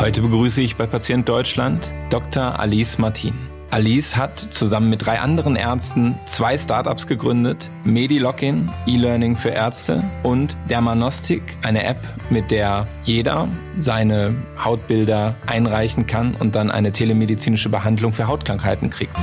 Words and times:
Heute 0.00 0.22
begrüße 0.22 0.62
ich 0.62 0.76
bei 0.76 0.86
Patient 0.86 1.28
Deutschland 1.28 1.90
Dr. 2.10 2.60
Alice 2.60 2.98
Martin. 2.98 3.34
Alice 3.70 4.14
hat 4.16 4.38
zusammen 4.38 4.90
mit 4.90 5.04
drei 5.04 5.18
anderen 5.18 5.56
Ärzten 5.56 6.14
zwei 6.24 6.56
Startups 6.56 7.08
gegründet: 7.08 7.68
MediLogin, 7.82 8.70
E-Learning 8.86 9.36
für 9.36 9.48
Ärzte 9.48 10.04
und 10.22 10.56
Dermanostik, 10.70 11.42
eine 11.62 11.84
App, 11.84 11.98
mit 12.30 12.52
der 12.52 12.86
jeder 13.06 13.48
seine 13.80 14.36
Hautbilder 14.64 15.34
einreichen 15.48 16.06
kann 16.06 16.34
und 16.38 16.54
dann 16.54 16.70
eine 16.70 16.92
telemedizinische 16.92 17.68
Behandlung 17.68 18.12
für 18.12 18.28
Hautkrankheiten 18.28 18.90
kriegt. 18.90 19.16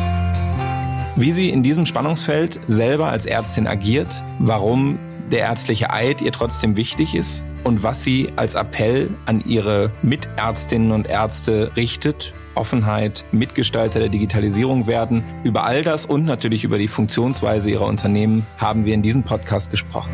Wie 1.15 1.31
sie 1.31 1.51
in 1.51 1.63
diesem 1.63 1.85
Spannungsfeld 1.85 2.59
selber 2.67 3.07
als 3.07 3.25
Ärztin 3.25 3.65
agiert, 3.65 4.09
warum 4.39 4.99
der 5.31 5.39
ärztliche 5.39 5.91
Eid 5.91 6.21
ihr 6.21 6.31
trotzdem 6.31 6.75
wichtig 6.75 7.15
ist 7.15 7.43
und 7.63 7.83
was 7.83 8.03
sie 8.03 8.29
als 8.35 8.55
Appell 8.55 9.09
an 9.25 9.43
ihre 9.45 9.91
Mitärztinnen 10.01 10.91
und 10.91 11.07
Ärzte 11.07 11.71
richtet. 11.75 12.33
Offenheit, 12.53 13.23
Mitgestalter 13.31 13.99
der 13.99 14.09
Digitalisierung 14.09 14.87
werden. 14.87 15.23
Über 15.43 15.65
all 15.65 15.83
das 15.83 16.05
und 16.05 16.25
natürlich 16.25 16.63
über 16.63 16.77
die 16.77 16.87
Funktionsweise 16.87 17.69
ihrer 17.69 17.85
Unternehmen 17.85 18.45
haben 18.57 18.85
wir 18.85 18.93
in 18.93 19.01
diesem 19.01 19.23
Podcast 19.23 19.71
gesprochen. 19.71 20.11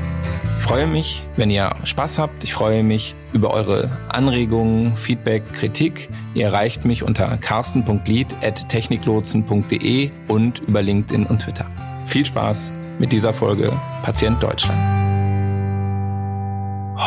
Ich 0.59 0.65
freue 0.65 0.87
mich, 0.87 1.23
wenn 1.35 1.51
ihr 1.51 1.69
Spaß 1.83 2.17
habt. 2.17 2.43
Ich 2.43 2.53
freue 2.53 2.83
mich 2.83 3.13
über 3.33 3.51
eure 3.51 3.91
Anregungen, 4.09 4.95
Feedback, 4.95 5.43
Kritik. 5.53 6.09
Ihr 6.33 6.45
erreicht 6.45 6.85
mich 6.85 7.03
unter 7.03 7.35
carsten.lied.techniklotsen.de 7.37 10.09
und 10.27 10.59
über 10.59 10.81
LinkedIn 10.81 11.25
und 11.25 11.39
Twitter. 11.39 11.65
Viel 12.07 12.25
Spaß 12.25 12.71
mit 12.99 13.11
dieser 13.11 13.33
Folge 13.33 13.73
Patient 14.03 14.41
Deutschland. 14.41 15.00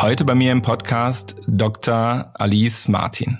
Heute 0.01 0.25
bei 0.25 0.35
mir 0.35 0.51
im 0.51 0.61
Podcast 0.61 1.37
Dr. 1.47 2.29
Alice 2.33 2.89
Martin. 2.89 3.39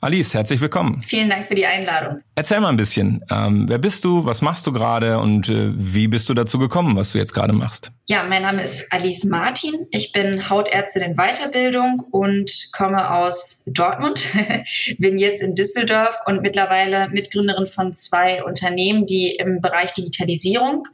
Alice, 0.00 0.34
herzlich 0.34 0.60
willkommen. 0.60 1.02
Vielen 1.02 1.28
Dank 1.28 1.48
für 1.48 1.56
die 1.56 1.66
Einladung. 1.66 2.20
Erzähl 2.36 2.60
mal 2.60 2.68
ein 2.68 2.76
bisschen. 2.76 3.24
Ähm, 3.28 3.64
wer 3.68 3.78
bist 3.78 4.04
du? 4.04 4.24
Was 4.24 4.40
machst 4.40 4.68
du 4.68 4.72
gerade? 4.72 5.18
Und 5.18 5.48
äh, 5.48 5.72
wie 5.74 6.06
bist 6.06 6.28
du 6.28 6.34
dazu 6.34 6.60
gekommen, 6.60 6.94
was 6.94 7.10
du 7.10 7.18
jetzt 7.18 7.32
gerade 7.32 7.52
machst? 7.52 7.90
Ja, 8.06 8.22
mein 8.22 8.42
Name 8.42 8.62
ist 8.62 8.86
Alice 8.92 9.24
Martin. 9.24 9.88
Ich 9.90 10.12
bin 10.12 10.48
Hautärztin 10.48 11.02
in 11.02 11.16
Weiterbildung 11.16 12.06
und 12.12 12.68
komme 12.70 13.10
aus 13.10 13.64
Dortmund. 13.66 14.28
bin 14.98 15.18
jetzt 15.18 15.42
in 15.42 15.56
Düsseldorf 15.56 16.14
und 16.26 16.40
mittlerweile 16.40 17.08
Mitgründerin 17.10 17.66
von 17.66 17.94
zwei 17.94 18.44
Unternehmen, 18.44 19.06
die 19.06 19.34
im 19.34 19.60
Bereich 19.60 19.92
Digitalisierung 19.94 20.86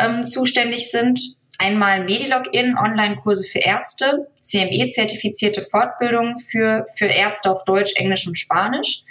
ähm, 0.00 0.26
zuständig 0.26 0.90
sind 0.90 1.37
einmal 1.58 2.04
Medilogin, 2.04 2.76
Online-Kurse 2.78 3.44
für 3.44 3.58
Ärzte, 3.58 4.28
CME-zertifizierte 4.42 5.62
Fortbildung 5.62 6.38
für, 6.38 6.86
für 6.96 7.06
Ärzte 7.06 7.50
auf 7.50 7.64
Deutsch, 7.64 7.92
Englisch 7.96 8.26
und 8.26 8.38
Spanisch 8.38 9.02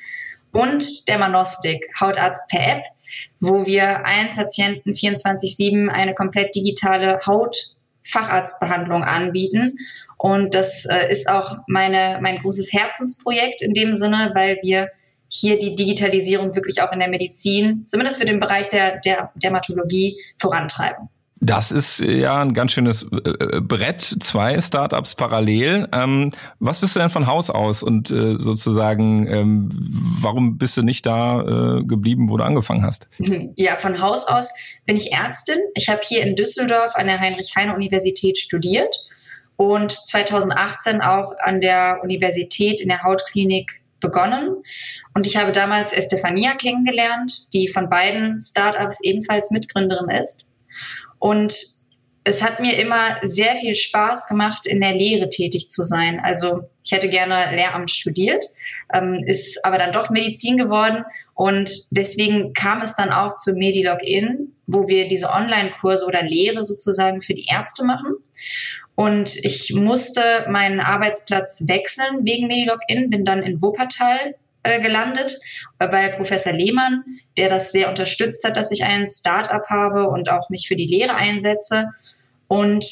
und 0.51 1.07
Dermanostik, 1.07 1.85
Hautarzt 1.99 2.47
per 2.49 2.77
App, 2.77 2.83
wo 3.39 3.65
wir 3.65 4.05
allen 4.05 4.29
Patienten 4.29 4.93
24-7 4.93 5.89
eine 5.89 6.15
komplett 6.15 6.55
digitale 6.55 7.19
Hautfacharztbehandlung 7.25 9.03
anbieten. 9.03 9.77
Und 10.17 10.55
das 10.55 10.85
äh, 10.85 11.11
ist 11.11 11.29
auch 11.29 11.57
meine, 11.67 12.19
mein 12.21 12.39
großes 12.39 12.71
Herzensprojekt 12.73 13.61
in 13.61 13.73
dem 13.73 13.95
Sinne, 13.97 14.31
weil 14.33 14.57
wir 14.63 14.89
hier 15.29 15.59
die 15.59 15.75
Digitalisierung 15.75 16.55
wirklich 16.55 16.81
auch 16.81 16.91
in 16.93 16.99
der 16.99 17.09
Medizin, 17.09 17.85
zumindest 17.85 18.17
für 18.17 18.25
den 18.25 18.39
Bereich 18.39 18.69
der, 18.69 18.99
der 19.01 19.31
Dermatologie, 19.35 20.17
vorantreiben. 20.39 21.09
Das 21.39 21.71
ist 21.71 22.01
äh, 22.01 22.19
ja 22.19 22.41
ein 22.41 22.53
ganz 22.53 22.71
schönes 22.71 23.03
äh, 23.03 23.29
äh, 23.29 23.61
Brett, 23.61 24.01
zwei 24.01 24.59
Startups 24.61 25.15
parallel. 25.15 25.87
Ähm, 25.93 26.31
was 26.59 26.79
bist 26.79 26.95
du 26.95 26.99
denn 26.99 27.09
von 27.09 27.27
Haus 27.27 27.49
aus 27.49 27.83
und 27.83 28.11
äh, 28.11 28.37
sozusagen, 28.39 29.27
ähm, 29.27 29.69
warum 30.21 30.57
bist 30.57 30.77
du 30.77 30.81
nicht 30.81 31.05
da 31.05 31.41
äh, 31.41 31.83
geblieben, 31.83 32.29
wo 32.29 32.37
du 32.37 32.43
angefangen 32.43 32.83
hast? 32.83 33.07
Ja, 33.55 33.75
von 33.77 34.01
Haus 34.01 34.27
aus 34.27 34.49
bin 34.85 34.95
ich 34.95 35.11
Ärztin. 35.11 35.57
Ich 35.75 35.89
habe 35.89 36.01
hier 36.03 36.23
in 36.23 36.35
Düsseldorf 36.35 36.95
an 36.95 37.07
der 37.07 37.19
Heinrich-Heine-Universität 37.19 38.37
studiert 38.37 38.95
und 39.57 39.91
2018 39.91 41.01
auch 41.01 41.33
an 41.39 41.61
der 41.61 41.99
Universität 42.03 42.79
in 42.79 42.89
der 42.89 43.03
Hautklinik 43.03 43.81
begonnen. 43.99 44.63
Und 45.13 45.25
ich 45.25 45.37
habe 45.37 45.51
damals 45.51 45.93
Estefania 45.93 46.53
kennengelernt, 46.55 47.53
die 47.53 47.69
von 47.69 47.89
beiden 47.89 48.39
Startups 48.39 48.99
ebenfalls 49.01 49.51
Mitgründerin 49.51 50.09
ist. 50.09 50.53
Und 51.19 51.55
es 52.23 52.43
hat 52.43 52.59
mir 52.59 52.77
immer 52.77 53.17
sehr 53.21 53.55
viel 53.55 53.75
Spaß 53.75 54.27
gemacht, 54.27 54.65
in 54.65 54.81
der 54.81 54.93
Lehre 54.93 55.29
tätig 55.29 55.69
zu 55.69 55.83
sein. 55.83 56.19
Also 56.21 56.69
ich 56.83 56.91
hätte 56.91 57.09
gerne 57.09 57.55
Lehramt 57.55 57.89
studiert, 57.89 58.43
ähm, 58.93 59.23
ist 59.25 59.63
aber 59.63 59.77
dann 59.77 59.93
doch 59.93 60.09
Medizin 60.09 60.57
geworden. 60.57 61.05
Und 61.35 61.71
deswegen 61.91 62.53
kam 62.53 62.81
es 62.81 62.95
dann 62.95 63.11
auch 63.11 63.35
zu 63.35 63.53
MediLogin, 63.53 64.53
wo 64.65 64.87
wir 64.87 65.07
diese 65.07 65.29
Online-Kurse 65.29 66.05
oder 66.05 66.23
Lehre 66.23 66.65
sozusagen 66.65 67.21
für 67.21 67.33
die 67.33 67.45
Ärzte 67.49 67.85
machen. 67.85 68.15
Und 68.95 69.37
ich 69.45 69.73
musste 69.73 70.47
meinen 70.49 70.79
Arbeitsplatz 70.79 71.63
wechseln 71.67 72.25
wegen 72.25 72.47
MediLogin, 72.47 73.09
bin 73.09 73.23
dann 73.23 73.43
in 73.43 73.61
Wuppertal 73.61 74.35
äh, 74.67 74.81
gelandet 74.81 75.37
bei 75.77 76.09
Professor 76.09 76.53
Lehmann, 76.53 77.03
der 77.37 77.49
das 77.49 77.71
sehr 77.71 77.89
unterstützt 77.89 78.43
hat, 78.43 78.57
dass 78.57 78.71
ich 78.71 78.83
ein 78.83 79.07
Start-up 79.07 79.69
habe 79.69 80.09
und 80.09 80.29
auch 80.29 80.49
mich 80.49 80.67
für 80.67 80.75
die 80.75 80.87
Lehre 80.87 81.15
einsetze. 81.15 81.85
Und 82.47 82.85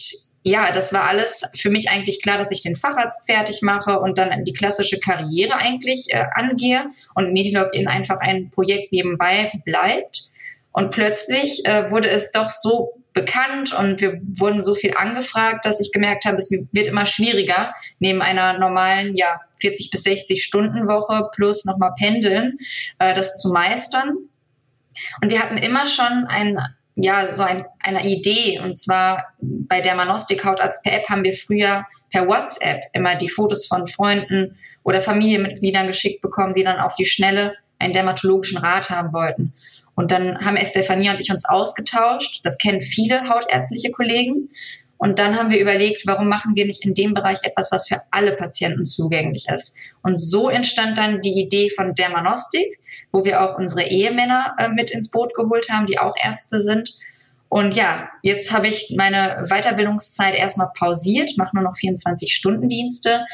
ja, 0.43 0.71
das 0.71 0.93
war 0.93 1.05
alles 1.05 1.41
für 1.55 1.71
mich 1.71 1.89
eigentlich 1.89 2.21
klar, 2.21 2.37
dass 2.37 2.51
ich 2.51 2.61
den 2.61 2.75
Facharzt 2.75 3.25
fertig 3.25 3.61
mache 3.63 3.99
und 3.99 4.17
dann 4.17 4.45
die 4.45 4.53
klassische 4.53 4.99
Karriere 4.99 5.55
eigentlich 5.55 6.07
äh, 6.09 6.23
angehe 6.35 6.85
und 7.15 7.33
Medilogin 7.33 7.87
einfach 7.87 8.19
ein 8.19 8.51
Projekt 8.51 8.91
nebenbei 8.91 9.51
bleibt. 9.65 10.29
Und 10.71 10.91
plötzlich 10.91 11.65
äh, 11.65 11.89
wurde 11.89 12.09
es 12.09 12.31
doch 12.31 12.49
so 12.49 12.93
bekannt 13.15 13.73
und 13.73 14.01
wir 14.01 14.19
wurden 14.37 14.61
so 14.61 14.75
viel 14.75 14.93
angefragt, 14.95 15.65
dass 15.65 15.79
ich 15.79 15.91
gemerkt 15.91 16.25
habe, 16.25 16.37
es 16.37 16.51
wird 16.51 16.87
immer 16.87 17.05
schwieriger, 17.05 17.73
neben 17.99 18.21
einer 18.21 18.59
normalen, 18.59 19.15
ja, 19.15 19.39
40 19.61 19.89
bis 19.89 20.03
60 20.03 20.43
Stunden 20.43 20.87
Woche 20.87 21.29
plus 21.33 21.65
nochmal 21.65 21.93
pendeln, 21.97 22.59
äh, 22.99 23.15
das 23.15 23.37
zu 23.37 23.51
meistern. 23.51 24.17
Und 25.21 25.31
wir 25.31 25.41
hatten 25.41 25.57
immer 25.57 25.87
schon 25.87 26.25
ein, 26.27 26.59
ja, 26.95 27.33
so 27.33 27.43
ein, 27.43 27.65
eine 27.79 28.05
Idee. 28.05 28.59
Und 28.59 28.77
zwar 28.77 29.23
bei 29.39 29.79
der 29.79 29.95
Manostik 29.95 30.43
Hautarzt 30.43 30.83
per 30.83 30.93
App 30.93 31.09
haben 31.09 31.23
wir 31.23 31.33
früher 31.33 31.85
per 32.11 32.27
WhatsApp 32.27 32.83
immer 32.93 33.15
die 33.15 33.29
Fotos 33.29 33.65
von 33.65 33.87
Freunden 33.87 34.57
oder 34.83 35.01
Familienmitgliedern 35.01 35.87
geschickt 35.87 36.21
bekommen, 36.21 36.53
die 36.53 36.63
dann 36.63 36.79
auf 36.79 36.95
die 36.95 37.05
Schnelle 37.05 37.55
einen 37.79 37.93
dermatologischen 37.93 38.57
Rat 38.57 38.89
haben 38.89 39.13
wollten. 39.13 39.53
Und 39.95 40.11
dann 40.11 40.43
haben 40.45 40.57
Estefania 40.57 41.13
und 41.13 41.19
ich 41.19 41.31
uns 41.31 41.45
ausgetauscht. 41.45 42.41
Das 42.43 42.57
kennen 42.57 42.81
viele 42.81 43.29
hautärztliche 43.29 43.91
Kollegen. 43.91 44.49
Und 44.97 45.19
dann 45.19 45.37
haben 45.37 45.51
wir 45.51 45.59
überlegt, 45.59 46.07
warum 46.07 46.29
machen 46.29 46.55
wir 46.55 46.65
nicht 46.65 46.85
in 46.85 46.93
dem 46.93 47.13
Bereich 47.13 47.39
etwas, 47.43 47.71
was 47.71 47.87
für 47.87 48.01
alle 48.11 48.33
Patienten 48.33 48.85
zugänglich 48.85 49.47
ist. 49.53 49.77
Und 50.03 50.17
so 50.17 50.49
entstand 50.49 50.97
dann 50.97 51.21
die 51.21 51.39
Idee 51.41 51.69
von 51.69 51.95
Dermanostik, 51.95 52.79
wo 53.11 53.25
wir 53.25 53.41
auch 53.41 53.57
unsere 53.57 53.83
Ehemänner 53.83 54.55
äh, 54.57 54.69
mit 54.69 54.91
ins 54.91 55.11
Boot 55.11 55.33
geholt 55.33 55.69
haben, 55.69 55.85
die 55.85 55.99
auch 55.99 56.15
Ärzte 56.21 56.61
sind. 56.61 56.97
Und 57.49 57.75
ja, 57.75 58.09
jetzt 58.21 58.51
habe 58.51 58.67
ich 58.67 58.93
meine 58.97 59.45
Weiterbildungszeit 59.47 60.33
erstmal 60.33 60.69
pausiert, 60.77 61.31
mache 61.37 61.55
nur 61.55 61.63
noch 61.63 61.75
24-Stunden-Dienste 61.75 63.25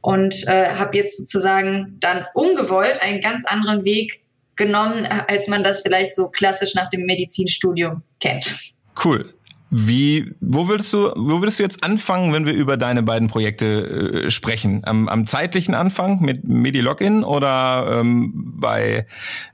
und 0.00 0.46
äh, 0.48 0.70
habe 0.70 0.96
jetzt 0.96 1.18
sozusagen 1.18 1.96
dann 2.00 2.26
ungewollt 2.34 3.00
einen 3.00 3.20
ganz 3.20 3.44
anderen 3.46 3.84
Weg 3.84 4.20
genommen, 4.60 5.06
als 5.06 5.48
man 5.48 5.64
das 5.64 5.80
vielleicht 5.80 6.14
so 6.14 6.28
klassisch 6.28 6.74
nach 6.74 6.90
dem 6.90 7.06
Medizinstudium 7.06 8.02
kennt. 8.20 8.54
Cool. 9.02 9.34
Wie, 9.72 10.32
wo 10.40 10.66
würdest 10.66 10.92
du, 10.92 11.12
wo 11.14 11.40
würdest 11.40 11.60
du 11.60 11.62
jetzt 11.62 11.84
anfangen, 11.84 12.32
wenn 12.32 12.44
wir 12.44 12.52
über 12.52 12.76
deine 12.76 13.04
beiden 13.04 13.28
Projekte 13.28 14.24
äh, 14.26 14.30
sprechen? 14.30 14.82
Am, 14.84 15.08
am 15.08 15.26
zeitlichen 15.26 15.74
Anfang 15.76 16.20
mit 16.20 16.42
MediLogin 16.42 17.22
oder 17.22 18.00
ähm, 18.00 18.32
bei, 18.56 19.06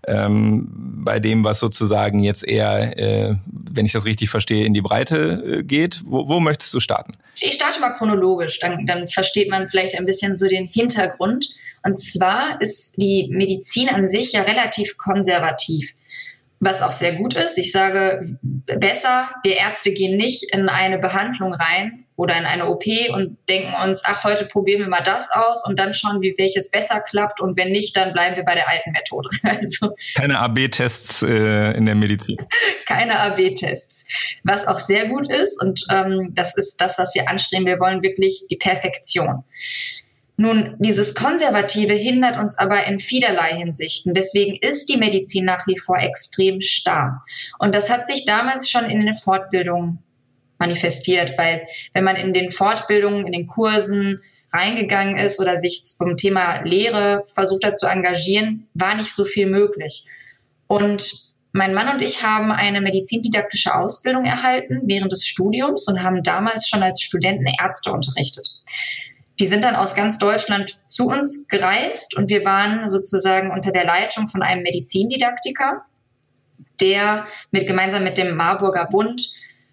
ähm, 0.06 0.69
bei 1.05 1.20
dem, 1.20 1.44
was 1.44 1.59
sozusagen 1.59 2.20
jetzt 2.20 2.49
eher, 2.49 2.99
äh, 2.99 3.37
wenn 3.47 3.85
ich 3.85 3.93
das 3.93 4.06
richtig 4.06 4.31
verstehe, 4.31 4.64
in 4.64 4.73
die 4.73 4.81
Breite 4.81 5.59
äh, 5.59 5.62
geht? 5.62 6.02
Wo, 6.06 6.26
wo 6.29 6.41
möchtest 6.41 6.73
du 6.73 6.81
starten? 6.81 7.19
Ich 7.38 7.52
starte 7.52 7.79
mal 7.81 7.91
chronologisch, 7.91 8.59
dann, 8.59 8.87
dann 8.87 9.09
versteht 9.09 9.50
man 9.50 9.69
vielleicht 9.69 9.99
ein 9.99 10.06
bisschen 10.06 10.35
so 10.35 10.49
den 10.49 10.64
Hintergrund. 10.64 11.47
Und 11.87 11.99
zwar 12.00 12.61
ist 12.61 12.97
die 13.00 13.29
Medizin 13.31 13.88
an 13.88 14.09
sich 14.09 14.33
ja 14.33 14.43
relativ 14.43 14.99
konservativ 14.99 15.93
was 16.61 16.83
auch 16.83 16.93
sehr 16.93 17.15
gut 17.15 17.35
ist. 17.35 17.59
Ich 17.59 17.73
sage 17.73 18.38
besser, 18.43 19.31
wir 19.43 19.56
Ärzte 19.56 19.93
gehen 19.93 20.17
nicht 20.17 20.55
in 20.55 20.69
eine 20.69 20.99
Behandlung 20.99 21.53
rein 21.53 22.05
oder 22.17 22.37
in 22.38 22.47
eine 22.47 22.67
OP 22.67 22.85
und 23.12 23.37
denken 23.49 23.75
uns, 23.85 24.00
ach, 24.05 24.25
heute 24.25 24.47
probieren 24.47 24.81
wir 24.81 24.88
mal 24.88 25.03
das 25.03 25.31
aus 25.31 25.62
und 25.67 25.79
dann 25.79 25.93
schauen 25.93 26.23
wir, 26.23 26.33
welches 26.38 26.71
besser 26.71 27.00
klappt 27.00 27.43
und 27.43 27.59
wenn 27.59 27.73
nicht, 27.73 27.94
dann 27.94 28.15
bleiben 28.15 28.37
wir 28.37 28.44
bei 28.44 28.55
der 28.55 28.69
alten 28.69 28.93
Methode. 28.93 29.29
Also, 29.43 29.94
Keine 30.15 30.38
AB-Tests 30.38 31.23
äh, 31.23 31.73
in 31.73 31.85
der 31.85 31.94
Medizin. 31.94 32.38
Keine 32.87 33.19
AB-Tests. 33.19 34.06
Was 34.44 34.67
auch 34.67 34.79
sehr 34.79 35.09
gut 35.09 35.31
ist 35.31 35.61
und 35.61 35.85
ähm, 35.93 36.31
das 36.33 36.56
ist 36.56 36.81
das, 36.81 36.99
was 36.99 37.15
wir 37.15 37.29
anstreben. 37.29 37.67
Wir 37.67 37.79
wollen 37.81 38.03
wirklich 38.03 38.47
die 38.50 38.56
Perfektion. 38.56 39.44
Nun, 40.38 40.77
dieses 40.79 41.15
Konservative 41.15 41.94
hindert 41.94 42.38
uns 42.38 42.59
aber 42.59 42.85
in 42.85 42.99
vielerlei 42.99 43.56
Hinsichten. 43.56 44.12
Deswegen 44.12 44.56
ist 44.56 44.88
die 44.88 44.99
Medizin 44.99 45.47
nach 45.47 45.67
wie 45.67 45.79
vor 45.79 45.99
extrem 45.99 46.61
starr. 46.61 47.25
Und 47.59 47.75
das 47.75 47.88
hat 47.88 48.06
sich 48.06 48.27
damals 48.27 48.71
schon 48.71 48.85
in 48.85 49.00
den 49.00 49.15
Fortbildungen 49.15 49.99
manifestiert, 50.59 51.37
weil 51.38 51.67
wenn 51.94 52.05
man 52.05 52.17
in 52.17 52.35
den 52.35 52.50
Fortbildungen, 52.50 53.27
in 53.27 53.33
den 53.33 53.47
Kursen 53.47 54.23
reingegangen 54.53 55.17
ist 55.17 55.41
oder 55.41 55.59
sich 55.59 55.85
zum 55.85 56.17
Thema 56.17 56.62
Lehre 56.62 57.25
versucht 57.35 57.65
hat 57.65 57.79
zu 57.79 57.87
engagieren, 57.87 58.69
war 58.75 58.94
nicht 58.94 59.15
so 59.15 59.25
viel 59.25 59.47
möglich. 59.47 60.05
Und 60.67 61.12
mein 61.53 61.73
Mann 61.73 61.88
und 61.88 62.03
ich 62.03 62.23
haben 62.23 62.53
eine 62.53 62.83
medizindidaktische 62.83 63.75
Ausbildung 63.75 64.27
erhalten 64.27 64.83
während 64.85 65.12
des 65.12 65.27
Studiums 65.27 65.88
und 65.88 66.03
haben 66.03 66.23
damals 66.23 66.69
schon 66.69 66.83
als 66.83 67.00
Studenten 67.00 67.47
Ärzte 67.59 67.93
unterrichtet. 67.93 68.50
Die 69.38 69.47
sind 69.47 69.65
dann 69.65 69.77
aus 69.77 69.94
ganz 69.94 70.19
Deutschland 70.19 70.79
zu 70.87 71.06
uns 71.06 71.47
gereist 71.49 72.17
und 72.17 72.29
wir 72.29 72.44
waren 72.44 72.88
sozusagen 72.88 73.50
unter 73.50 73.71
der 73.71 73.85
Leitung 73.85 74.29
von 74.29 74.43
einem 74.43 74.62
Medizindidaktiker, 74.62 75.83
der 76.81 77.27
mit 77.50 77.67
gemeinsam 77.67 78.05
mit 78.05 78.19
dem 78.19 78.35
Marburger 78.37 78.87
Bund 78.87 79.23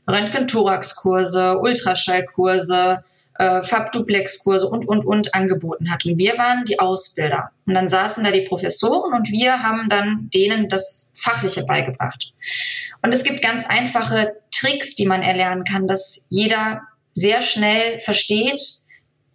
Röntgen-Thorax-Kurse, 0.07 1.59
Ultraschallkurse, 1.59 3.03
äh, 3.39 3.63
Fabduplex-Kurse 3.63 4.67
und, 4.67 4.87
und, 4.87 5.05
und 5.05 5.33
angeboten 5.33 5.91
hat. 5.91 6.05
Und 6.05 6.17
wir 6.17 6.37
waren 6.37 6.65
die 6.65 6.79
Ausbilder. 6.79 7.51
Und 7.65 7.73
dann 7.73 7.89
saßen 7.89 8.23
da 8.23 8.31
die 8.31 8.41
Professoren 8.41 9.13
und 9.13 9.31
wir 9.31 9.63
haben 9.63 9.89
dann 9.89 10.29
denen 10.33 10.67
das 10.67 11.13
Fachliche 11.17 11.65
beigebracht. 11.65 12.33
Und 13.01 13.13
es 13.13 13.23
gibt 13.23 13.41
ganz 13.41 13.65
einfache 13.67 14.33
Tricks, 14.51 14.95
die 14.95 15.05
man 15.05 15.21
erlernen 15.21 15.63
kann, 15.63 15.87
dass 15.87 16.27
jeder 16.29 16.81
sehr 17.13 17.41
schnell 17.41 17.99
versteht, 17.99 18.79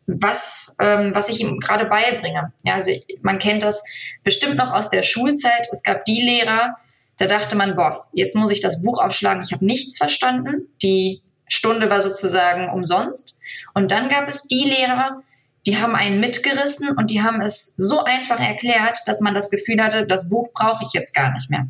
was, 0.08 0.74
ähm, 0.80 1.14
was 1.14 1.28
ich 1.28 1.40
ihm 1.40 1.60
gerade 1.60 1.84
beibringe. 1.84 2.52
Ja, 2.64 2.74
also 2.74 2.90
ich, 2.90 3.18
man 3.22 3.38
kennt 3.38 3.62
das 3.62 3.84
bestimmt 4.24 4.56
noch 4.56 4.72
aus 4.72 4.90
der 4.90 5.02
Schulzeit. 5.02 5.68
Es 5.70 5.82
gab 5.82 6.04
die 6.06 6.22
Lehrer, 6.22 6.76
da 7.18 7.26
dachte 7.26 7.56
man, 7.56 7.76
boah, 7.76 8.06
jetzt 8.12 8.34
muss 8.34 8.50
ich 8.50 8.60
das 8.60 8.82
Buch 8.82 9.02
aufschlagen, 9.02 9.42
ich 9.42 9.52
habe 9.52 9.64
nichts 9.64 9.98
verstanden. 9.98 10.68
Die 10.82 11.22
Stunde 11.46 11.90
war 11.90 12.00
sozusagen 12.00 12.70
umsonst. 12.70 13.38
Und 13.74 13.90
dann 13.90 14.08
gab 14.08 14.28
es 14.28 14.42
die 14.42 14.64
Lehrer, 14.64 15.22
die 15.66 15.76
haben 15.76 15.94
einen 15.94 16.20
mitgerissen 16.20 16.96
und 16.96 17.10
die 17.10 17.22
haben 17.22 17.42
es 17.42 17.74
so 17.76 18.02
einfach 18.02 18.40
erklärt, 18.40 18.98
dass 19.06 19.20
man 19.20 19.34
das 19.34 19.50
Gefühl 19.50 19.82
hatte, 19.82 20.06
das 20.06 20.30
Buch 20.30 20.48
brauche 20.54 20.84
ich 20.86 20.92
jetzt 20.94 21.14
gar 21.14 21.32
nicht 21.32 21.50
mehr. 21.50 21.68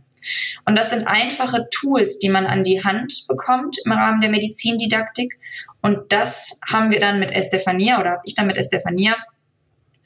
Und 0.65 0.77
das 0.77 0.91
sind 0.91 1.07
einfache 1.07 1.69
Tools, 1.71 2.19
die 2.19 2.29
man 2.29 2.47
an 2.47 2.65
die 2.65 2.83
Hand 2.85 3.27
bekommt 3.29 3.77
im 3.85 3.93
Rahmen 3.93 4.21
der 4.21 4.31
Medizindidaktik. 4.31 5.39
Und 5.83 6.13
das 6.13 6.61
haben 6.67 6.91
wir 6.91 7.01
dann 7.01 7.21
mit 7.21 7.31
Estefania 7.31 8.01
oder 8.01 8.11
habe 8.11 8.23
ich 8.25 8.35
dann 8.35 8.47
mit 8.47 8.57
Estefania 8.57 9.17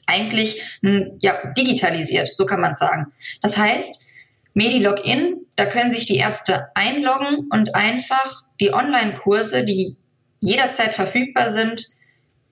eigentlich 0.05 0.61
hm, 0.81 1.17
ja, 1.21 1.53
digitalisiert, 1.57 2.35
so 2.35 2.45
kann 2.45 2.61
man 2.61 2.75
sagen. 2.75 3.11
Das 3.41 3.57
heißt, 3.57 4.05
Medi-Login, 4.53 5.45
da 5.55 5.65
können 5.65 5.91
sich 5.91 6.05
die 6.05 6.17
Ärzte 6.17 6.67
einloggen 6.75 7.49
und 7.49 7.75
einfach 7.75 8.43
die 8.59 8.73
Online-Kurse, 8.73 9.65
die 9.65 9.95
jederzeit 10.39 10.93
verfügbar 10.93 11.49
sind, 11.51 11.85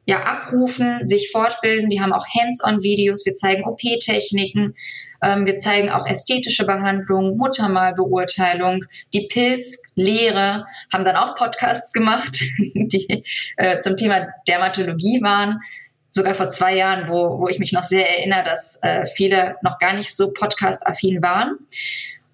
ja 0.05 0.23
abrufen, 0.23 1.05
sich 1.05 1.31
fortbilden. 1.31 1.89
Die 1.89 2.01
haben 2.01 2.13
auch 2.13 2.25
Hands-on-Videos. 2.27 3.25
Wir 3.25 3.33
zeigen 3.33 3.63
OP-Techniken. 3.63 4.75
Ähm, 5.21 5.45
wir 5.45 5.57
zeigen 5.57 5.89
auch 5.89 6.07
ästhetische 6.07 6.65
Behandlung, 6.65 7.37
Muttermalbeurteilung, 7.37 8.85
die 9.13 9.27
Pilzlehre, 9.27 10.65
haben 10.91 11.05
dann 11.05 11.15
auch 11.15 11.35
Podcasts 11.35 11.91
gemacht, 11.93 12.39
die 12.59 13.23
äh, 13.57 13.79
zum 13.79 13.97
Thema 13.97 14.27
Dermatologie 14.47 15.21
waren. 15.21 15.59
Sogar 16.09 16.35
vor 16.35 16.49
zwei 16.49 16.75
Jahren, 16.75 17.09
wo, 17.09 17.39
wo 17.39 17.47
ich 17.47 17.59
mich 17.59 17.71
noch 17.71 17.83
sehr 17.83 18.09
erinnere, 18.09 18.43
dass 18.43 18.79
äh, 18.81 19.05
viele 19.05 19.55
noch 19.61 19.79
gar 19.79 19.93
nicht 19.93 20.15
so 20.15 20.33
podcast-affin 20.33 21.21
waren. 21.21 21.57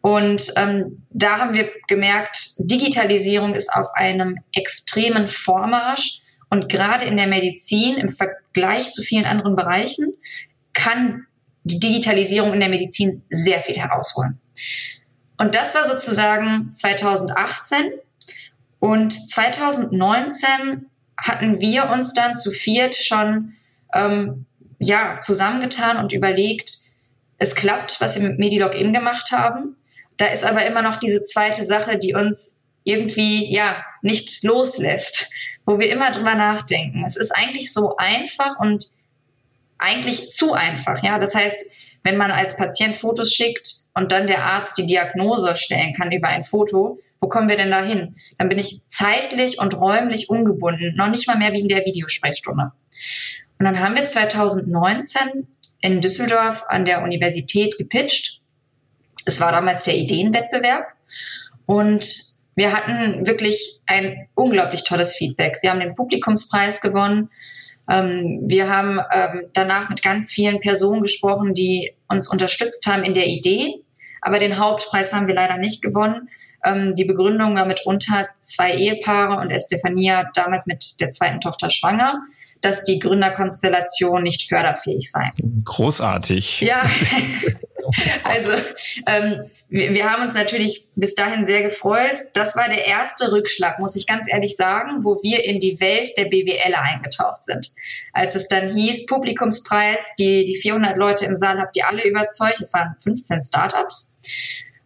Und 0.02 0.54
ähm, 0.56 1.04
da 1.10 1.38
haben 1.38 1.54
wir 1.54 1.70
gemerkt, 1.88 2.54
Digitalisierung 2.58 3.54
ist 3.54 3.72
auf 3.74 3.90
einem 3.94 4.38
extremen 4.54 5.28
Vormarsch. 5.28 6.22
Und 6.50 6.70
gerade 6.70 7.06
in 7.06 7.18
der 7.18 7.28
Medizin 7.28 7.98
im 7.98 8.10
Vergleich 8.10 8.92
zu 8.92 9.02
vielen 9.02 9.26
anderen 9.26 9.56
Bereichen 9.56 10.14
kann 10.74 11.26
die 11.64 11.80
Digitalisierung 11.80 12.54
in 12.54 12.60
der 12.60 12.70
Medizin 12.70 13.24
sehr 13.30 13.62
viel 13.62 13.76
herausholen. 13.76 14.40
Und 15.38 15.54
das 15.56 15.76
war 15.76 15.86
sozusagen 15.86 16.72
2018. 16.74 17.92
Und 18.80 19.30
2019 19.30 20.86
hatten 21.18 21.60
wir 21.60 21.90
uns 21.90 22.14
dann 22.14 22.38
zu 22.38 22.52
viert 22.52 22.96
schon 22.96 23.54
ähm, 23.94 24.46
ja, 24.80 25.20
zusammengetan 25.22 25.98
und 25.98 26.14
überlegt, 26.14 26.78
es 27.40 27.56
klappt, 27.56 28.00
was 28.00 28.20
wir 28.20 28.28
mit 28.28 28.40
MediLogin 28.40 28.94
gemacht 28.94 29.32
haben. 29.32 29.76
Da 30.18 30.28
ist 30.28 30.44
aber 30.44 30.66
immer 30.66 30.82
noch 30.82 30.98
diese 30.98 31.24
zweite 31.24 31.66
Sache, 31.66 32.00
die 32.00 32.14
uns 32.14 32.60
irgendwie 32.84 33.52
ja 33.52 33.84
nicht 34.02 34.44
loslässt, 34.44 35.30
wo 35.68 35.78
wir 35.78 35.92
immer 35.92 36.12
drüber 36.12 36.34
nachdenken. 36.34 37.04
Es 37.06 37.18
ist 37.18 37.32
eigentlich 37.32 37.74
so 37.74 37.98
einfach 37.98 38.58
und 38.58 38.88
eigentlich 39.78 40.32
zu 40.32 40.54
einfach. 40.54 41.04
Ja, 41.04 41.20
das 41.20 41.36
heißt, 41.36 41.58
wenn 42.04 42.16
man 42.16 42.32
als 42.32 42.56
Patient 42.56 42.96
Fotos 42.96 43.34
schickt 43.34 43.74
und 43.94 44.12
dann 44.14 44.28
der 44.28 44.44
Arzt 44.44 44.78
die 44.78 44.88
Diagnose 44.88 45.58
stellen 45.58 45.94
kann 45.94 46.12
über 46.12 46.30
ein 46.30 46.46
Foto, 46.46 47.00
wo 47.20 47.28
kommen 47.28 47.50
wir 47.50 47.58
denn 47.58 47.70
da 47.70 47.84
hin? 47.84 48.16
Dann 48.38 48.48
bin 48.48 48.60
ich 48.60 48.88
zeitlich 48.88 49.60
und 49.60 49.76
räumlich 49.76 50.30
ungebunden, 50.30 50.96
noch 50.96 51.10
nicht 51.10 51.28
mal 51.28 51.38
mehr 51.38 51.52
wie 51.52 51.60
in 51.60 51.68
der 51.68 51.84
Videosprechstunde. 51.84 52.72
Und 53.60 53.66
dann 53.66 53.80
haben 53.80 53.96
wir 53.96 54.06
2019 54.06 55.48
in 55.82 56.00
Düsseldorf 56.00 56.64
an 56.70 56.86
der 56.86 57.04
Universität 57.04 57.78
gepitcht. 57.78 58.40
Es 59.26 59.42
war 59.42 59.52
damals 59.52 59.84
der 59.84 59.98
Ideenwettbewerb 59.98 60.86
und 61.66 62.37
wir 62.58 62.74
hatten 62.74 63.26
wirklich 63.26 63.80
ein 63.86 64.28
unglaublich 64.36 64.84
tolles 64.84 65.16
Feedback. 65.16 65.60
Wir 65.62 65.72
haben 65.72 65.80
den 65.80 65.96
Publikumspreis 65.96 66.82
gewonnen 66.82 67.30
ähm, 67.90 68.42
wir 68.46 68.70
haben 68.70 69.00
ähm, 69.12 69.44
danach 69.54 69.90
mit 69.90 70.04
ganz 70.04 70.32
vielen 70.32 70.60
Personen 70.60 71.02
gesprochen, 71.02 71.54
die 71.54 71.94
uns 72.10 72.30
unterstützt 72.30 72.86
haben 72.86 73.04
in 73.04 73.14
der 73.14 73.28
Idee. 73.28 73.76
Aber 74.22 74.40
den 74.40 74.58
Hauptpreis 74.58 75.14
haben 75.14 75.28
wir 75.28 75.36
leider 75.36 75.58
nicht 75.58 75.82
gewonnen. 75.82 76.30
Ähm, 76.66 76.96
die 76.96 77.06
Begründung 77.06 77.56
war 77.56 77.66
mitunter 77.66 78.28
zwei 78.42 78.74
Ehepaare 78.74 79.40
und 79.40 79.52
Estefania 79.52 80.30
damals 80.34 80.66
mit 80.66 81.00
der 81.00 81.12
zweiten 81.12 81.40
Tochter 81.40 81.70
schwanger 81.70 82.22
dass 82.62 82.84
die 82.84 83.00
Gründerkonstellation 83.00 84.24
nicht 84.24 84.50
förderfähig 84.50 85.12
sei. 85.12 85.32
Großartig. 85.64 86.62
Ja, 86.62 86.90
also 88.24 88.58
ähm, 89.08 89.50
wir, 89.70 89.94
wir 89.94 90.10
haben 90.10 90.24
uns 90.24 90.34
natürlich 90.34 90.86
bis 90.96 91.16
dahin 91.16 91.46
sehr 91.46 91.62
gefreut. 91.62 92.18
Das 92.34 92.56
war 92.56 92.68
der 92.68 92.86
erste 92.86 93.32
Rückschlag, 93.32 93.80
muss 93.80 93.96
ich 93.96 94.08
ganz 94.08 94.32
ehrlich 94.32 94.56
sagen, 94.56 95.04
wo 95.04 95.22
wir 95.22 95.44
in 95.44 95.60
die 95.60 95.80
Welt 95.80 96.12
der 96.18 96.26
BWL 96.26 96.76
eingetaucht 96.76 97.44
sind. 97.44 97.72
Als 98.14 98.36
es 98.36 98.48
dann 98.48 98.74
hieß, 98.74 99.06
Publikumspreis, 99.08 100.16
die, 100.18 100.46
die 100.46 100.56
400 100.56 100.98
Leute 100.98 101.26
im 101.26 101.36
Saal 101.36 101.60
habt 101.60 101.76
ihr 101.76 101.88
alle 101.88 102.04
überzeugt. 102.04 102.62
Es 102.62 102.74
waren 102.74 102.96
15 103.02 103.42
Startups. 103.44 104.18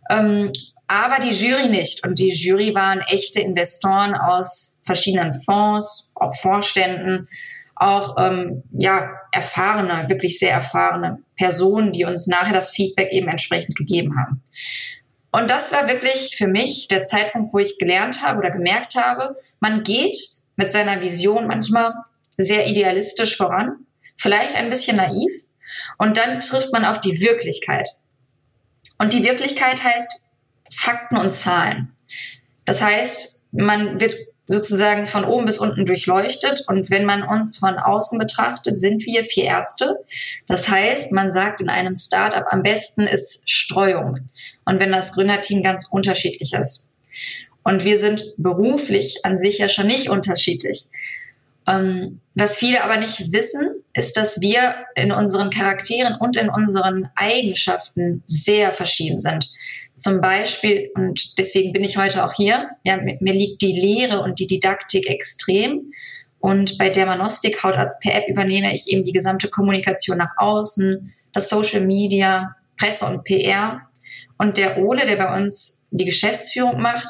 Ähm, 0.09 0.51
aber 0.87 1.23
die 1.23 1.31
Jury 1.31 1.69
nicht. 1.69 2.05
Und 2.05 2.19
die 2.19 2.31
Jury 2.31 2.75
waren 2.75 2.99
echte 3.07 3.39
Investoren 3.39 4.13
aus 4.13 4.81
verschiedenen 4.85 5.33
Fonds, 5.33 6.11
auch 6.15 6.35
Vorständen, 6.35 7.29
auch 7.81 8.15
ähm, 8.19 8.63
ja, 8.71 9.09
erfahrene, 9.31 10.07
wirklich 10.07 10.37
sehr 10.37 10.51
erfahrene 10.51 11.19
Personen, 11.35 11.93
die 11.93 12.05
uns 12.05 12.27
nachher 12.27 12.53
das 12.53 12.71
Feedback 12.71 13.11
eben 13.11 13.27
entsprechend 13.27 13.75
gegeben 13.75 14.15
haben. 14.19 14.43
Und 15.31 15.49
das 15.49 15.71
war 15.71 15.87
wirklich 15.87 16.35
für 16.37 16.47
mich 16.47 16.87
der 16.89 17.05
Zeitpunkt, 17.05 17.53
wo 17.53 17.57
ich 17.57 17.79
gelernt 17.79 18.21
habe 18.21 18.39
oder 18.39 18.51
gemerkt 18.51 18.95
habe, 18.95 19.35
man 19.59 19.83
geht 19.83 20.17
mit 20.57 20.71
seiner 20.71 21.01
Vision 21.01 21.47
manchmal 21.47 21.93
sehr 22.37 22.67
idealistisch 22.67 23.35
voran, 23.37 23.85
vielleicht 24.15 24.55
ein 24.55 24.69
bisschen 24.69 24.97
naiv, 24.97 25.31
und 25.97 26.17
dann 26.17 26.41
trifft 26.41 26.73
man 26.73 26.85
auf 26.85 26.99
die 26.99 27.21
Wirklichkeit. 27.21 27.87
Und 28.99 29.13
die 29.13 29.23
Wirklichkeit 29.23 29.83
heißt 29.83 30.19
Fakten 30.71 31.17
und 31.17 31.35
Zahlen. 31.35 31.95
Das 32.65 32.81
heißt, 32.81 33.41
man 33.51 33.99
wird 33.99 34.15
sozusagen 34.51 35.07
von 35.07 35.23
oben 35.23 35.45
bis 35.45 35.59
unten 35.59 35.85
durchleuchtet. 35.85 36.65
Und 36.67 36.89
wenn 36.89 37.05
man 37.05 37.23
uns 37.23 37.57
von 37.57 37.77
außen 37.79 38.19
betrachtet, 38.19 38.79
sind 38.79 39.05
wir 39.05 39.23
vier 39.23 39.45
Ärzte. 39.45 39.97
Das 40.47 40.67
heißt, 40.67 41.11
man 41.13 41.31
sagt 41.31 41.61
in 41.61 41.69
einem 41.69 41.95
Startup, 41.95 42.45
am 42.49 42.61
besten 42.61 43.03
ist 43.03 43.49
Streuung. 43.49 44.29
Und 44.65 44.79
wenn 44.79 44.91
das 44.91 45.13
Gründerteam 45.13 45.63
ganz 45.63 45.87
unterschiedlich 45.89 46.53
ist. 46.53 46.89
Und 47.63 47.85
wir 47.85 47.97
sind 47.97 48.23
beruflich 48.37 49.23
an 49.23 49.37
sich 49.37 49.59
ja 49.59 49.69
schon 49.69 49.87
nicht 49.87 50.09
unterschiedlich. 50.09 50.85
Ähm, 51.67 52.19
was 52.35 52.57
viele 52.57 52.83
aber 52.83 52.97
nicht 52.97 53.31
wissen, 53.31 53.83
ist, 53.93 54.17
dass 54.17 54.41
wir 54.41 54.75
in 54.95 55.11
unseren 55.11 55.49
Charakteren 55.49 56.15
und 56.19 56.35
in 56.35 56.49
unseren 56.49 57.09
Eigenschaften 57.15 58.23
sehr 58.25 58.73
verschieden 58.73 59.19
sind. 59.19 59.49
Zum 60.01 60.19
Beispiel, 60.19 60.89
und 60.95 61.37
deswegen 61.37 61.73
bin 61.73 61.83
ich 61.83 61.95
heute 61.95 62.25
auch 62.25 62.33
hier, 62.33 62.71
ja, 62.83 62.97
mir, 62.97 63.33
liegt 63.33 63.61
die 63.61 63.79
Lehre 63.79 64.21
und 64.23 64.39
die 64.39 64.47
Didaktik 64.47 65.07
extrem. 65.07 65.93
Und 66.39 66.79
bei 66.79 66.89
Dermanostik 66.89 67.61
Hautarzt 67.61 68.01
per 68.01 68.15
App 68.15 68.27
übernehme 68.27 68.73
ich 68.73 68.87
eben 68.87 69.03
die 69.03 69.11
gesamte 69.11 69.47
Kommunikation 69.47 70.17
nach 70.17 70.31
außen, 70.37 71.13
das 71.33 71.49
Social 71.49 71.81
Media, 71.81 72.55
Presse 72.79 73.05
und 73.05 73.25
PR. 73.25 73.81
Und 74.39 74.57
der 74.57 74.79
Ole, 74.79 75.05
der 75.05 75.17
bei 75.17 75.35
uns 75.35 75.87
die 75.91 76.05
Geschäftsführung 76.05 76.81
macht, 76.81 77.07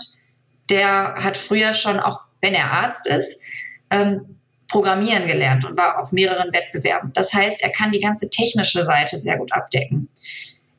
der 0.69 1.15
hat 1.15 1.37
früher 1.37 1.73
schon, 1.73 1.97
auch 1.97 2.19
wenn 2.41 2.53
er 2.53 2.73
Arzt 2.73 3.07
ist, 3.07 3.39
ähm, 3.89 4.35
Programmieren 4.67 5.27
gelernt 5.27 5.63
und 5.63 5.77
war 5.77 5.97
auf 5.97 6.11
mehreren 6.11 6.51
Wettbewerben. 6.51 7.13
Das 7.13 7.33
heißt, 7.33 7.61
er 7.61 7.71
kann 7.71 7.93
die 7.93 8.01
ganze 8.01 8.29
technische 8.29 8.83
Seite 8.83 9.17
sehr 9.17 9.37
gut 9.37 9.53
abdecken. 9.53 10.09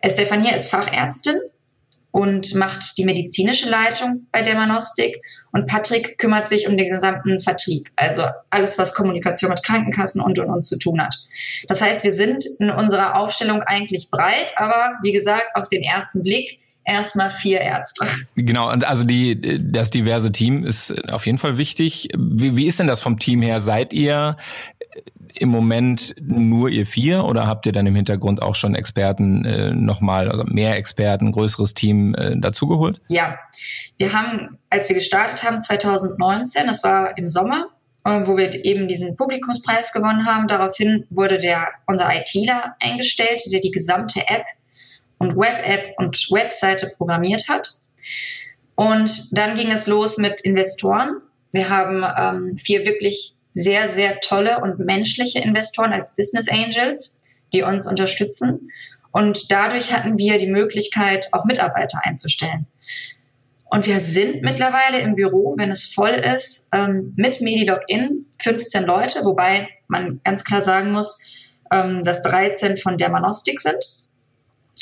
Estefania 0.00 0.54
ist 0.54 0.69
Fachärztin 0.69 1.40
und 2.12 2.54
macht 2.54 2.97
die 2.99 3.04
medizinische 3.04 3.69
Leitung 3.69 4.26
bei 4.31 4.42
Dermanostik 4.42 5.21
und 5.50 5.66
Patrick 5.66 6.19
kümmert 6.19 6.49
sich 6.49 6.69
um 6.69 6.76
den 6.76 6.90
gesamten 6.90 7.40
Vertrieb, 7.40 7.88
also 7.97 8.23
alles, 8.50 8.78
was 8.78 8.95
Kommunikation 8.95 9.50
mit 9.50 9.62
Krankenkassen 9.62 10.21
und 10.21 10.38
und 10.38 10.49
und 10.49 10.62
zu 10.62 10.78
tun 10.78 11.02
hat. 11.02 11.14
Das 11.69 11.81
heißt, 11.83 12.04
wir 12.04 12.12
sind 12.12 12.45
in 12.59 12.71
unserer 12.71 13.16
Aufstellung 13.16 13.62
eigentlich 13.62 14.11
breit, 14.11 14.52
aber 14.57 14.92
wie 15.02 15.12
gesagt, 15.12 15.49
auf 15.54 15.69
den 15.69 15.83
ersten 15.83 16.23
Blick 16.23 16.59
erstmal 16.85 17.31
vier 17.31 17.61
Ärzte. 17.61 18.07
Genau, 18.35 18.71
und 18.71 18.87
also 18.87 19.04
die, 19.04 19.61
das 19.62 19.90
diverse 19.90 20.33
Team 20.33 20.64
ist 20.64 21.09
auf 21.11 21.26
jeden 21.26 21.38
Fall 21.38 21.57
wichtig. 21.57 22.09
Wie, 22.16 22.57
wie 22.57 22.66
ist 22.66 22.78
denn 22.78 22.87
das 22.87 23.00
vom 23.00 23.19
Team 23.19 23.42
her? 23.42 23.61
Seid 23.61 23.92
ihr 23.92 24.37
im 25.34 25.49
Moment 25.49 26.14
nur 26.20 26.68
ihr 26.68 26.87
vier 26.87 27.25
oder 27.25 27.46
habt 27.46 27.66
ihr 27.66 27.72
dann 27.72 27.87
im 27.87 27.94
Hintergrund 27.94 28.42
auch 28.42 28.54
schon 28.54 28.75
Experten 28.75 29.44
äh, 29.44 29.70
nochmal, 29.72 30.30
also 30.30 30.44
mehr 30.44 30.76
Experten, 30.76 31.32
größeres 31.32 31.75
Team 31.75 32.14
äh, 32.14 32.37
dazugeholt? 32.37 33.00
Ja, 33.08 33.38
wir 33.99 34.12
haben, 34.12 34.58
als 34.70 34.88
wir 34.88 34.94
gestartet 34.94 35.42
haben 35.42 35.61
2019, 35.61 36.66
das 36.66 36.84
war 36.84 37.16
im 37.16 37.28
Sommer, 37.28 37.68
äh, 38.04 38.26
wo 38.26 38.37
wir 38.37 38.52
eben 38.64 38.88
diesen 38.88 39.16
Publikumspreis 39.16 39.92
gewonnen 39.92 40.26
haben, 40.26 40.49
daraufhin 40.49 41.06
wurde 41.11 41.38
der 41.38 41.68
unser 41.87 42.08
ITler 42.14 42.76
eingestellt, 42.80 43.42
der 43.50 43.61
die 43.61 43.70
gesamte 43.70 44.20
App 44.28 44.44
und 45.18 45.37
Web-App 45.37 45.94
und 45.99 46.28
Webseite 46.30 46.92
programmiert 46.96 47.49
hat. 47.49 47.78
Und 48.75 49.37
dann 49.37 49.56
ging 49.56 49.70
es 49.70 49.87
los 49.87 50.18
mit 50.18 50.40
Investoren. 50.40 51.20
Wir 51.52 51.68
haben 51.68 52.04
ähm, 52.18 52.58
vier 52.58 52.84
wirklich 52.84 53.34
sehr, 53.52 53.90
sehr 53.90 54.21
tolle 54.21 54.61
und 54.61 54.78
menschliche 54.78 55.40
Investoren 55.40 55.92
als 55.92 56.16
Business 56.16 56.49
Angels, 56.49 57.21
die 57.52 57.62
uns 57.62 57.87
unterstützen. 57.87 58.71
Und 59.11 59.50
dadurch 59.50 59.92
hatten 59.92 60.18
wir 60.18 60.38
die 60.38 60.50
Möglichkeit, 60.50 61.28
auch 61.32 61.44
Mitarbeiter 61.44 62.00
einzustellen. 62.02 62.66
Und 63.73 63.87
wir 63.87 64.00
sind 64.00 64.42
mittlerweile 64.42 65.00
im 65.00 65.14
Büro, 65.14 65.54
wenn 65.56 65.71
es 65.71 65.87
voll 65.87 66.11
ist, 66.11 66.68
ähm, 66.73 67.14
mit 67.16 67.40
MediLogin 67.40 68.26
15 68.42 68.85
Leute, 68.85 69.25
wobei 69.25 69.68
man 69.88 70.21
ganz 70.25 70.44
klar 70.44 70.61
sagen 70.61 70.92
muss, 70.92 71.18
ähm, 71.73 72.02
dass 72.04 72.23
13 72.23 72.76
von 72.76 72.99
Dermanostik 72.99 73.61
sind. 73.61 73.82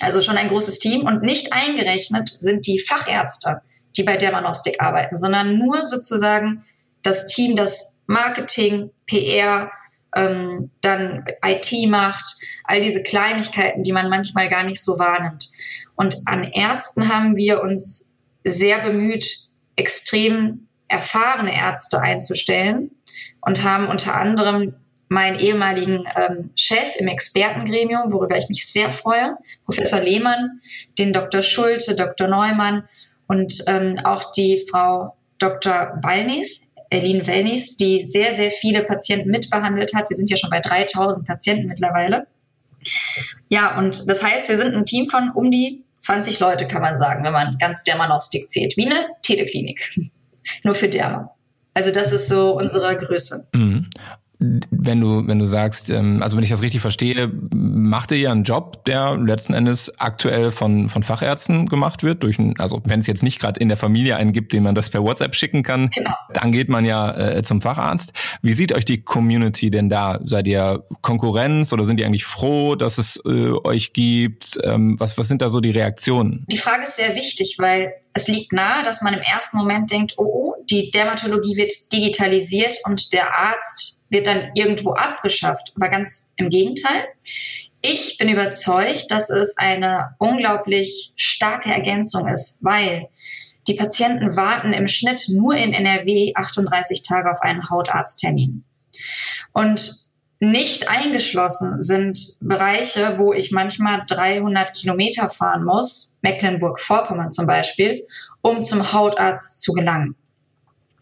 Also 0.00 0.22
schon 0.22 0.36
ein 0.36 0.48
großes 0.48 0.80
Team 0.80 1.06
und 1.06 1.22
nicht 1.22 1.52
eingerechnet 1.52 2.36
sind 2.40 2.66
die 2.66 2.80
Fachärzte, 2.80 3.60
die 3.96 4.02
bei 4.02 4.16
Dermanostik 4.16 4.82
arbeiten, 4.82 5.16
sondern 5.16 5.56
nur 5.56 5.86
sozusagen 5.86 6.64
das 7.02 7.26
Team, 7.28 7.54
das 7.54 7.96
Marketing, 8.10 8.90
PR, 9.06 9.70
ähm, 10.16 10.70
dann 10.80 11.24
IT 11.44 11.72
macht, 11.88 12.24
all 12.64 12.80
diese 12.82 13.04
Kleinigkeiten, 13.04 13.84
die 13.84 13.92
man 13.92 14.10
manchmal 14.10 14.48
gar 14.48 14.64
nicht 14.64 14.82
so 14.82 14.98
wahrnimmt. 14.98 15.48
Und 15.94 16.16
an 16.26 16.42
Ärzten 16.42 17.08
haben 17.08 17.36
wir 17.36 17.62
uns 17.62 18.16
sehr 18.42 18.80
bemüht, 18.80 19.48
extrem 19.76 20.66
erfahrene 20.88 21.56
Ärzte 21.56 22.00
einzustellen 22.00 22.90
und 23.42 23.62
haben 23.62 23.86
unter 23.86 24.16
anderem 24.16 24.74
meinen 25.08 25.38
ehemaligen 25.38 26.04
ähm, 26.16 26.50
Chef 26.56 26.96
im 26.96 27.06
Expertengremium, 27.06 28.12
worüber 28.12 28.36
ich 28.36 28.48
mich 28.48 28.66
sehr 28.66 28.90
freue, 28.90 29.36
Professor 29.66 30.00
Lehmann, 30.00 30.60
den 30.98 31.12
Dr. 31.12 31.42
Schulte, 31.42 31.94
Dr. 31.94 32.26
Neumann 32.26 32.88
und 33.28 33.62
ähm, 33.68 33.98
auch 34.02 34.32
die 34.32 34.66
Frau 34.68 35.14
Dr. 35.38 35.98
Wallnis, 36.02 36.69
Eileen 36.92 37.26
Wellnis, 37.26 37.76
die 37.76 38.02
sehr, 38.02 38.34
sehr 38.34 38.50
viele 38.50 38.84
Patienten 38.84 39.30
mitbehandelt 39.30 39.94
hat. 39.94 40.10
Wir 40.10 40.16
sind 40.16 40.30
ja 40.30 40.36
schon 40.36 40.50
bei 40.50 40.60
3000 40.60 41.26
Patienten 41.26 41.68
mittlerweile. 41.68 42.26
Ja, 43.48 43.78
und 43.78 44.08
das 44.08 44.22
heißt, 44.22 44.48
wir 44.48 44.56
sind 44.56 44.74
ein 44.74 44.86
Team 44.86 45.08
von 45.08 45.30
um 45.30 45.50
die 45.50 45.84
20 46.00 46.40
Leute, 46.40 46.66
kann 46.66 46.82
man 46.82 46.98
sagen, 46.98 47.24
wenn 47.24 47.32
man 47.32 47.58
ganz 47.58 47.84
Dermanostik 47.84 48.50
zählt, 48.50 48.76
wie 48.76 48.86
eine 48.86 49.06
Teleklinik. 49.22 49.96
Nur 50.64 50.74
für 50.74 50.88
Derma. 50.88 51.34
Also 51.74 51.92
das 51.92 52.10
ist 52.10 52.28
so 52.28 52.56
unsere 52.56 52.96
Größe. 52.98 53.48
Mhm 53.52 53.90
wenn 54.40 55.00
du, 55.00 55.26
wenn 55.26 55.38
du 55.38 55.46
sagst, 55.46 55.90
ähm, 55.90 56.22
also 56.22 56.36
wenn 56.36 56.42
ich 56.42 56.48
das 56.48 56.62
richtig 56.62 56.80
verstehe, 56.80 57.30
macht 57.52 58.10
ihr 58.10 58.18
ja 58.18 58.30
einen 58.30 58.44
Job, 58.44 58.86
der 58.86 59.16
letzten 59.16 59.52
Endes 59.52 59.92
aktuell 59.98 60.50
von, 60.50 60.88
von 60.88 61.02
Fachärzten 61.02 61.66
gemacht 61.66 62.02
wird, 62.02 62.22
durch 62.22 62.38
ein, 62.38 62.58
also 62.58 62.80
wenn 62.84 63.00
es 63.00 63.06
jetzt 63.06 63.22
nicht 63.22 63.38
gerade 63.38 63.60
in 63.60 63.68
der 63.68 63.76
Familie 63.76 64.16
einen 64.16 64.32
gibt, 64.32 64.54
den 64.54 64.62
man 64.62 64.74
das 64.74 64.88
per 64.88 65.02
WhatsApp 65.02 65.34
schicken 65.34 65.62
kann, 65.62 65.90
genau. 65.90 66.14
dann 66.32 66.52
geht 66.52 66.70
man 66.70 66.86
ja 66.86 67.10
äh, 67.10 67.42
zum 67.42 67.60
Facharzt. 67.60 68.14
Wie 68.40 68.54
sieht 68.54 68.72
euch 68.72 68.86
die 68.86 69.02
Community 69.02 69.70
denn 69.70 69.90
da? 69.90 70.18
Seid 70.24 70.46
ihr 70.46 70.84
Konkurrenz 71.02 71.74
oder 71.74 71.84
sind 71.84 72.00
die 72.00 72.06
eigentlich 72.06 72.24
froh, 72.24 72.76
dass 72.76 72.96
es 72.96 73.20
äh, 73.26 73.52
euch 73.64 73.92
gibt? 73.92 74.58
Ähm, 74.64 74.96
was, 74.98 75.18
was 75.18 75.28
sind 75.28 75.42
da 75.42 75.50
so 75.50 75.60
die 75.60 75.70
Reaktionen? 75.70 76.46
Die 76.50 76.58
Frage 76.58 76.84
ist 76.84 76.96
sehr 76.96 77.14
wichtig, 77.14 77.56
weil 77.58 77.92
es 78.14 78.26
liegt 78.26 78.54
nahe, 78.54 78.82
dass 78.84 79.02
man 79.02 79.12
im 79.12 79.20
ersten 79.20 79.58
Moment 79.58 79.90
denkt, 79.90 80.14
oh, 80.16 80.24
oh, 80.24 80.64
die 80.70 80.90
Dermatologie 80.90 81.56
wird 81.56 81.92
digitalisiert 81.92 82.78
und 82.84 83.12
der 83.12 83.38
Arzt 83.38 83.99
wird 84.10 84.26
dann 84.26 84.50
irgendwo 84.54 84.92
abgeschafft. 84.92 85.72
Aber 85.76 85.88
ganz 85.88 86.32
im 86.36 86.50
Gegenteil. 86.50 87.04
Ich 87.82 88.18
bin 88.18 88.28
überzeugt, 88.28 89.10
dass 89.10 89.30
es 89.30 89.56
eine 89.56 90.14
unglaublich 90.18 91.12
starke 91.16 91.70
Ergänzung 91.70 92.28
ist, 92.28 92.62
weil 92.62 93.08
die 93.68 93.74
Patienten 93.74 94.36
warten 94.36 94.72
im 94.72 94.88
Schnitt 94.88 95.28
nur 95.28 95.54
in 95.54 95.72
NRW 95.72 96.32
38 96.34 97.02
Tage 97.02 97.32
auf 97.32 97.40
einen 97.40 97.70
Hautarzttermin. 97.70 98.64
Und 99.52 100.10
nicht 100.40 100.88
eingeschlossen 100.88 101.82
sind 101.82 102.18
Bereiche, 102.40 103.16
wo 103.18 103.34
ich 103.34 103.52
manchmal 103.52 104.04
300 104.06 104.74
Kilometer 104.74 105.28
fahren 105.28 105.64
muss, 105.64 106.18
Mecklenburg-Vorpommern 106.22 107.30
zum 107.30 107.46
Beispiel, 107.46 108.06
um 108.40 108.62
zum 108.62 108.92
Hautarzt 108.92 109.60
zu 109.60 109.72
gelangen. 109.74 110.16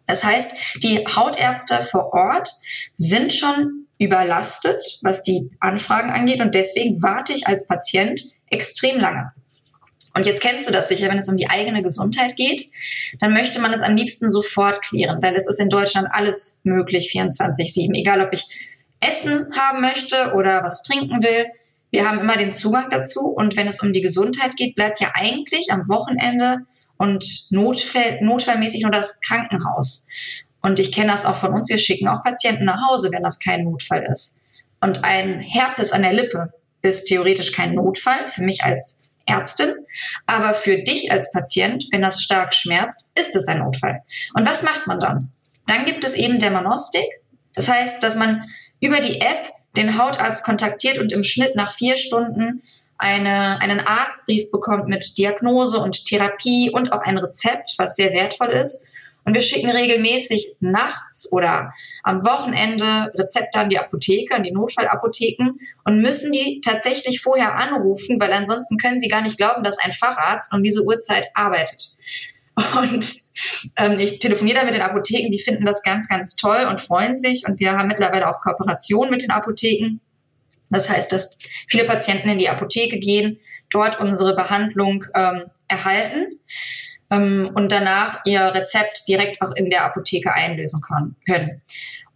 Das 0.09 0.25
heißt, 0.25 0.51
die 0.83 1.07
Hautärzte 1.07 1.83
vor 1.83 2.13
Ort 2.13 2.51
sind 2.97 3.33
schon 3.33 3.87
überlastet, 3.99 4.99
was 5.03 5.23
die 5.23 5.51
Anfragen 5.61 6.11
angeht 6.11 6.41
und 6.41 6.55
deswegen 6.55 7.03
warte 7.03 7.35
ich 7.35 7.47
als 7.47 7.67
Patient 7.67 8.23
extrem 8.51 8.99
lange. 8.99 9.33
Und 10.15 10.27
jetzt 10.27 10.41
kennst 10.41 10.69
du 10.69 10.73
das 10.73 10.89
sicher, 10.89 11.09
wenn 11.11 11.19
es 11.19 11.29
um 11.29 11.37
die 11.37 11.51
eigene 11.51 11.83
Gesundheit 11.83 12.37
geht, 12.37 12.71
dann 13.21 13.35
möchte 13.35 13.61
man 13.61 13.73
es 13.73 13.83
am 13.83 13.95
liebsten 13.95 14.31
sofort 14.31 14.83
klären, 14.83 15.23
weil 15.23 15.37
es 15.37 15.47
ist 15.47 15.61
in 15.61 15.69
Deutschland 15.69 16.09
alles 16.11 16.59
möglich 16.65 17.11
24/7, 17.13 17.95
egal 17.95 18.23
ob 18.23 18.33
ich 18.33 18.45
Essen 19.01 19.55
haben 19.55 19.81
möchte 19.81 20.33
oder 20.35 20.63
was 20.63 20.83
trinken 20.83 21.23
will. 21.23 21.47
Wir 21.91 22.09
haben 22.09 22.19
immer 22.19 22.37
den 22.37 22.53
Zugang 22.53 22.89
dazu 22.91 23.27
und 23.29 23.57
wenn 23.57 23.69
es 23.69 23.81
um 23.81 23.93
die 23.93 24.01
Gesundheit 24.03 24.57
geht, 24.57 24.75
bleibt 24.75 25.01
ja 25.01 25.13
eigentlich 25.15 25.71
am 25.71 25.87
Wochenende 25.89 26.67
und 26.99 27.51
Notfall, 27.51 28.19
notfallmäßig 28.21 28.83
nur 28.83 28.91
das 28.91 29.21
Krankenhaus. 29.21 30.07
Und 30.61 30.79
ich 30.79 30.93
kenne 30.93 31.13
das 31.13 31.25
auch 31.25 31.37
von 31.37 31.55
uns. 31.55 31.71
Wir 31.71 31.79
schicken 31.79 32.09
auch 32.09 32.23
Patienten 32.23 32.65
nach 32.65 32.81
Hause, 32.91 33.11
wenn 33.13 33.23
das 33.23 33.39
kein 33.39 33.65
Notfall 33.65 34.05
ist. 34.11 34.41
Und 34.81 35.05
ein 35.05 35.41
Herpes 35.41 35.93
an 35.93 36.03
der 36.03 36.13
Lippe 36.13 36.53
ist 36.83 37.07
theoretisch 37.07 37.53
kein 37.53 37.75
Notfall 37.75 38.29
für 38.29 38.43
mich 38.43 38.65
als 38.65 39.03
Ärztin, 39.27 39.75
aber 40.27 40.55
für 40.55 40.83
dich 40.83 41.13
als 41.13 41.31
Patient, 41.33 41.87
wenn 41.91 42.03
das 42.03 42.23
stark 42.23 42.55
schmerzt, 42.55 43.07
ist 43.15 43.37
es 43.37 43.47
ein 43.47 43.59
Notfall. 43.59 44.03
Und 44.35 44.49
was 44.49 44.63
macht 44.63 44.87
man 44.87 45.01
dann? 45.01 45.33
Dann 45.67 45.85
gibt 45.85 46.05
es 46.05 46.15
eben 46.15 46.39
Dermanostik. 46.39 47.05
Das 47.55 47.69
heißt, 47.69 48.03
dass 48.03 48.17
man 48.17 48.49
über 48.81 49.01
die 49.01 49.21
App 49.21 49.53
den 49.77 49.99
Hautarzt 49.99 50.45
kontaktiert 50.45 50.99
und 50.99 51.13
im 51.13 51.25
Schnitt 51.25 51.57
nach 51.57 51.75
vier 51.75 51.97
Stunden 51.97 52.63
eine, 52.99 53.61
einen 53.61 53.81
Arztbrief 53.81 54.51
bekommt 54.51 54.89
mit 54.89 55.17
Diagnose 55.17 55.79
und 55.79 56.05
Therapie 56.05 56.71
und 56.71 56.93
auch 56.93 57.01
ein 57.03 57.19
Rezept, 57.19 57.75
was 57.79 57.97
sehr 57.97 58.13
wertvoll 58.13 58.49
ist. 58.49 58.89
Und 59.25 59.35
wir 59.35 59.43
schicken 59.43 59.71
regelmäßig 59.71 60.57
nachts 60.61 61.31
oder 61.31 61.73
am 62.03 62.25
Wochenende 62.25 63.13
Rezepte 63.15 63.59
an 63.59 63.69
die 63.69 63.79
Apotheke, 63.79 64.35
an 64.35 64.43
die 64.43 64.53
Notfallapotheken 64.53 65.59
und 65.85 66.01
müssen 66.01 66.33
die 66.33 66.63
tatsächlich 66.65 67.21
vorher 67.21 67.55
anrufen, 67.57 68.19
weil 68.21 68.33
ansonsten 68.33 68.79
können 68.79 69.01
sie 69.01 69.09
gar 69.09 69.21
nicht 69.21 69.37
glauben, 69.37 69.63
dass 69.63 69.79
ein 69.79 69.93
Facharzt 69.93 70.53
um 70.55 70.63
diese 70.63 70.83
Uhrzeit 70.83 71.29
arbeitet. 71.35 71.95
Und 72.81 73.15
ähm, 73.77 73.99
ich 73.99 74.19
telefoniere 74.19 74.61
da 74.61 74.65
mit 74.65 74.75
den 74.75 74.83
Apotheken, 74.83 75.31
die 75.31 75.39
finden 75.39 75.65
das 75.65 75.83
ganz, 75.83 76.09
ganz 76.09 76.35
toll 76.35 76.67
und 76.69 76.81
freuen 76.81 77.17
sich. 77.17 77.47
Und 77.47 77.61
wir 77.61 77.73
haben 77.73 77.89
mittlerweile 77.89 78.29
auch 78.29 78.41
Kooperationen 78.41 79.11
mit 79.11 79.23
den 79.23 79.31
Apotheken. 79.31 80.01
Das 80.71 80.89
heißt, 80.89 81.13
dass 81.13 81.39
viele 81.69 81.85
Patienten 81.85 82.29
in 82.29 82.39
die 82.39 82.49
Apotheke 82.49 82.99
gehen, 82.99 83.39
dort 83.71 84.01
unsere 84.01 84.35
Behandlung 84.35 85.05
ähm, 85.15 85.45
erhalten 85.69 86.39
ähm, 87.11 87.51
und 87.55 87.73
danach 87.73 88.21
ihr 88.25 88.41
Rezept 88.41 89.07
direkt 89.09 89.41
auch 89.43 89.55
in 89.55 89.71
der 89.71 89.85
Apotheke 89.85 90.33
einlösen 90.33 90.81
können. 91.27 91.63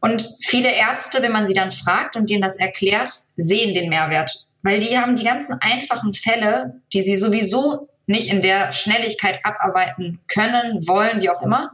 Und 0.01 0.29
viele 0.43 0.75
Ärzte, 0.75 1.23
wenn 1.23 1.33
man 1.33 1.47
sie 1.47 1.55
dann 1.55 1.71
fragt 1.71 2.17
und 2.17 2.29
denen 2.29 2.43
das 2.43 2.57
erklärt, 2.57 3.23
sehen 3.37 3.73
den 3.73 3.89
Mehrwert. 3.89 4.47
Weil 4.63 4.81
die 4.81 4.99
haben 4.99 5.17
die 5.17 5.25
ganzen 5.25 5.59
einfachen 5.61 6.15
Fälle, 6.15 6.81
die 6.93 7.03
sie 7.03 7.17
sowieso 7.17 7.89
nicht 8.07 8.29
in 8.29 8.43
der 8.43 8.73
Schnelligkeit 8.73 9.41
abarbeiten 9.45 10.21
können, 10.27 10.87
wollen, 10.87 11.23
wie 11.23 11.31
auch 11.31 11.43
immer. 11.43 11.73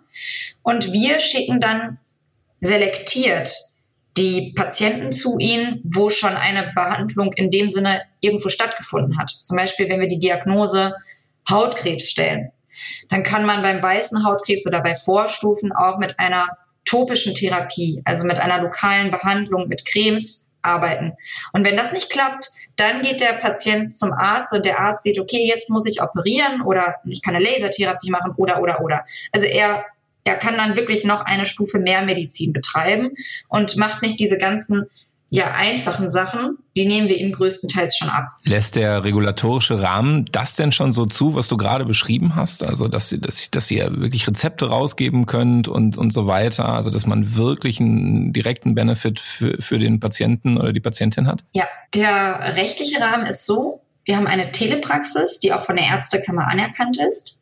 Und 0.62 0.92
wir 0.92 1.20
schicken 1.20 1.61
dann 1.61 1.99
selektiert 2.61 3.54
die 4.18 4.52
Patienten 4.56 5.12
zu 5.12 5.38
ihnen, 5.38 5.80
wo 5.84 6.10
schon 6.10 6.34
eine 6.34 6.72
Behandlung 6.75 7.32
in 7.34 7.50
dem 7.50 7.70
Sinne 7.70 8.02
irgendwo 8.20 8.48
stattgefunden 8.48 9.18
hat. 9.18 9.30
Zum 9.30 9.56
Beispiel, 9.56 9.88
wenn 9.88 10.00
wir 10.00 10.08
die 10.08 10.18
Diagnose 10.18 10.94
Hautkrebs 11.48 12.10
stellen, 12.10 12.50
dann 13.10 13.22
kann 13.22 13.46
man 13.46 13.62
beim 13.62 13.80
weißen 13.80 14.25
Hautkrebs 14.25 14.66
oder 14.66 14.80
bei 14.80 14.94
Vorstufen 14.94 15.72
auch 15.72 15.98
mit 15.98 16.18
einer 16.18 16.48
topischen 16.84 17.34
Therapie, 17.34 18.02
also 18.04 18.25
mit 18.25 18.38
einer 18.38 18.62
lokalen 18.62 19.10
Behandlung 19.10 19.68
mit 19.68 19.84
Cremes 19.84 20.56
arbeiten. 20.62 21.12
Und 21.52 21.64
wenn 21.64 21.76
das 21.76 21.92
nicht 21.92 22.10
klappt, 22.10 22.48
dann 22.76 23.02
geht 23.02 23.20
der 23.20 23.34
Patient 23.34 23.96
zum 23.96 24.12
Arzt 24.12 24.52
und 24.52 24.64
der 24.64 24.80
Arzt 24.80 25.02
sieht, 25.02 25.18
okay, 25.18 25.46
jetzt 25.46 25.70
muss 25.70 25.87
ich 25.87 26.02
operieren 26.02 26.62
oder 26.62 26.96
ich 27.04 27.22
kann 27.22 27.34
eine 27.34 27.44
Lasertherapie 27.44 28.10
machen 28.10 28.32
oder, 28.37 28.60
oder, 28.60 28.80
oder. 28.80 29.04
Also 29.32 29.46
er 29.46 29.84
er 30.28 30.37
kann 30.37 30.58
dann 30.58 30.76
wirklich 30.76 31.04
noch 31.04 31.23
eine 31.23 31.47
Stufe 31.47 31.78
mehr 31.78 32.02
Medizin 32.02 32.52
betreiben 32.52 33.12
und 33.49 33.76
macht 33.76 34.02
nicht 34.02 34.20
diese 34.20 34.37
ganzen 34.37 34.85
ja, 35.30 35.52
einfachen 35.52 36.08
Sachen, 36.08 36.58
die 36.75 36.87
nehmen 36.87 37.08
wir 37.08 37.18
ihm 37.18 37.32
größtenteils 37.32 37.97
schon 37.99 38.08
ab. 38.08 38.28
Lässt 38.44 38.76
der 38.76 39.04
regulatorische 39.04 39.82
Rahmen 39.82 40.26
das 40.32 40.56
denn 40.56 40.73
schon 40.73 40.92
so 40.92 41.04
zu, 41.04 41.35
was 41.35 41.49
du 41.49 41.56
gerade 41.58 41.85
beschrieben 41.85 42.35
hast? 42.35 42.62
Also, 42.62 42.88
dass, 42.88 43.14
dass, 43.20 43.50
dass 43.50 43.70
ihr 43.70 43.90
wirklich 44.00 44.26
Rezepte 44.26 44.68
rausgeben 44.68 45.26
könnt 45.26 45.68
und, 45.68 45.99
und 45.99 46.12
so 46.12 46.26
weiter? 46.26 46.68
Also, 46.70 46.88
dass 46.88 47.06
man 47.06 47.37
wirklich 47.37 47.78
einen 47.80 48.32
direkten 48.32 48.75
Benefit 48.75 49.20
für, 49.20 49.61
für 49.61 49.78
den 49.78 50.00
Patienten 50.00 50.56
oder 50.56 50.73
die 50.73 50.80
Patientin 50.80 51.26
hat? 51.26 51.44
Ja, 51.52 51.66
der 51.94 52.56
rechtliche 52.56 53.00
Rahmen 53.00 53.26
ist 53.26 53.44
so, 53.44 53.82
wir 54.04 54.16
haben 54.16 54.26
eine 54.26 54.52
Telepraxis, 54.52 55.40
die 55.40 55.52
auch 55.52 55.66
von 55.66 55.76
der 55.76 55.85
Ärztekammer 55.87 56.49
anerkannt 56.49 56.99
ist. 56.99 57.38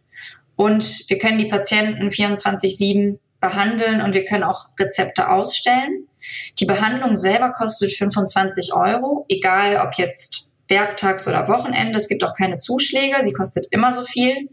Und 0.57 1.09
wir 1.09 1.19
können 1.19 1.39
die 1.39 1.49
Patienten 1.49 2.09
24-7 2.09 3.19
behandeln 3.41 4.01
und 4.01 4.15
wir 4.15 4.25
können 4.25 4.43
auch 4.43 4.69
Rezepte 4.81 5.31
ausstellen. 5.31 6.09
Die 6.59 6.65
Behandlung 6.65 7.17
selber 7.17 7.53
kostet 7.53 7.93
25 7.93 8.73
Euro, 8.73 9.27
egal 9.29 9.77
ob 9.87 9.95
jetzt 9.95 10.51
Werktags 10.69 11.29
oder 11.29 11.47
Wochenende. 11.49 11.99
Es 11.99 12.09
gibt 12.09 12.25
auch 12.25 12.35
keine 12.35 12.57
Zuschläge, 12.57 13.17
sie 13.23 13.33
kostet 13.33 13.67
immer 13.71 13.93
so 13.93 14.05
viel. 14.05 14.49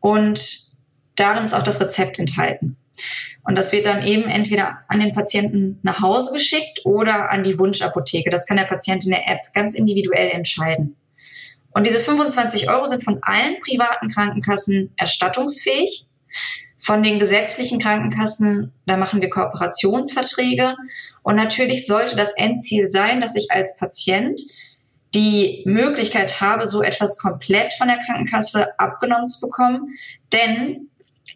Und 0.00 0.58
darin 1.16 1.44
ist 1.44 1.54
auch 1.54 1.62
das 1.62 1.80
Rezept 1.80 2.18
enthalten. 2.18 2.76
Und 3.44 3.56
das 3.56 3.72
wird 3.72 3.86
dann 3.86 4.06
eben 4.06 4.24
entweder 4.24 4.80
an 4.88 5.00
den 5.00 5.12
Patienten 5.12 5.78
nach 5.82 6.02
Hause 6.02 6.34
geschickt 6.34 6.80
oder 6.84 7.30
an 7.30 7.44
die 7.44 7.58
Wunschapotheke. 7.58 8.28
Das 8.28 8.46
kann 8.46 8.58
der 8.58 8.64
Patient 8.64 9.04
in 9.04 9.12
der 9.12 9.26
App 9.26 9.54
ganz 9.54 9.74
individuell 9.74 10.30
entscheiden. 10.30 10.96
Und 11.72 11.86
diese 11.86 12.00
25 12.00 12.70
Euro 12.70 12.86
sind 12.86 13.04
von 13.04 13.18
allen 13.22 13.60
privaten 13.60 14.08
Krankenkassen 14.08 14.92
erstattungsfähig. 14.96 16.06
Von 16.80 17.02
den 17.02 17.18
gesetzlichen 17.18 17.80
Krankenkassen, 17.80 18.72
da 18.86 18.96
machen 18.96 19.20
wir 19.20 19.30
Kooperationsverträge. 19.30 20.76
Und 21.22 21.36
natürlich 21.36 21.86
sollte 21.86 22.16
das 22.16 22.30
Endziel 22.36 22.88
sein, 22.88 23.20
dass 23.20 23.34
ich 23.34 23.50
als 23.50 23.76
Patient 23.76 24.40
die 25.14 25.62
Möglichkeit 25.66 26.40
habe, 26.40 26.66
so 26.66 26.82
etwas 26.82 27.18
komplett 27.18 27.74
von 27.74 27.88
der 27.88 27.98
Krankenkasse 27.98 28.78
abgenommen 28.78 29.26
zu 29.26 29.40
bekommen. 29.40 29.96
Denn 30.32 30.88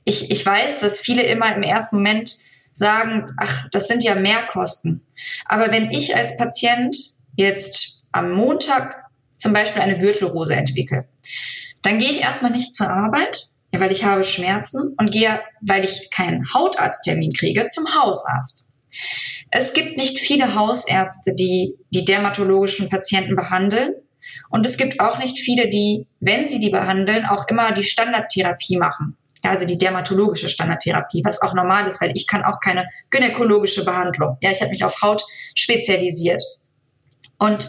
ich, 0.05 0.31
ich 0.31 0.45
weiß, 0.45 0.81
dass 0.81 1.01
viele 1.01 1.23
immer 1.23 1.55
im 1.55 1.63
ersten 1.63 1.97
Moment 1.97 2.37
sagen, 2.73 3.35
ach, 3.39 3.69
das 3.71 3.89
sind 3.89 4.03
ja 4.03 4.15
Mehrkosten. 4.15 5.03
Aber 5.45 5.71
wenn 5.71 5.91
ich 5.91 6.17
als 6.17 6.37
Patient 6.37 6.97
jetzt 7.37 8.03
am 8.13 8.33
Montag 8.33 9.02
zum 9.43 9.53
Beispiel 9.53 9.83
eine 9.83 9.99
Gürtelrose 9.99 10.55
entwickle, 10.55 11.07
dann 11.83 11.99
gehe 11.99 12.11
ich 12.11 12.21
erstmal 12.21 12.53
nicht 12.53 12.75
zur 12.75 12.89
Arbeit, 12.89 13.49
weil 13.73 13.93
ich 13.93 14.05
habe 14.05 14.25
Schmerzen 14.25 14.95
und 14.99 15.11
gehe, 15.11 15.41
weil 15.61 15.85
ich 15.85 16.11
keinen 16.11 16.53
Hautarzttermin 16.55 17.33
kriege, 17.33 17.67
zum 17.69 17.85
Hausarzt. 17.95 18.69
Es 19.51 19.73
gibt 19.73 19.97
nicht 19.97 20.19
viele 20.19 20.55
Hausärzte, 20.55 21.35
die 21.35 21.75
die 21.91 22.05
dermatologischen 22.05 22.89
Patienten 22.89 23.37
behandeln. 23.37 23.95
Und 24.49 24.65
es 24.65 24.77
gibt 24.77 25.01
auch 25.01 25.19
nicht 25.19 25.39
viele, 25.39 25.69
die, 25.69 26.07
wenn 26.21 26.49
sie 26.49 26.61
die 26.61 26.71
behandeln, 26.71 27.27
auch 27.27 27.49
immer 27.49 27.73
die 27.73 27.85
Standardtherapie 27.85 28.77
machen. 28.77 29.17
Ja, 29.45 29.51
also 29.51 29.67
die 29.67 29.79
dermatologische 29.79 30.49
Standardtherapie, 30.49 31.23
was 31.25 31.43
auch 31.43 31.53
normal 31.53 31.89
ist, 31.89 32.01
weil 32.01 32.13
ich 32.15 32.27
kann 32.27 32.45
auch 32.45 32.61
keine 32.61 32.87
gynäkologische 33.11 33.85
Behandlung. 33.85 34.37
Ja, 34.41 34.53
ich 34.53 34.61
habe 34.61 34.71
mich 34.71 34.85
auf 34.85 35.03
Haut 35.03 35.25
spezialisiert. 35.55 36.43
Und 37.43 37.69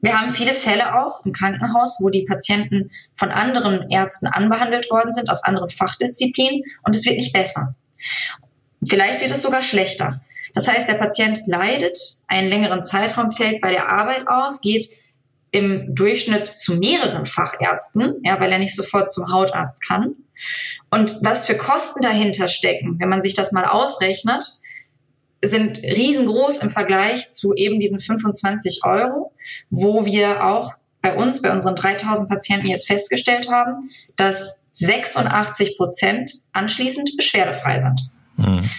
wir 0.00 0.20
haben 0.20 0.34
viele 0.34 0.52
Fälle 0.52 1.00
auch 1.00 1.24
im 1.24 1.32
Krankenhaus, 1.32 1.98
wo 2.00 2.10
die 2.10 2.24
Patienten 2.24 2.90
von 3.14 3.30
anderen 3.30 3.88
Ärzten 3.88 4.26
anbehandelt 4.26 4.90
worden 4.90 5.12
sind, 5.12 5.30
aus 5.30 5.44
anderen 5.44 5.70
Fachdisziplinen, 5.70 6.64
und 6.82 6.96
es 6.96 7.06
wird 7.06 7.18
nicht 7.18 7.32
besser. 7.32 7.76
Vielleicht 8.84 9.20
wird 9.20 9.30
es 9.30 9.42
sogar 9.42 9.62
schlechter. 9.62 10.22
Das 10.54 10.66
heißt, 10.66 10.88
der 10.88 10.94
Patient 10.94 11.38
leidet, 11.46 11.96
einen 12.26 12.48
längeren 12.48 12.82
Zeitraum 12.82 13.30
fällt 13.30 13.60
bei 13.60 13.70
der 13.70 13.88
Arbeit 13.88 14.26
aus, 14.26 14.60
geht 14.60 14.88
im 15.52 15.94
Durchschnitt 15.94 16.48
zu 16.48 16.74
mehreren 16.74 17.24
Fachärzten, 17.24 18.16
ja, 18.24 18.40
weil 18.40 18.50
er 18.50 18.58
nicht 18.58 18.74
sofort 18.74 19.12
zum 19.12 19.32
Hautarzt 19.32 19.86
kann. 19.86 20.16
Und 20.90 21.18
was 21.22 21.46
für 21.46 21.56
Kosten 21.56 22.02
dahinter 22.02 22.48
stecken, 22.48 22.98
wenn 22.98 23.08
man 23.08 23.22
sich 23.22 23.34
das 23.34 23.52
mal 23.52 23.66
ausrechnet, 23.66 24.58
sind 25.42 25.78
riesengroß 25.78 26.58
im 26.58 26.70
Vergleich 26.70 27.32
zu 27.32 27.54
eben 27.54 27.80
diesen 27.80 28.00
25 28.00 28.84
Euro, 28.84 29.32
wo 29.70 30.04
wir 30.04 30.44
auch 30.44 30.72
bei 31.00 31.16
uns, 31.16 31.42
bei 31.42 31.52
unseren 31.52 31.74
3000 31.74 32.28
Patienten 32.28 32.68
jetzt 32.68 32.86
festgestellt 32.86 33.50
haben, 33.50 33.90
dass 34.16 34.64
86 34.74 35.76
Prozent 35.76 36.32
anschließend 36.52 37.16
beschwerdefrei 37.16 37.78
sind. 37.78 38.08
Mhm. 38.36 38.70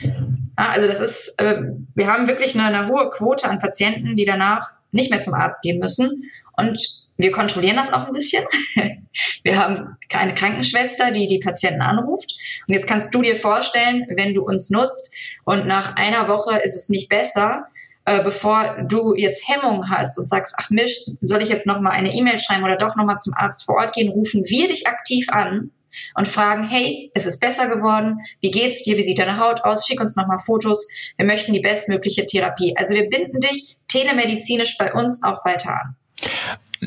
Also 0.56 0.88
das 0.88 0.99
ist, 0.99 1.39
äh, 1.39 1.63
wir 1.95 2.08
haben 2.08 2.28
wirklich 2.28 2.56
eine, 2.56 2.63
eine 2.63 2.88
hohe 2.88 3.10
Quote 3.10 3.47
an 3.47 3.60
Patienten, 3.60 4.15
die 4.15 4.26
danach 4.26 4.71
nicht 4.91 5.12
mehr 5.12 5.21
zum 5.21 5.34
Arzt 5.34 5.62
gehen 5.62 5.80
müssen. 5.80 6.23
Und 6.56 7.02
wir 7.17 7.32
kontrollieren 7.32 7.78
das 7.78 7.93
auch 7.93 8.08
ein 8.08 8.13
bisschen. 8.13 8.43
Wir 9.43 9.58
haben 9.60 9.97
eine 10.12 10.34
Krankenschwester, 10.34 11.12
die 11.12 11.28
die 11.28 11.38
Patienten 11.38 11.82
anruft. 11.82 12.34
Und 12.67 12.73
jetzt 12.73 12.88
kannst 12.88 13.13
du 13.13 13.21
dir 13.21 13.36
vorstellen, 13.36 14.08
wenn 14.10 14.34
du 14.34 14.43
uns 14.43 14.71
nutzt 14.71 15.13
und 15.43 15.67
nach 15.67 15.95
einer 15.95 16.28
Woche 16.28 16.58
ist 16.60 16.76
es 16.76 16.89
nicht 16.89 17.10
besser, 17.10 17.67
äh, 18.06 18.23
bevor 18.23 18.84
du 18.88 19.13
jetzt 19.15 19.47
Hemmungen 19.47 19.89
hast 19.89 20.17
und 20.17 20.28
sagst, 20.28 20.56
ach 20.58 20.69
Misch, 20.69 21.06
soll 21.21 21.41
ich 21.41 21.49
jetzt 21.49 21.67
noch 21.67 21.80
mal 21.80 21.91
eine 21.91 22.13
E-Mail 22.13 22.39
schreiben 22.39 22.63
oder 22.63 22.78
doch 22.78 22.95
noch 22.95 23.06
mal 23.06 23.19
zum 23.19 23.34
Arzt 23.36 23.65
vor 23.65 23.76
Ort 23.76 23.93
gehen, 23.93 24.10
rufen 24.10 24.43
wir 24.45 24.67
dich 24.67 24.88
aktiv 24.88 25.28
an 25.30 25.71
und 26.15 26.28
fragen, 26.28 26.67
hey, 26.67 27.12
ist 27.13 27.28
es 27.28 27.39
besser 27.39 27.67
geworden? 27.67 28.19
Wie 28.41 28.52
geht's 28.52 28.84
dir? 28.84 28.97
Wie 28.97 29.04
sieht 29.04 29.19
deine 29.19 29.39
Haut 29.39 29.63
aus? 29.63 29.86
Schick 29.86 30.02
uns 30.02 30.15
nochmal 30.15 30.39
Fotos. 30.39 30.88
Wir 31.17 31.26
möchten 31.26 31.54
die 31.54 31.60
bestmögliche 31.60 32.26
Therapie. 32.26 32.76
Also 32.76 32.95
wir 32.95 33.10
binden 33.10 33.39
dich 33.39 33.78
telemedizinisch 33.88 34.78
bei 34.78 34.91
uns 34.91 35.23
auch 35.23 35.45
weiter 35.45 35.69
an. 35.69 35.95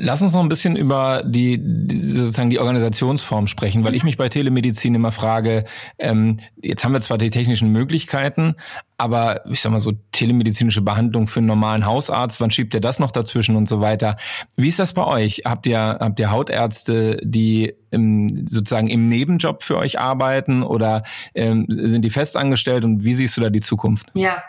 Lass 0.03 0.23
uns 0.23 0.33
noch 0.33 0.41
ein 0.41 0.49
bisschen 0.49 0.77
über 0.77 1.23
die, 1.25 1.59
die 1.61 1.99
sozusagen 1.99 2.51
die 2.51 2.59
Organisationsform 2.59 3.47
sprechen, 3.47 3.85
weil 3.85 3.95
ich 3.95 4.05
mich 4.05 4.17
bei 4.17 4.29
Telemedizin 4.29 4.95
immer 4.95 5.13
frage, 5.13 5.65
ähm, 5.99 6.41
jetzt 6.63 6.85
haben 6.85 6.93
wir 6.93 7.01
zwar 7.01 7.19
die 7.19 7.31
technischen 7.31 7.73
Möglichkeiten, 7.73 8.57
aber 8.99 9.47
ich 9.51 9.61
sag 9.61 9.73
mal 9.73 9.81
so 9.81 9.93
telemedizinische 10.13 10.83
Behandlung 10.83 11.29
für 11.29 11.41
einen 11.41 11.47
normalen 11.47 11.87
Hausarzt, 11.87 12.41
wann 12.41 12.51
schiebt 12.51 12.75
ihr 12.75 12.81
das 12.81 12.99
noch 12.99 13.11
dazwischen 13.11 13.57
und 13.57 13.69
so 13.69 13.81
weiter? 13.81 14.17
Wie 14.57 14.69
ist 14.69 14.79
das 14.79 14.93
bei 14.93 15.05
euch? 15.05 15.43
Habt 15.45 15.67
ihr 15.67 15.79
habt 15.79 16.21
ihr 16.21 16.31
Hautärzte, 16.31 17.19
die 17.23 17.75
im, 17.91 18.47
sozusagen 18.47 18.89
im 18.89 19.09
Nebenjob 19.09 19.63
für 19.63 19.79
euch 19.79 19.99
arbeiten 19.99 20.63
oder 20.63 21.03
ähm, 21.35 21.67
sind 21.69 22.03
die 22.03 22.11
festangestellt 22.11 22.85
und 22.85 23.05
wie 23.05 23.15
siehst 23.15 23.37
du 23.37 23.41
da 23.41 23.51
die 23.51 23.61
Zukunft? 23.61 24.07
Ja, 24.15 24.43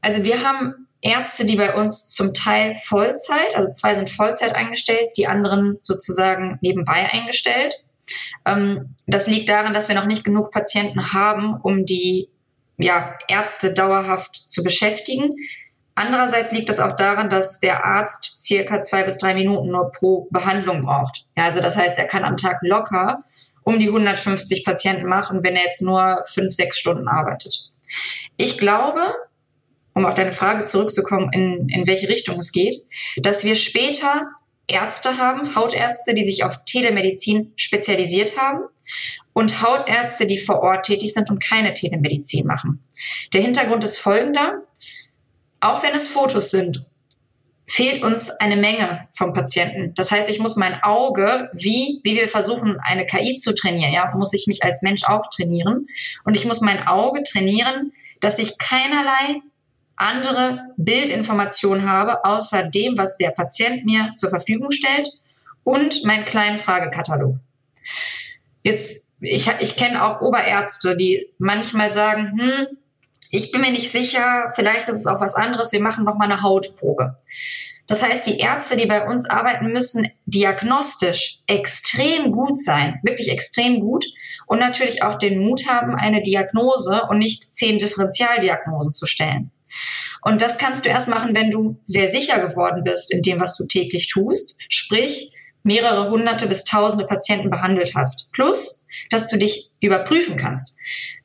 also 0.00 0.22
wir 0.22 0.42
haben 0.42 0.74
Ärzte, 1.04 1.44
die 1.44 1.56
bei 1.56 1.74
uns 1.74 2.08
zum 2.08 2.32
Teil 2.32 2.80
Vollzeit, 2.86 3.54
also 3.54 3.70
zwei 3.72 3.94
sind 3.94 4.10
Vollzeit 4.10 4.54
eingestellt, 4.54 5.10
die 5.16 5.26
anderen 5.26 5.78
sozusagen 5.82 6.58
nebenbei 6.62 7.08
eingestellt. 7.12 7.84
Ähm, 8.46 8.94
das 9.06 9.26
liegt 9.26 9.50
daran, 9.50 9.74
dass 9.74 9.88
wir 9.88 9.94
noch 9.94 10.06
nicht 10.06 10.24
genug 10.24 10.50
Patienten 10.50 11.12
haben, 11.12 11.60
um 11.60 11.84
die 11.84 12.30
ja, 12.78 13.16
Ärzte 13.28 13.72
dauerhaft 13.72 14.34
zu 14.34 14.64
beschäftigen. 14.64 15.30
Andererseits 15.94 16.50
liegt 16.52 16.70
das 16.70 16.80
auch 16.80 16.96
daran, 16.96 17.30
dass 17.30 17.60
der 17.60 17.84
Arzt 17.84 18.42
circa 18.42 18.82
zwei 18.82 19.04
bis 19.04 19.18
drei 19.18 19.34
Minuten 19.34 19.68
nur 19.68 19.90
pro 19.92 20.26
Behandlung 20.30 20.82
braucht. 20.82 21.26
Ja, 21.36 21.44
also 21.44 21.60
das 21.60 21.76
heißt, 21.76 21.98
er 21.98 22.06
kann 22.06 22.24
am 22.24 22.36
Tag 22.36 22.58
locker 22.62 23.22
um 23.62 23.78
die 23.78 23.88
150 23.88 24.64
Patienten 24.64 25.06
machen, 25.06 25.42
wenn 25.42 25.56
er 25.56 25.64
jetzt 25.64 25.82
nur 25.82 26.24
fünf, 26.26 26.54
sechs 26.54 26.78
Stunden 26.78 27.08
arbeitet. 27.08 27.70
Ich 28.36 28.58
glaube, 28.58 29.14
um 29.94 30.04
auf 30.04 30.14
deine 30.14 30.32
Frage 30.32 30.64
zurückzukommen, 30.64 31.30
in, 31.32 31.68
in 31.68 31.86
welche 31.86 32.08
Richtung 32.08 32.38
es 32.38 32.52
geht, 32.52 32.76
dass 33.16 33.44
wir 33.44 33.56
später 33.56 34.26
Ärzte 34.66 35.18
haben, 35.18 35.54
Hautärzte, 35.54 36.14
die 36.14 36.24
sich 36.24 36.44
auf 36.44 36.64
Telemedizin 36.64 37.52
spezialisiert 37.56 38.36
haben 38.36 38.64
und 39.32 39.62
Hautärzte, 39.62 40.26
die 40.26 40.38
vor 40.38 40.60
Ort 40.60 40.86
tätig 40.86 41.12
sind 41.12 41.30
und 41.30 41.42
keine 41.42 41.74
Telemedizin 41.74 42.46
machen. 42.46 42.82
Der 43.32 43.42
Hintergrund 43.42 43.84
ist 43.84 43.98
folgender. 43.98 44.62
auch 45.60 45.82
wenn 45.82 45.94
es 45.94 46.08
Fotos 46.08 46.50
sind, 46.50 46.84
fehlt 47.66 48.02
uns 48.02 48.30
eine 48.30 48.56
Menge 48.56 49.08
vom 49.14 49.32
Patienten. 49.32 49.94
Das 49.94 50.10
heißt, 50.10 50.28
ich 50.28 50.38
muss 50.38 50.56
mein 50.56 50.82
Auge, 50.82 51.50
wie, 51.54 52.00
wie 52.04 52.14
wir 52.14 52.28
versuchen, 52.28 52.78
eine 52.82 53.06
KI 53.06 53.36
zu 53.36 53.54
trainieren, 53.54 53.92
ja, 53.92 54.12
muss 54.14 54.34
ich 54.34 54.46
mich 54.46 54.62
als 54.62 54.82
Mensch 54.82 55.04
auch 55.04 55.30
trainieren. 55.30 55.86
Und 56.24 56.36
ich 56.36 56.44
muss 56.44 56.60
mein 56.60 56.86
Auge 56.86 57.22
trainieren, 57.22 57.92
dass 58.20 58.38
ich 58.38 58.58
keinerlei 58.58 59.40
andere 59.96 60.60
Bildinformationen 60.76 61.88
habe, 61.88 62.24
außer 62.24 62.64
dem, 62.70 62.98
was 62.98 63.16
der 63.16 63.30
Patient 63.30 63.84
mir 63.84 64.12
zur 64.14 64.30
Verfügung 64.30 64.70
stellt 64.70 65.08
und 65.62 66.04
meinen 66.04 66.24
kleinen 66.24 66.58
Fragekatalog. 66.58 67.36
Jetzt, 68.62 69.08
ich, 69.20 69.50
ich 69.60 69.76
kenne 69.76 70.04
auch 70.04 70.20
Oberärzte, 70.20 70.96
die 70.96 71.26
manchmal 71.38 71.92
sagen, 71.92 72.38
hm, 72.38 72.66
ich 73.30 73.50
bin 73.50 73.62
mir 73.62 73.72
nicht 73.72 73.90
sicher, 73.90 74.52
vielleicht 74.54 74.88
ist 74.88 75.00
es 75.00 75.06
auch 75.06 75.20
was 75.20 75.34
anderes, 75.34 75.72
wir 75.72 75.80
machen 75.80 76.04
noch 76.04 76.16
mal 76.16 76.30
eine 76.30 76.42
Hautprobe. 76.42 77.16
Das 77.86 78.02
heißt, 78.02 78.26
die 78.26 78.38
Ärzte, 78.38 78.76
die 78.76 78.86
bei 78.86 79.06
uns 79.06 79.28
arbeiten, 79.28 79.66
müssen 79.72 80.08
diagnostisch 80.24 81.40
extrem 81.46 82.32
gut 82.32 82.62
sein, 82.62 83.00
wirklich 83.02 83.28
extrem 83.28 83.80
gut 83.80 84.06
und 84.46 84.58
natürlich 84.58 85.02
auch 85.02 85.18
den 85.18 85.40
Mut 85.40 85.66
haben, 85.68 85.94
eine 85.94 86.22
Diagnose 86.22 87.02
und 87.10 87.18
nicht 87.18 87.54
zehn 87.54 87.78
Differentialdiagnosen 87.78 88.92
zu 88.92 89.06
stellen. 89.06 89.50
Und 90.22 90.40
das 90.40 90.58
kannst 90.58 90.84
du 90.84 90.88
erst 90.88 91.08
machen, 91.08 91.34
wenn 91.34 91.50
du 91.50 91.80
sehr 91.84 92.08
sicher 92.08 92.46
geworden 92.46 92.82
bist 92.84 93.12
in 93.12 93.22
dem, 93.22 93.40
was 93.40 93.56
du 93.56 93.66
täglich 93.66 94.08
tust, 94.08 94.56
sprich 94.68 95.32
mehrere 95.62 96.10
hunderte 96.10 96.46
bis 96.46 96.64
tausende 96.64 97.06
Patienten 97.06 97.50
behandelt 97.50 97.94
hast. 97.94 98.30
Plus, 98.32 98.86
dass 99.10 99.28
du 99.28 99.38
dich 99.38 99.70
überprüfen 99.80 100.36
kannst. 100.36 100.76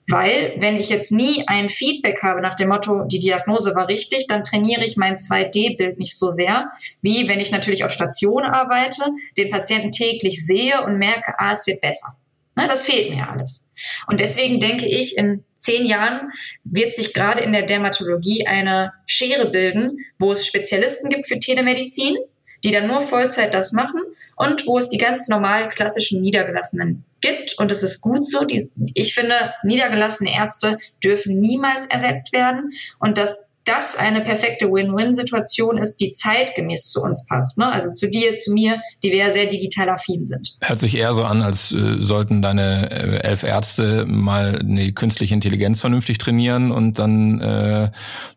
Weil, 0.10 0.56
wenn 0.58 0.76
ich 0.76 0.90
jetzt 0.90 1.12
nie 1.12 1.48
ein 1.48 1.70
Feedback 1.70 2.24
habe 2.24 2.42
nach 2.42 2.56
dem 2.56 2.70
Motto, 2.70 3.04
die 3.06 3.20
Diagnose 3.20 3.76
war 3.76 3.88
richtig, 3.88 4.26
dann 4.28 4.44
trainiere 4.44 4.84
ich 4.84 4.98
mein 4.98 5.18
2D-Bild 5.18 6.00
nicht 6.00 6.18
so 6.18 6.30
sehr, 6.30 6.72
wie 7.02 7.28
wenn 7.28 7.40
ich 7.40 7.52
natürlich 7.52 7.84
auf 7.84 7.92
Station 7.92 8.44
arbeite, 8.44 9.04
den 9.38 9.52
Patienten 9.52 9.92
täglich 9.92 10.44
sehe 10.44 10.84
und 10.84 10.98
merke, 10.98 11.36
ah, 11.38 11.54
es 11.54 11.68
wird 11.68 11.82
besser. 11.82 12.18
Na, 12.60 12.68
das 12.68 12.84
fehlt 12.84 13.12
mir 13.12 13.30
alles. 13.30 13.70
Und 14.08 14.20
deswegen 14.20 14.60
denke 14.60 14.86
ich, 14.86 15.18
in 15.18 15.46
zehn 15.58 15.86
Jahren 15.86 16.32
wird 16.66 16.94
sich 16.94 17.14
gerade 17.14 17.42
in 17.42 17.54
der 17.54 17.64
Dermatologie 17.64 18.46
eine 18.48 18.92
Schere 19.06 19.50
bilden, 19.50 20.00
wo 20.18 20.34
es 20.34 20.46
Spezialisten 20.46 21.10
gibt 21.10 21.28
für 21.28 21.40
Telemedizin, 21.40 22.18
die 22.64 22.72
dann 22.72 22.88
nur 22.88 23.02
Vollzeit 23.02 23.54
das 23.54 23.72
machen 23.72 24.02
und 24.36 24.68
wo 24.68 24.78
es 24.78 24.90
die 24.90 24.98
ganz 24.98 25.30
normal 25.30 25.70
klassischen 25.70 26.22
Niedergelassenen 26.22 27.06
gibt. 27.22 27.58
Und 27.58 27.72
es 27.72 27.82
ist 27.82 28.02
gut 28.02 28.28
so. 28.28 28.44
Die, 28.44 28.70
ich 28.94 29.14
finde, 29.14 29.54
niedergelassene 29.64 30.34
Ärzte 30.34 30.80
dürfen 31.02 31.40
niemals 31.40 31.86
ersetzt 31.86 32.34
werden. 32.34 32.72
Und 33.00 33.18
dass 33.18 33.46
das 33.66 33.96
eine 33.96 34.22
perfekte 34.22 34.72
Win-Win-Situation 34.72 35.78
ist, 35.78 35.98
die 35.98 36.12
zeitgemäß 36.12 36.90
zu 36.90 37.02
uns 37.02 37.26
passt. 37.28 37.58
Ne? 37.58 37.72
Also 37.72 37.94
zu 37.94 38.10
dir, 38.10 38.36
zu 38.36 38.52
mir, 38.54 38.82
die 39.04 39.12
wir 39.12 39.18
ja 39.18 39.32
sehr 39.32 39.48
digital 39.48 39.90
affin 39.90 40.26
sind. 40.26 40.58
Hört 40.62 40.80
sich 40.80 40.96
eher 40.96 41.14
so 41.14 41.24
an, 41.24 41.42
als 41.42 41.72
äh, 41.72 41.98
sollten 42.00 42.42
deine 42.42 42.90
äh, 42.92 43.28
elf 43.28 43.44
Ärzte 43.44 44.06
mal 44.06 44.60
eine 44.60 44.92
künstliche 44.94 45.34
Intelligenz 45.34 45.82
vernünftig 45.82 46.18
trainieren 46.18 46.72
und 46.72 47.00
dann 47.00 47.42
äh, 47.42 47.92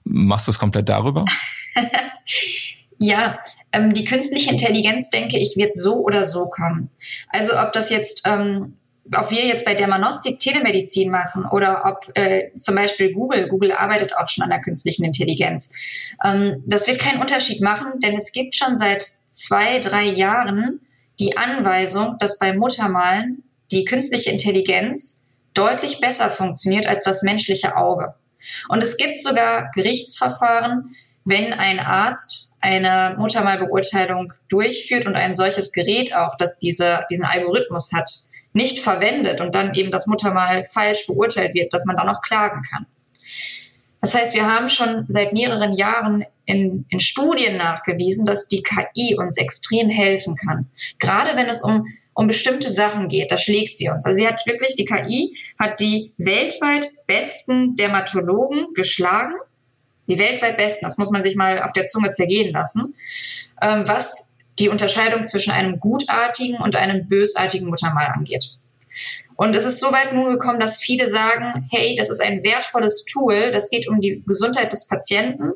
machst 0.04 0.48
du 0.48 0.50
es 0.50 0.58
komplett 0.58 0.88
darüber? 0.88 1.24
Ja, 3.02 3.40
ähm, 3.72 3.94
die 3.94 4.04
künstliche 4.04 4.50
Intelligenz, 4.50 5.10
denke 5.10 5.36
ich, 5.36 5.56
wird 5.56 5.76
so 5.76 5.96
oder 5.96 6.24
so 6.24 6.46
kommen. 6.46 6.88
Also 7.30 7.58
ob 7.58 7.72
das 7.72 7.90
jetzt, 7.90 8.22
ähm, 8.26 8.76
ob 9.14 9.30
wir 9.30 9.44
jetzt 9.46 9.64
bei 9.64 9.74
Dermanostik 9.74 10.38
Telemedizin 10.38 11.10
machen 11.10 11.44
oder 11.44 11.84
ob 11.84 12.16
äh, 12.16 12.56
zum 12.56 12.76
Beispiel 12.76 13.12
Google, 13.12 13.48
Google 13.48 13.72
arbeitet 13.72 14.16
auch 14.16 14.28
schon 14.28 14.44
an 14.44 14.50
der 14.50 14.60
künstlichen 14.60 15.04
Intelligenz. 15.04 15.72
Ähm, 16.24 16.62
das 16.66 16.86
wird 16.86 17.00
keinen 17.00 17.20
Unterschied 17.20 17.60
machen, 17.60 17.98
denn 18.00 18.14
es 18.16 18.32
gibt 18.32 18.54
schon 18.54 18.78
seit 18.78 19.06
zwei, 19.32 19.80
drei 19.80 20.04
Jahren 20.04 20.80
die 21.18 21.36
Anweisung, 21.36 22.16
dass 22.18 22.38
bei 22.38 22.52
Muttermalen 22.52 23.42
die 23.72 23.84
künstliche 23.84 24.30
Intelligenz 24.30 25.24
deutlich 25.54 26.00
besser 26.00 26.30
funktioniert 26.30 26.86
als 26.86 27.02
das 27.02 27.22
menschliche 27.22 27.76
Auge. 27.76 28.14
Und 28.68 28.82
es 28.82 28.96
gibt 28.96 29.22
sogar 29.22 29.70
Gerichtsverfahren, 29.74 30.94
wenn 31.24 31.52
ein 31.52 31.78
Arzt 31.78 32.50
eine 32.60 33.16
Muttermalbeurteilung 33.18 34.32
durchführt 34.48 35.06
und 35.06 35.16
ein 35.16 35.34
solches 35.34 35.72
Gerät 35.72 36.14
auch, 36.14 36.36
das 36.36 36.58
diese, 36.58 37.04
diesen 37.10 37.24
Algorithmus 37.24 37.92
hat, 37.92 38.10
nicht 38.52 38.80
verwendet 38.80 39.40
und 39.40 39.54
dann 39.54 39.74
eben 39.74 39.90
das 39.90 40.06
Muttermal 40.06 40.64
falsch 40.64 41.06
beurteilt 41.06 41.54
wird, 41.54 41.72
dass 41.72 41.84
man 41.84 41.96
dann 41.96 42.08
auch 42.08 42.22
klagen 42.22 42.62
kann. 42.70 42.86
Das 44.00 44.14
heißt, 44.14 44.34
wir 44.34 44.46
haben 44.46 44.68
schon 44.68 45.06
seit 45.08 45.32
mehreren 45.32 45.72
Jahren 45.72 46.24
in, 46.44 46.84
in 46.88 47.00
Studien 47.00 47.56
nachgewiesen, 47.56 48.26
dass 48.26 48.48
die 48.48 48.62
KI 48.62 49.16
uns 49.16 49.36
extrem 49.36 49.88
helfen 49.88 50.36
kann. 50.36 50.68
Gerade 50.98 51.36
wenn 51.36 51.48
es 51.48 51.62
um, 51.62 51.86
um 52.14 52.26
bestimmte 52.26 52.72
Sachen 52.72 53.08
geht, 53.08 53.30
da 53.30 53.38
schlägt 53.38 53.78
sie 53.78 53.88
uns. 53.88 54.04
Also 54.04 54.16
sie 54.16 54.26
hat 54.26 54.44
wirklich, 54.44 54.74
die 54.74 54.84
KI 54.84 55.36
hat 55.58 55.78
die 55.78 56.12
weltweit 56.18 56.90
besten 57.06 57.76
Dermatologen 57.76 58.74
geschlagen 58.74 59.34
die 60.06 60.18
weltweit 60.18 60.56
besten, 60.56 60.84
das 60.84 60.98
muss 60.98 61.10
man 61.10 61.22
sich 61.22 61.36
mal 61.36 61.62
auf 61.62 61.72
der 61.72 61.86
Zunge 61.86 62.10
zergehen 62.10 62.52
lassen, 62.52 62.94
ähm, 63.60 63.84
was 63.86 64.31
die 64.58 64.68
Unterscheidung 64.68 65.26
zwischen 65.26 65.52
einem 65.52 65.80
gutartigen 65.80 66.58
und 66.58 66.76
einem 66.76 67.08
bösartigen 67.08 67.68
Muttermal 67.68 68.08
angeht. 68.14 68.56
Und 69.36 69.56
es 69.56 69.64
ist 69.64 69.80
so 69.80 69.92
weit 69.92 70.12
nun 70.12 70.28
gekommen, 70.28 70.60
dass 70.60 70.78
viele 70.78 71.10
sagen, 71.10 71.66
hey, 71.70 71.96
das 71.96 72.10
ist 72.10 72.20
ein 72.20 72.42
wertvolles 72.44 73.04
Tool, 73.06 73.50
das 73.52 73.70
geht 73.70 73.88
um 73.88 74.00
die 74.00 74.22
Gesundheit 74.26 74.72
des 74.72 74.86
Patienten. 74.86 75.52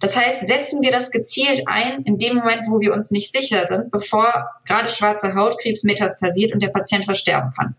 Das 0.00 0.16
heißt, 0.16 0.46
setzen 0.46 0.82
wir 0.82 0.90
das 0.90 1.10
gezielt 1.10 1.62
ein 1.66 2.02
in 2.02 2.18
dem 2.18 2.36
Moment, 2.36 2.62
wo 2.68 2.80
wir 2.80 2.92
uns 2.92 3.10
nicht 3.10 3.30
sicher 3.30 3.66
sind, 3.66 3.90
bevor 3.90 4.50
gerade 4.66 4.88
schwarze 4.88 5.34
Hautkrebs 5.34 5.84
metastasiert 5.84 6.52
und 6.52 6.62
der 6.62 6.68
Patient 6.68 7.04
versterben 7.04 7.52
kann. 7.56 7.76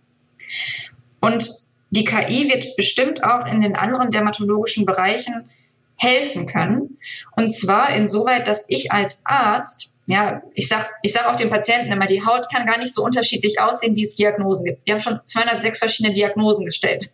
Und 1.19 1.49
die 1.89 2.05
KI 2.05 2.49
wird 2.49 2.75
bestimmt 2.75 3.23
auch 3.23 3.45
in 3.45 3.61
den 3.61 3.75
anderen 3.75 4.11
dermatologischen 4.11 4.85
Bereichen 4.85 5.49
helfen 5.95 6.47
können. 6.47 6.97
Und 7.35 7.49
zwar 7.55 7.95
insoweit, 7.95 8.47
dass 8.47 8.65
ich 8.67 8.91
als 8.91 9.21
Arzt 9.25 9.92
ja, 10.05 10.41
ich 10.53 10.67
sag, 10.67 10.91
ich 11.01 11.13
sag 11.13 11.27
auch 11.27 11.37
den 11.37 11.49
Patienten 11.49 11.91
immer, 11.91 12.05
die 12.05 12.25
Haut 12.25 12.51
kann 12.53 12.67
gar 12.67 12.77
nicht 12.77 12.93
so 12.93 13.03
unterschiedlich 13.03 13.59
aussehen, 13.59 13.95
wie 13.95 14.03
es 14.03 14.15
Diagnosen 14.15 14.65
gibt. 14.65 14.85
Wir 14.85 14.95
haben 14.95 15.01
schon 15.01 15.19
206 15.25 15.79
verschiedene 15.79 16.13
Diagnosen 16.13 16.65
gestellt. 16.65 17.09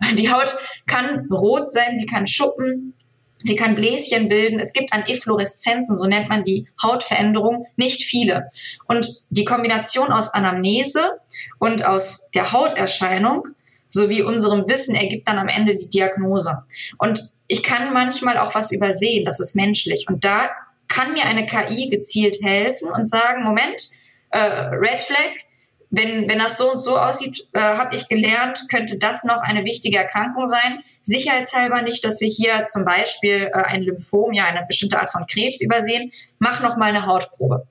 Die 0.18 0.30
Haut 0.30 0.54
kann 0.86 1.28
rot 1.30 1.70
sein, 1.70 1.96
sie 1.96 2.06
kann 2.06 2.26
schuppen, 2.26 2.94
sie 3.42 3.56
kann 3.56 3.76
Bläschen 3.76 4.28
bilden. 4.28 4.58
Es 4.58 4.72
gibt 4.72 4.92
an 4.92 5.04
Effloreszenzen, 5.04 5.96
so 5.96 6.06
nennt 6.06 6.28
man 6.28 6.44
die 6.44 6.66
Hautveränderung, 6.82 7.66
nicht 7.76 8.02
viele. 8.02 8.50
Und 8.86 9.08
die 9.30 9.44
Kombination 9.44 10.10
aus 10.10 10.34
Anamnese 10.34 11.20
und 11.58 11.84
aus 11.84 12.30
der 12.32 12.52
Hauterscheinung 12.52 13.44
sowie 13.88 14.22
unserem 14.22 14.66
Wissen 14.68 14.96
ergibt 14.96 15.28
dann 15.28 15.38
am 15.38 15.48
Ende 15.48 15.76
die 15.76 15.88
Diagnose. 15.88 16.64
Und 16.98 17.32
ich 17.46 17.62
kann 17.62 17.92
manchmal 17.92 18.38
auch 18.38 18.54
was 18.54 18.72
übersehen, 18.72 19.24
das 19.24 19.38
ist 19.38 19.54
menschlich. 19.54 20.06
Und 20.08 20.24
da 20.24 20.50
kann 20.94 21.12
mir 21.12 21.24
eine 21.24 21.46
KI 21.46 21.88
gezielt 21.88 22.38
helfen 22.42 22.88
und 22.88 23.08
sagen, 23.10 23.42
Moment, 23.42 23.88
äh, 24.30 24.38
Red 24.38 25.00
Flag, 25.00 25.32
wenn, 25.90 26.28
wenn 26.28 26.38
das 26.38 26.56
so 26.56 26.72
und 26.72 26.78
so 26.78 26.96
aussieht, 26.96 27.48
äh, 27.52 27.60
habe 27.60 27.94
ich 27.96 28.08
gelernt, 28.08 28.66
könnte 28.70 28.98
das 28.98 29.24
noch 29.24 29.42
eine 29.42 29.64
wichtige 29.64 29.98
Erkrankung 29.98 30.46
sein. 30.46 30.82
Sicherheitshalber 31.02 31.82
nicht, 31.82 32.04
dass 32.04 32.20
wir 32.20 32.28
hier 32.28 32.66
zum 32.66 32.84
Beispiel 32.84 33.50
äh, 33.52 33.62
ein 33.62 33.82
Lymphom, 33.82 34.32
ja 34.32 34.44
eine 34.44 34.64
bestimmte 34.66 35.00
Art 35.00 35.10
von 35.10 35.26
Krebs 35.26 35.60
übersehen. 35.60 36.12
Mach 36.38 36.60
noch 36.60 36.76
mal 36.76 36.86
eine 36.86 37.06
Hautprobe. 37.06 37.66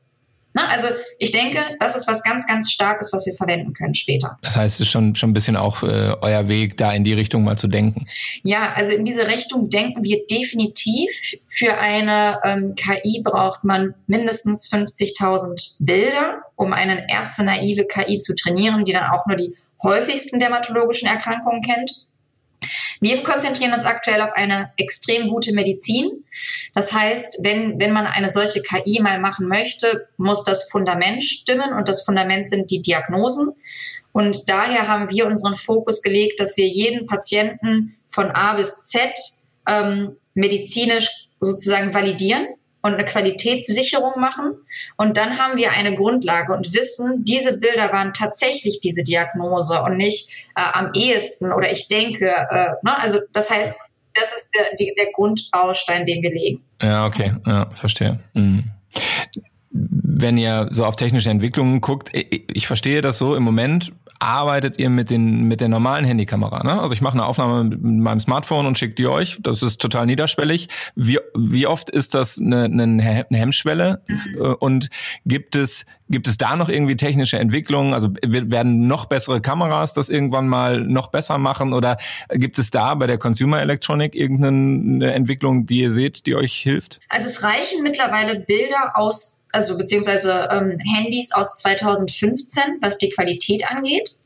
Na, 0.54 0.68
also 0.68 0.88
ich 1.18 1.32
denke, 1.32 1.60
das 1.80 1.96
ist 1.96 2.08
was 2.08 2.24
ganz, 2.24 2.46
ganz 2.46 2.72
Starkes, 2.72 3.12
was 3.12 3.26
wir 3.26 3.34
verwenden 3.34 3.74
können 3.74 3.96
später. 3.96 4.38
Das 4.42 4.56
heißt, 4.56 4.76
es 4.76 4.82
ist 4.82 4.92
schon, 4.92 5.16
schon 5.16 5.32
ein 5.32 5.34
bisschen 5.34 5.56
auch 5.56 5.82
äh, 5.82 6.14
euer 6.22 6.48
Weg, 6.48 6.78
da 6.78 6.92
in 6.92 7.04
die 7.04 7.14
Richtung 7.14 7.44
mal 7.44 7.58
zu 7.58 7.68
denken. 7.68 8.08
Ja, 8.44 8.72
also 8.74 8.92
in 8.92 9.04
diese 9.04 9.28
Richtung 9.28 9.70
denken 9.70 10.04
wir 10.04 10.26
definitiv. 10.28 11.12
Für 11.50 11.78
eine 11.78 12.40
ähm, 12.44 12.76
KI 12.76 13.22
braucht 13.24 13.64
man 13.64 13.96
mindestens 14.08 14.72
50.000 14.72 15.76
Bilder, 15.80 16.44
um 16.56 16.72
eine 16.72 17.10
erste 17.10 17.44
naive 17.44 17.86
KI 17.86 18.20
zu 18.20 18.36
trainieren, 18.36 18.86
die 18.86 18.94
dann 18.94 19.10
auch 19.10 19.26
nur 19.26 19.38
die 19.38 19.56
häufigsten 19.82 20.40
dermatologischen 20.40 21.08
Erkrankungen 21.08 21.62
kennt. 21.62 22.06
Wir 23.02 23.24
konzentrieren 23.24 23.74
uns 23.74 23.86
aktuell 23.86 24.22
auf 24.22 24.34
eine 24.34 24.72
extrem 24.78 25.28
gute 25.28 25.54
Medizin. 25.54 26.23
Das 26.74 26.92
heißt, 26.92 27.40
wenn, 27.44 27.80
wenn 27.80 27.92
man 27.92 28.06
eine 28.06 28.30
solche 28.30 28.62
KI 28.62 29.00
mal 29.02 29.20
machen 29.20 29.48
möchte, 29.48 30.08
muss 30.18 30.44
das 30.44 30.70
Fundament 30.70 31.24
stimmen 31.24 31.74
und 31.74 31.88
das 31.88 32.04
Fundament 32.04 32.48
sind 32.48 32.72
die 32.72 32.82
Diagnosen. 32.82 33.54
Und 34.12 34.50
daher 34.50 34.88
haben 34.88 35.10
wir 35.10 35.28
unseren 35.28 35.58
Fokus 35.58 36.02
gelegt, 36.02 36.40
dass 36.40 36.56
wir 36.58 36.68
jeden 36.68 37.08
Patienten 37.08 37.96
von 38.10 38.30
A 38.32 38.54
bis 38.56 38.84
Z 38.84 39.12
ähm, 39.68 40.18
medizinisch 40.36 41.28
sozusagen 41.40 41.94
validieren 41.94 42.48
und 42.84 42.94
eine 42.94 43.06
Qualitätssicherung 43.06 44.20
machen. 44.20 44.56
Und 44.98 45.18
dann 45.18 45.40
haben 45.40 45.58
wir 45.58 45.72
eine 45.72 45.96
Grundlage 45.96 46.54
und 46.54 46.74
wissen, 46.74 47.24
diese 47.24 47.58
Bilder 47.58 47.92
waren 47.92 48.14
tatsächlich 48.14 48.82
diese 48.82 49.04
Diagnose 49.04 49.82
und 49.82 49.98
nicht 49.98 50.30
äh, 50.56 50.62
am 50.74 50.92
ehesten 50.94 51.52
oder 51.52 51.72
ich 51.72 51.88
denke. 51.88 52.28
Äh, 52.28 52.74
ne? 52.84 53.00
Also 53.00 53.20
das 53.32 53.50
heißt, 53.50 53.74
das 54.14 54.32
ist 54.38 54.50
der, 54.56 54.76
die, 54.80 54.94
der 54.98 55.12
Grundbaustein, 55.14 56.06
den 56.06 56.22
wir 56.22 56.32
legen. 56.32 56.64
Ja, 56.82 57.06
okay, 57.06 57.34
ja, 57.46 57.70
verstehe. 57.72 58.20
Mhm 58.34 58.72
wenn 59.74 60.38
ihr 60.38 60.68
so 60.70 60.86
auf 60.86 60.96
technische 60.96 61.30
Entwicklungen 61.30 61.82
guckt, 61.82 62.12
ich 62.14 62.68
verstehe 62.68 63.02
das 63.02 63.18
so, 63.18 63.36
im 63.36 63.44
Moment 63.44 63.92
arbeitet 64.24 64.80
ihr 64.80 64.90
mit, 64.90 65.10
den, 65.10 65.44
mit 65.44 65.62
der 65.62 65.68
normalen 65.68 66.06
Handykamera. 66.06 66.64
Ne? 66.64 66.82
Also 66.82 66.94
ich 66.94 67.02
mache 67.02 67.14
eine 67.14 67.26
Aufnahme 67.26 67.64
mit 67.64 67.82
meinem 67.82 68.20
Smartphone 68.20 68.66
und 68.66 68.78
schicke 68.78 68.96
die 68.96 69.08
euch. 69.08 69.38
Das 69.42 69.62
ist 69.62 69.80
total 69.80 70.06
niederschwellig. 70.06 70.70
Wie, 70.96 71.20
wie 71.36 71.68
oft 71.68 71.90
ist 71.90 72.14
das 72.14 72.40
eine, 72.40 72.66
eine 72.66 73.02
Hemmschwelle? 73.02 74.02
Mhm. 74.08 74.56
Und 74.60 74.90
gibt 75.26 75.56
es, 75.56 75.86
gibt 76.10 76.28
es 76.28 76.38
da 76.38 76.56
noch 76.56 76.70
irgendwie 76.70 76.96
technische 76.96 77.38
Entwicklungen? 77.38 77.94
Also 77.94 78.10
werden 78.24 78.88
noch 78.88 79.06
bessere 79.06 79.42
Kameras 79.42 79.94
das 79.94 80.10
irgendwann 80.10 80.48
mal 80.48 80.82
noch 80.82 81.08
besser 81.08 81.38
machen? 81.38 81.74
Oder 81.74 81.98
gibt 82.30 82.58
es 82.58 82.72
da 82.72 82.96
bei 82.96 83.08
der 83.08 83.18
Consumer 83.18 83.62
Electronic 83.62 84.16
irgendeine 84.16 85.14
Entwicklung, 85.14 85.66
die 85.66 85.80
ihr 85.80 85.92
seht, 85.92 86.26
die 86.26 86.36
euch 86.36 86.54
hilft? 86.54 87.00
Also 87.10 87.28
es 87.28 87.44
reichen 87.44 87.84
mittlerweile 87.84 88.40
Bilder 88.40 88.94
aus 88.96 89.43
also 89.54 89.78
beziehungsweise 89.78 90.50
ähm, 90.52 90.78
Handys 90.80 91.32
aus 91.32 91.58
2015, 91.58 92.80
was 92.82 92.98
die 92.98 93.12
Qualität 93.12 93.70
angeht. 93.70 94.18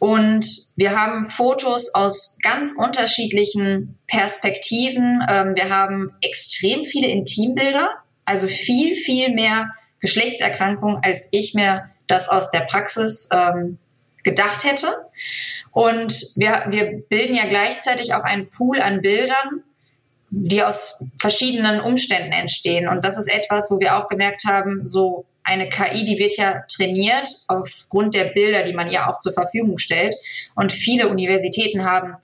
Und 0.00 0.44
wir 0.76 0.98
haben 0.98 1.30
Fotos 1.30 1.94
aus 1.94 2.38
ganz 2.42 2.72
unterschiedlichen 2.76 3.96
Perspektiven. 4.08 5.22
Ähm, 5.28 5.54
wir 5.54 5.68
haben 5.68 6.10
extrem 6.20 6.84
viele 6.84 7.08
Intimbilder, 7.08 7.90
also 8.24 8.48
viel, 8.48 8.96
viel 8.96 9.32
mehr 9.32 9.70
Geschlechtserkrankungen, 10.00 10.98
als 11.02 11.28
ich 11.30 11.54
mir 11.54 11.90
das 12.06 12.28
aus 12.28 12.50
der 12.50 12.60
Praxis 12.60 13.28
ähm, 13.32 13.78
gedacht 14.24 14.64
hätte. 14.64 14.88
Und 15.70 16.32
wir, 16.36 16.64
wir 16.68 17.02
bilden 17.08 17.36
ja 17.36 17.46
gleichzeitig 17.46 18.14
auch 18.14 18.24
einen 18.24 18.50
Pool 18.50 18.80
an 18.80 19.00
Bildern, 19.02 19.62
die 20.36 20.62
aus 20.62 21.04
verschiedenen 21.20 21.80
Umständen 21.80 22.32
entstehen. 22.32 22.88
Und 22.88 23.04
das 23.04 23.16
ist 23.16 23.28
etwas, 23.28 23.70
wo 23.70 23.78
wir 23.78 23.96
auch 23.96 24.08
gemerkt 24.08 24.44
haben, 24.44 24.84
so 24.84 25.26
eine 25.44 25.68
KI, 25.68 26.04
die 26.04 26.18
wird 26.18 26.36
ja 26.36 26.62
trainiert 26.74 27.28
aufgrund 27.48 28.14
der 28.14 28.26
Bilder, 28.26 28.64
die 28.64 28.72
man 28.72 28.90
ihr 28.90 29.08
auch 29.08 29.20
zur 29.20 29.32
Verfügung 29.32 29.78
stellt. 29.78 30.16
Und 30.54 30.72
viele 30.72 31.08
Universitäten 31.08 31.84
haben 31.84 32.16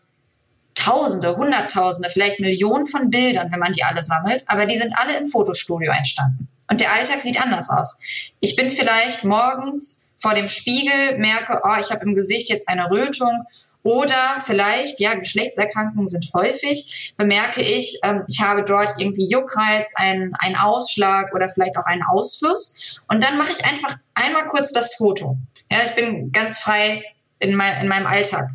Tausende, 0.74 1.36
Hunderttausende, 1.36 2.10
vielleicht 2.10 2.40
Millionen 2.40 2.86
von 2.86 3.10
Bildern, 3.10 3.52
wenn 3.52 3.58
man 3.58 3.72
die 3.72 3.82
alle 3.82 4.02
sammelt, 4.02 4.44
aber 4.46 4.66
die 4.66 4.78
sind 4.78 4.94
alle 4.96 5.16
im 5.18 5.26
Fotostudio 5.26 5.92
entstanden. 5.92 6.48
Und 6.70 6.80
der 6.80 6.92
Alltag 6.92 7.20
sieht 7.20 7.40
anders 7.40 7.68
aus. 7.68 8.00
Ich 8.38 8.56
bin 8.56 8.70
vielleicht 8.70 9.24
morgens 9.24 10.08
vor 10.18 10.34
dem 10.34 10.48
Spiegel, 10.48 11.18
merke, 11.18 11.60
oh, 11.64 11.76
ich 11.78 11.90
habe 11.90 12.04
im 12.06 12.14
Gesicht 12.14 12.48
jetzt 12.48 12.68
eine 12.68 12.90
Rötung 12.90 13.44
oder 13.82 14.42
vielleicht, 14.44 15.00
ja, 15.00 15.14
Geschlechtserkrankungen 15.14 16.06
sind 16.06 16.30
häufig, 16.34 17.12
bemerke 17.16 17.62
ich, 17.62 17.98
ähm, 18.02 18.24
ich 18.28 18.40
habe 18.40 18.62
dort 18.62 18.94
irgendwie 18.98 19.26
Juckreiz, 19.26 19.92
einen, 19.96 20.34
einen 20.34 20.56
Ausschlag 20.56 21.34
oder 21.34 21.48
vielleicht 21.48 21.76
auch 21.76 21.86
einen 21.86 22.02
Ausfluss. 22.02 23.00
Und 23.08 23.24
dann 23.24 23.38
mache 23.38 23.52
ich 23.52 23.64
einfach 23.64 23.96
einmal 24.14 24.48
kurz 24.48 24.72
das 24.72 24.94
Foto. 24.94 25.36
Ja, 25.70 25.78
ich 25.86 25.94
bin 25.94 26.30
ganz 26.32 26.58
frei 26.58 27.02
in, 27.38 27.54
mein, 27.54 27.80
in 27.80 27.88
meinem 27.88 28.06
Alltag. 28.06 28.50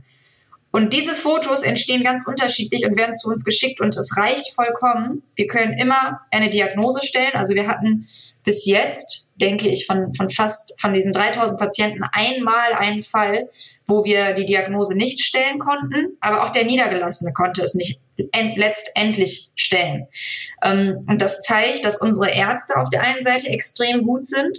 Und 0.76 0.92
diese 0.92 1.16
Fotos 1.16 1.64
entstehen 1.64 2.04
ganz 2.04 2.28
unterschiedlich 2.28 2.86
und 2.86 2.98
werden 2.98 3.16
zu 3.16 3.30
uns 3.30 3.46
geschickt 3.46 3.80
und 3.80 3.96
es 3.96 4.18
reicht 4.18 4.54
vollkommen. 4.54 5.24
Wir 5.36 5.48
können 5.48 5.78
immer 5.80 6.20
eine 6.32 6.50
Diagnose 6.50 7.06
stellen. 7.06 7.32
Also 7.34 7.56
wir 7.56 7.68
hatten 7.68 8.10
bis 8.44 8.66
jetzt, 8.66 9.28
denke 9.36 9.70
ich, 9.70 9.86
von, 9.86 10.14
von 10.14 10.30
fast 10.30 10.80
von 10.80 10.94
diesen 10.94 11.14
3000 11.14 11.58
Patienten 11.58 12.04
einmal 12.04 12.74
einen 12.74 13.04
Fall, 13.04 13.50
wo 13.88 14.04
wir 14.04 14.34
die 14.34 14.46
Diagnose 14.46 14.96
nicht 14.96 15.22
stellen 15.22 15.60
konnten, 15.60 16.18
aber 16.20 16.44
auch 16.44 16.50
der 16.50 16.66
Niedergelassene 16.66 17.34
konnte 17.34 17.62
es 17.62 17.76
nicht 17.76 18.00
letztendlich 18.18 19.50
stellen. 19.56 20.08
Ähm, 20.64 21.06
und 21.08 21.22
das 21.22 21.42
zeigt, 21.42 21.86
dass 21.86 22.02
unsere 22.02 22.32
Ärzte 22.32 22.78
auf 22.78 22.90
der 22.90 23.02
einen 23.02 23.24
Seite 23.24 23.50
extrem 23.50 24.04
gut 24.04 24.28
sind 24.28 24.58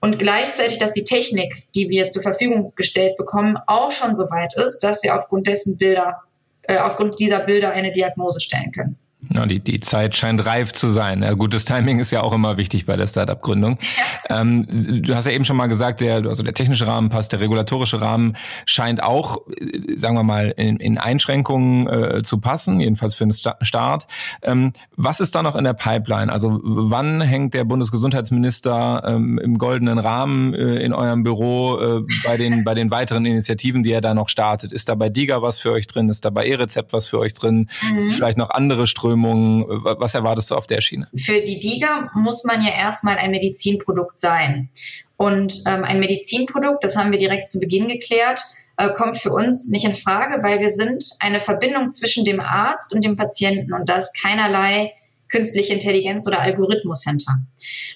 und 0.00 0.18
gleichzeitig, 0.18 0.78
dass 0.78 0.92
die 0.92 1.04
Technik, 1.04 1.64
die 1.74 1.88
wir 1.88 2.08
zur 2.08 2.22
Verfügung 2.22 2.72
gestellt 2.76 3.16
bekommen, 3.16 3.56
auch 3.66 3.92
schon 3.92 4.14
so 4.14 4.24
weit 4.24 4.54
ist, 4.56 4.80
dass 4.80 5.02
wir 5.02 5.16
aufgrund 5.16 5.46
dessen 5.46 5.76
Bilder, 5.76 6.22
äh, 6.62 6.78
aufgrund 6.78 7.20
dieser 7.20 7.40
Bilder 7.40 7.70
eine 7.70 7.92
Diagnose 7.92 8.40
stellen 8.40 8.72
können. 8.72 8.98
Ja, 9.32 9.46
die, 9.46 9.60
die 9.60 9.80
Zeit 9.80 10.16
scheint 10.16 10.44
reif 10.46 10.72
zu 10.72 10.90
sein. 10.90 11.22
Ja, 11.22 11.32
gutes 11.34 11.64
Timing 11.64 11.98
ist 11.98 12.10
ja 12.10 12.22
auch 12.22 12.32
immer 12.32 12.56
wichtig 12.56 12.86
bei 12.86 12.96
der 12.96 13.06
Startup-Gründung. 13.06 13.78
Ja. 13.80 14.04
Ähm, 14.28 14.66
du 14.66 15.14
hast 15.14 15.26
ja 15.26 15.30
eben 15.30 15.44
schon 15.44 15.56
mal 15.56 15.68
gesagt, 15.68 16.00
der, 16.00 16.16
also 16.16 16.42
der 16.42 16.52
technische 16.52 16.86
Rahmen 16.86 17.10
passt, 17.10 17.30
der 17.30 17.38
regulatorische 17.38 18.00
Rahmen 18.00 18.36
scheint 18.64 19.00
auch, 19.00 19.38
äh, 19.48 19.96
sagen 19.96 20.16
wir 20.16 20.24
mal, 20.24 20.52
in, 20.56 20.78
in 20.78 20.98
Einschränkungen 20.98 21.86
äh, 21.86 22.22
zu 22.24 22.38
passen, 22.38 22.80
jedenfalls 22.80 23.14
für 23.14 23.24
den 23.24 23.32
Start. 23.32 24.08
Ähm, 24.42 24.72
was 24.96 25.20
ist 25.20 25.36
da 25.36 25.44
noch 25.44 25.54
in 25.54 25.62
der 25.62 25.74
Pipeline? 25.74 26.32
Also 26.32 26.58
wann 26.62 27.20
hängt 27.20 27.54
der 27.54 27.62
Bundesgesundheitsminister 27.64 29.04
ähm, 29.06 29.38
im 29.38 29.58
goldenen 29.58 30.00
Rahmen 30.00 30.54
äh, 30.54 30.80
in 30.80 30.92
eurem 30.92 31.22
Büro 31.22 31.78
äh, 31.78 32.00
bei, 32.24 32.36
den, 32.36 32.64
bei 32.64 32.74
den 32.74 32.90
weiteren 32.90 33.26
Initiativen, 33.26 33.84
die 33.84 33.92
er 33.92 34.00
da 34.00 34.12
noch 34.12 34.28
startet? 34.28 34.72
Ist 34.72 34.88
da 34.88 34.96
bei 34.96 35.08
DIGA 35.08 35.40
was 35.40 35.58
für 35.58 35.70
euch 35.70 35.86
drin? 35.86 36.08
Ist 36.08 36.24
da 36.24 36.30
bei 36.30 36.46
E-Rezept 36.46 36.92
was 36.92 37.06
für 37.06 37.20
euch 37.20 37.34
drin? 37.34 37.68
Mhm. 37.82 38.10
Vielleicht 38.10 38.38
noch 38.38 38.50
andere 38.50 38.88
Ströme? 38.88 39.15
Strömungen? 39.16 39.66
Was 39.68 40.14
erwartest 40.14 40.50
du 40.50 40.54
auf 40.54 40.66
der 40.66 40.80
Schiene? 40.80 41.08
Für 41.16 41.40
die 41.42 41.58
DIGA 41.58 42.10
muss 42.14 42.44
man 42.44 42.62
ja 42.62 42.72
erstmal 42.72 43.16
ein 43.18 43.30
Medizinprodukt 43.30 44.20
sein. 44.20 44.68
Und 45.16 45.62
ähm, 45.66 45.84
ein 45.84 45.98
Medizinprodukt, 45.98 46.84
das 46.84 46.96
haben 46.96 47.10
wir 47.10 47.18
direkt 47.18 47.48
zu 47.48 47.58
Beginn 47.58 47.88
geklärt, 47.88 48.40
äh, 48.76 48.92
kommt 48.94 49.18
für 49.18 49.30
uns 49.30 49.68
nicht 49.68 49.86
in 49.86 49.94
Frage, 49.94 50.42
weil 50.42 50.60
wir 50.60 50.70
sind 50.70 51.04
eine 51.20 51.40
Verbindung 51.40 51.90
zwischen 51.90 52.24
dem 52.24 52.40
Arzt 52.40 52.94
und 52.94 53.02
dem 53.02 53.16
Patienten 53.16 53.72
und 53.72 53.88
da 53.88 53.96
ist 53.96 54.12
keinerlei 54.20 54.92
künstliche 55.28 55.72
Intelligenz 55.72 56.26
oder 56.26 56.40
Algorithmus 56.40 57.02
hinter. 57.02 57.38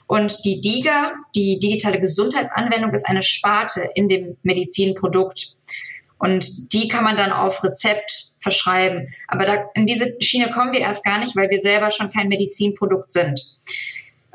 Und 0.08 0.44
die 0.44 0.60
DIGA, 0.60 1.12
die 1.36 1.60
digitale 1.60 2.00
Gesundheitsanwendung, 2.00 2.92
ist 2.92 3.08
eine 3.08 3.22
Sparte 3.22 3.90
in 3.94 4.08
dem 4.08 4.36
Medizinprodukt. 4.42 5.54
Und 6.20 6.72
die 6.74 6.86
kann 6.88 7.02
man 7.02 7.16
dann 7.16 7.32
auf 7.32 7.64
Rezept 7.64 8.34
verschreiben. 8.40 9.12
Aber 9.26 9.46
da, 9.46 9.70
in 9.74 9.86
diese 9.86 10.16
Schiene 10.20 10.50
kommen 10.50 10.72
wir 10.72 10.80
erst 10.80 11.02
gar 11.02 11.18
nicht, 11.18 11.34
weil 11.34 11.48
wir 11.48 11.58
selber 11.58 11.90
schon 11.90 12.12
kein 12.12 12.28
Medizinprodukt 12.28 13.10
sind. 13.10 13.40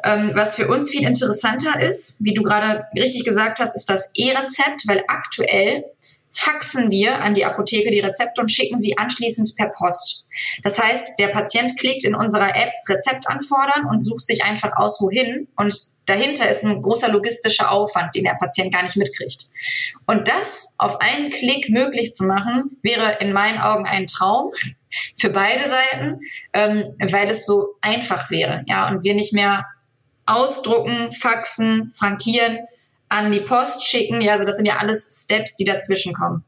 Ähm, 0.04 0.32
was 0.34 0.56
für 0.56 0.67
uns 0.67 0.89
viel 0.89 1.08
interessanter 1.08 1.80
ist, 1.80 2.17
wie 2.19 2.34
du 2.34 2.41
gerade 2.41 2.86
richtig 2.95 3.24
gesagt 3.24 3.60
hast, 3.60 3.76
ist 3.76 3.89
das 3.89 4.12
E-Rezept, 4.15 4.88
weil 4.88 5.04
aktuell 5.08 5.86
faxen 6.32 6.89
wir 6.89 7.21
an 7.21 7.36
die 7.36 7.45
Apotheke 7.45 7.91
die 7.91 8.02
Rezepte 8.02 8.41
und 8.41 8.52
schicken 8.52 8.80
sie 8.80 8.98
anschließend 8.98 9.56
per 9.56 9.69
Post. 9.69 10.26
Das 10.63 10.78
heißt, 10.78 11.19
der 11.19 11.28
Patient 11.28 11.78
klickt 11.80 12.04
in 12.04 12.15
unserer 12.15 12.50
App 12.56 12.74
Rezept 12.89 13.30
anfordern 13.30 13.86
und 13.89 14.04
sucht 14.04 14.26
sich 14.26 14.43
einfach 14.43 14.74
aus, 14.76 15.00
wohin. 15.00 15.48
Und 15.56 15.80
dahinter 16.06 16.50
ist 16.50 16.63
ein 16.63 16.82
großer 16.82 17.10
logistischer 17.10 17.72
Aufwand, 17.72 18.15
den 18.15 18.24
der 18.24 18.38
Patient 18.39 18.74
gar 18.74 18.84
nicht 18.84 18.96
mitkriegt. 18.96 19.50
Und 20.06 20.28
das 20.28 20.76
auf 20.78 21.02
einen 21.02 21.32
Klick 21.32 21.70
möglich 21.70 22.13
zu 22.13 22.26
machen, 22.26 22.78
wäre 22.82 23.18
in 23.20 23.34
meinen 23.34 23.60
Augen 23.60 23.86
ein 23.86 24.08
Traum 24.08 24.52
für 25.20 25.30
beide 25.30 25.70
Seiten, 25.70 26.20
ähm, 26.54 26.96
weil 27.00 27.30
es 27.30 27.46
so 27.46 27.76
einfach 27.82 28.30
wäre. 28.30 28.63
Ja, 28.68 28.89
und 28.89 29.04
wir 29.04 29.15
nicht 29.15 29.34
mehr 29.34 29.65
ausdrucken, 30.26 31.12
faxen, 31.12 31.91
frankieren, 31.96 32.60
an 33.10 33.32
die 33.32 33.41
Post 33.41 33.86
schicken. 33.86 34.22
Ja, 34.22 34.34
also 34.34 34.46
das 34.46 34.56
sind 34.56 34.65
ja 34.65 34.78
alles 34.78 35.24
Steps, 35.24 35.56
die 35.56 35.65
dazwischen 35.65 36.13
kommen. 36.13 36.44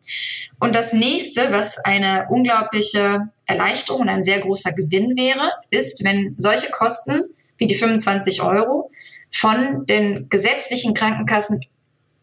Und 0.59 0.75
das 0.75 0.93
nächste, 0.93 1.51
was 1.51 1.77
eine 1.79 2.27
unglaubliche 2.29 3.29
Erleichterung 3.45 4.01
und 4.01 4.09
ein 4.09 4.23
sehr 4.23 4.39
großer 4.39 4.73
Gewinn 4.73 5.15
wäre, 5.15 5.51
ist, 5.69 6.03
wenn 6.03 6.35
solche 6.37 6.69
Kosten 6.71 7.23
wie 7.57 7.67
die 7.67 7.75
25 7.75 8.41
Euro 8.41 8.91
von 9.31 9.85
den 9.85 10.29
gesetzlichen 10.29 10.93
Krankenkassen 10.93 11.61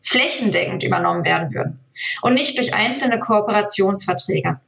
flächendeckend 0.03 0.83
übernommen 0.83 1.25
werden 1.25 1.55
würden 1.55 1.81
und 2.23 2.35
nicht 2.35 2.59
durch 2.59 2.75
einzelne 2.75 3.19
Kooperationsverträge. 3.21 4.61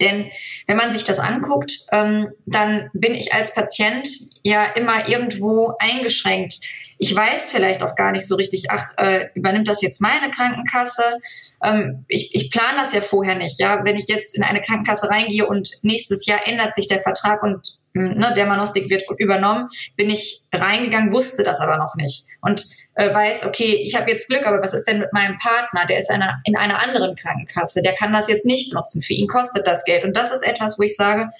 Denn 0.00 0.30
wenn 0.66 0.76
man 0.76 0.92
sich 0.92 1.04
das 1.04 1.18
anguckt, 1.18 1.86
ähm, 1.92 2.28
dann 2.46 2.90
bin 2.94 3.14
ich 3.14 3.34
als 3.34 3.54
Patient 3.54 4.08
ja 4.42 4.64
immer 4.64 5.08
irgendwo 5.08 5.74
eingeschränkt 5.78 6.60
ich 7.02 7.16
weiß 7.16 7.48
vielleicht 7.48 7.82
auch 7.82 7.96
gar 7.96 8.12
nicht 8.12 8.28
so 8.28 8.36
richtig, 8.36 8.66
ach, 8.70 8.90
äh, 8.98 9.28
übernimmt 9.34 9.68
das 9.68 9.80
jetzt 9.80 10.02
meine 10.02 10.30
Krankenkasse? 10.30 11.02
Ähm, 11.64 12.04
ich, 12.08 12.34
ich 12.34 12.50
plane 12.50 12.76
das 12.76 12.92
ja 12.92 13.00
vorher 13.00 13.36
nicht. 13.36 13.58
Ja, 13.58 13.82
wenn 13.84 13.96
ich 13.96 14.06
jetzt 14.06 14.36
in 14.36 14.42
eine 14.42 14.60
Krankenkasse 14.60 15.08
reingehe 15.08 15.46
und 15.46 15.70
nächstes 15.80 16.26
Jahr 16.26 16.46
ändert 16.46 16.74
sich 16.74 16.88
der 16.88 17.00
Vertrag 17.00 17.42
und 17.42 17.78
ne, 17.94 18.32
der 18.36 18.46
Manostik 18.46 18.88
wird 18.88 19.04
übernommen, 19.18 19.68
bin 19.96 20.10
ich 20.10 20.42
reingegangen, 20.52 21.12
wusste 21.12 21.44
das 21.44 21.60
aber 21.60 21.76
noch 21.76 21.94
nicht 21.94 22.26
und 22.40 22.64
äh, 22.94 23.12
weiß, 23.12 23.44
okay, 23.46 23.82
ich 23.84 23.94
habe 23.94 24.10
jetzt 24.10 24.28
Glück, 24.28 24.46
aber 24.46 24.62
was 24.62 24.74
ist 24.74 24.86
denn 24.86 25.00
mit 25.00 25.12
meinem 25.12 25.38
Partner? 25.38 25.86
Der 25.86 25.98
ist 25.98 26.10
einer, 26.10 26.40
in 26.44 26.56
einer 26.56 26.80
anderen 26.82 27.16
Krankenkasse, 27.16 27.82
der 27.82 27.94
kann 27.94 28.12
das 28.12 28.28
jetzt 28.28 28.46
nicht 28.46 28.72
nutzen. 28.72 29.02
Für 29.02 29.14
ihn 29.14 29.28
kostet 29.28 29.66
das 29.66 29.84
Geld 29.84 30.04
und 30.04 30.16
das 30.16 30.32
ist 30.32 30.46
etwas, 30.46 30.78
wo 30.78 30.82
ich 30.82 30.96
sage, 30.96 31.30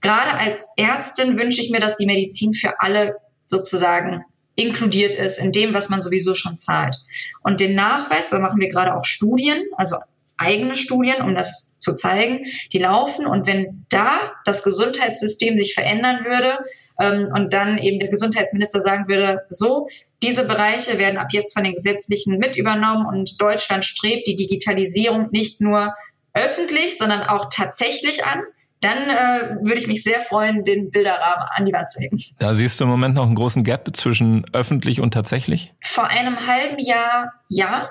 gerade 0.00 0.32
als 0.32 0.66
Ärztin 0.76 1.38
wünsche 1.38 1.60
ich 1.60 1.70
mir, 1.70 1.80
dass 1.80 1.96
die 1.96 2.06
Medizin 2.06 2.54
für 2.54 2.80
alle 2.80 3.16
sozusagen 3.46 4.24
inkludiert 4.54 5.14
ist 5.14 5.38
in 5.38 5.52
dem, 5.52 5.72
was 5.72 5.88
man 5.88 6.02
sowieso 6.02 6.34
schon 6.34 6.58
zahlt. 6.58 6.96
Und 7.42 7.60
den 7.60 7.74
Nachweis, 7.76 8.28
da 8.28 8.40
machen 8.40 8.60
wir 8.60 8.68
gerade 8.68 8.94
auch 8.94 9.04
Studien, 9.04 9.62
also 9.76 9.96
eigene 10.36 10.74
Studien, 10.74 11.22
um 11.22 11.34
das 11.34 11.67
zu 11.78 11.94
zeigen, 11.94 12.46
die 12.72 12.78
laufen. 12.78 13.26
Und 13.26 13.46
wenn 13.46 13.86
da 13.90 14.32
das 14.44 14.62
Gesundheitssystem 14.62 15.58
sich 15.58 15.74
verändern 15.74 16.24
würde 16.24 16.58
ähm, 17.00 17.28
und 17.34 17.52
dann 17.52 17.78
eben 17.78 18.00
der 18.00 18.08
Gesundheitsminister 18.08 18.80
sagen 18.80 19.08
würde, 19.08 19.42
so, 19.50 19.88
diese 20.22 20.46
Bereiche 20.46 20.98
werden 20.98 21.18
ab 21.18 21.28
jetzt 21.32 21.54
von 21.54 21.64
den 21.64 21.74
Gesetzlichen 21.74 22.38
mit 22.38 22.56
übernommen 22.56 23.06
und 23.06 23.40
Deutschland 23.40 23.84
strebt 23.84 24.26
die 24.26 24.36
Digitalisierung 24.36 25.28
nicht 25.30 25.60
nur 25.60 25.94
öffentlich, 26.34 26.98
sondern 26.98 27.22
auch 27.22 27.48
tatsächlich 27.50 28.24
an, 28.24 28.40
dann 28.80 29.10
äh, 29.10 29.56
würde 29.62 29.78
ich 29.78 29.86
mich 29.86 30.04
sehr 30.04 30.20
freuen, 30.20 30.64
den 30.64 30.90
Bilderrahmen 30.90 31.48
an 31.50 31.66
die 31.66 31.72
Wand 31.72 31.90
zu 31.90 32.00
hängen. 32.00 32.20
Da 32.38 32.54
siehst 32.54 32.78
du 32.78 32.84
im 32.84 32.90
Moment 32.90 33.14
noch 33.14 33.26
einen 33.26 33.34
großen 33.34 33.64
Gap 33.64 33.88
zwischen 33.96 34.44
öffentlich 34.52 35.00
und 35.00 35.12
tatsächlich? 35.12 35.72
Vor 35.82 36.06
einem 36.06 36.46
halben 36.46 36.78
Jahr 36.78 37.32
ja. 37.48 37.90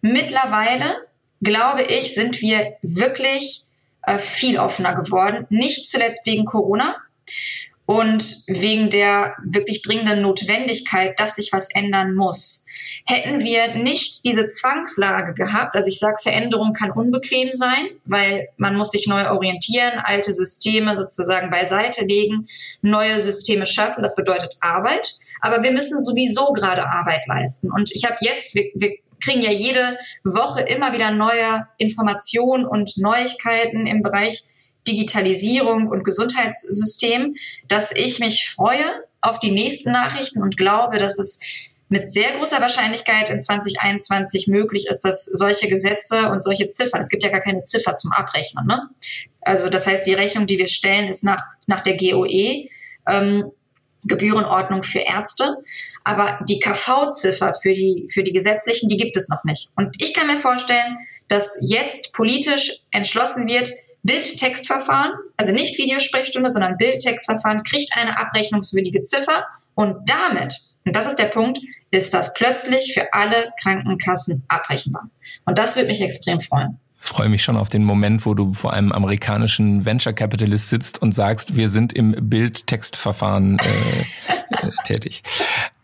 Mittlerweile, 0.00 0.96
glaube 1.40 1.82
ich, 1.82 2.14
sind 2.14 2.40
wir 2.40 2.76
wirklich 2.82 3.62
äh, 4.02 4.18
viel 4.18 4.58
offener 4.58 4.94
geworden. 4.94 5.46
Nicht 5.50 5.88
zuletzt 5.88 6.26
wegen 6.26 6.44
Corona 6.44 6.96
und 7.86 8.42
wegen 8.46 8.90
der 8.90 9.36
wirklich 9.44 9.82
dringenden 9.82 10.22
Notwendigkeit, 10.22 11.18
dass 11.18 11.36
sich 11.36 11.52
was 11.52 11.70
ändern 11.74 12.14
muss. 12.14 12.64
Hätten 13.08 13.44
wir 13.44 13.74
nicht 13.76 14.24
diese 14.24 14.48
Zwangslage 14.48 15.34
gehabt, 15.34 15.76
also 15.76 15.88
ich 15.88 16.00
sage, 16.00 16.16
Veränderung 16.20 16.72
kann 16.72 16.90
unbequem 16.90 17.52
sein, 17.52 17.86
weil 18.04 18.48
man 18.56 18.74
muss 18.74 18.90
sich 18.90 19.06
neu 19.06 19.30
orientieren, 19.30 20.00
alte 20.02 20.32
Systeme 20.32 20.96
sozusagen 20.96 21.50
beiseite 21.50 22.04
legen, 22.04 22.48
neue 22.82 23.20
Systeme 23.20 23.66
schaffen, 23.66 24.02
das 24.02 24.16
bedeutet 24.16 24.56
Arbeit. 24.60 25.18
Aber 25.40 25.62
wir 25.62 25.70
müssen 25.70 26.00
sowieso 26.00 26.52
gerade 26.52 26.88
Arbeit 26.88 27.20
leisten. 27.28 27.70
Und 27.70 27.92
ich 27.92 28.04
habe 28.04 28.16
jetzt, 28.20 28.54
wir, 28.56 28.70
wir 28.74 28.96
kriegen 29.20 29.42
ja 29.42 29.50
jede 29.50 29.98
Woche 30.24 30.62
immer 30.62 30.92
wieder 30.92 31.10
neue 31.10 31.66
Informationen 31.78 32.66
und 32.66 32.96
Neuigkeiten 32.96 33.86
im 33.86 34.02
Bereich 34.02 34.44
Digitalisierung 34.86 35.88
und 35.88 36.04
Gesundheitssystem, 36.04 37.34
dass 37.68 37.92
ich 37.92 38.20
mich 38.20 38.50
freue 38.50 39.02
auf 39.20 39.40
die 39.40 39.50
nächsten 39.50 39.92
Nachrichten 39.92 40.42
und 40.42 40.56
glaube, 40.56 40.98
dass 40.98 41.18
es 41.18 41.40
mit 41.88 42.10
sehr 42.12 42.36
großer 42.36 42.60
Wahrscheinlichkeit 42.60 43.30
in 43.30 43.40
2021 43.40 44.48
möglich 44.48 44.86
ist, 44.88 45.02
dass 45.02 45.24
solche 45.24 45.68
Gesetze 45.68 46.30
und 46.30 46.42
solche 46.42 46.70
Ziffern, 46.70 47.00
es 47.00 47.08
gibt 47.08 47.22
ja 47.22 47.30
gar 47.30 47.40
keine 47.40 47.62
Ziffer 47.64 47.94
zum 47.94 48.12
Abrechnen, 48.12 48.66
ne? 48.66 48.88
Also 49.40 49.70
das 49.70 49.86
heißt, 49.86 50.04
die 50.04 50.14
Rechnung, 50.14 50.48
die 50.48 50.58
wir 50.58 50.66
stellen, 50.66 51.08
ist 51.08 51.22
nach, 51.22 51.44
nach 51.66 51.82
der 51.82 51.96
GOE, 51.96 52.68
ähm, 53.06 53.52
Gebührenordnung 54.06 54.82
für 54.82 55.00
Ärzte. 55.00 55.56
Aber 56.04 56.40
die 56.48 56.60
KV-Ziffer 56.60 57.54
für 57.54 57.74
die, 57.74 58.08
für 58.10 58.22
die 58.22 58.32
gesetzlichen, 58.32 58.88
die 58.88 58.96
gibt 58.96 59.16
es 59.16 59.28
noch 59.28 59.44
nicht. 59.44 59.70
Und 59.76 60.00
ich 60.02 60.14
kann 60.14 60.26
mir 60.26 60.38
vorstellen, 60.38 60.98
dass 61.28 61.58
jetzt 61.60 62.12
politisch 62.12 62.82
entschlossen 62.90 63.46
wird, 63.46 63.70
Bildtextverfahren, 64.02 65.12
also 65.36 65.52
nicht 65.52 65.76
Videosprechstunde, 65.78 66.48
sondern 66.48 66.76
Bildtextverfahren, 66.78 67.64
kriegt 67.64 67.96
eine 67.96 68.18
abrechnungswürdige 68.18 69.02
Ziffer 69.02 69.44
und 69.74 70.08
damit, 70.08 70.54
und 70.84 70.94
das 70.94 71.06
ist 71.06 71.18
der 71.18 71.26
Punkt, 71.26 71.58
ist 71.90 72.14
das 72.14 72.32
plötzlich 72.34 72.94
für 72.94 73.12
alle 73.12 73.50
Krankenkassen 73.60 74.44
abrechenbar. 74.46 75.10
Und 75.44 75.58
das 75.58 75.74
würde 75.74 75.88
mich 75.88 76.00
extrem 76.00 76.40
freuen 76.40 76.78
freue 76.98 77.28
mich 77.28 77.42
schon 77.42 77.56
auf 77.56 77.68
den 77.68 77.84
Moment, 77.84 78.26
wo 78.26 78.34
du 78.34 78.54
vor 78.54 78.72
einem 78.72 78.92
amerikanischen 78.92 79.84
Venture 79.84 80.12
Capitalist 80.12 80.68
sitzt 80.68 81.00
und 81.00 81.12
sagst, 81.12 81.56
wir 81.56 81.68
sind 81.68 81.92
im 81.92 82.14
Bild-Text-Verfahren 82.18 83.58
äh, 83.58 84.00
äh, 84.50 84.70
tätig. 84.84 85.22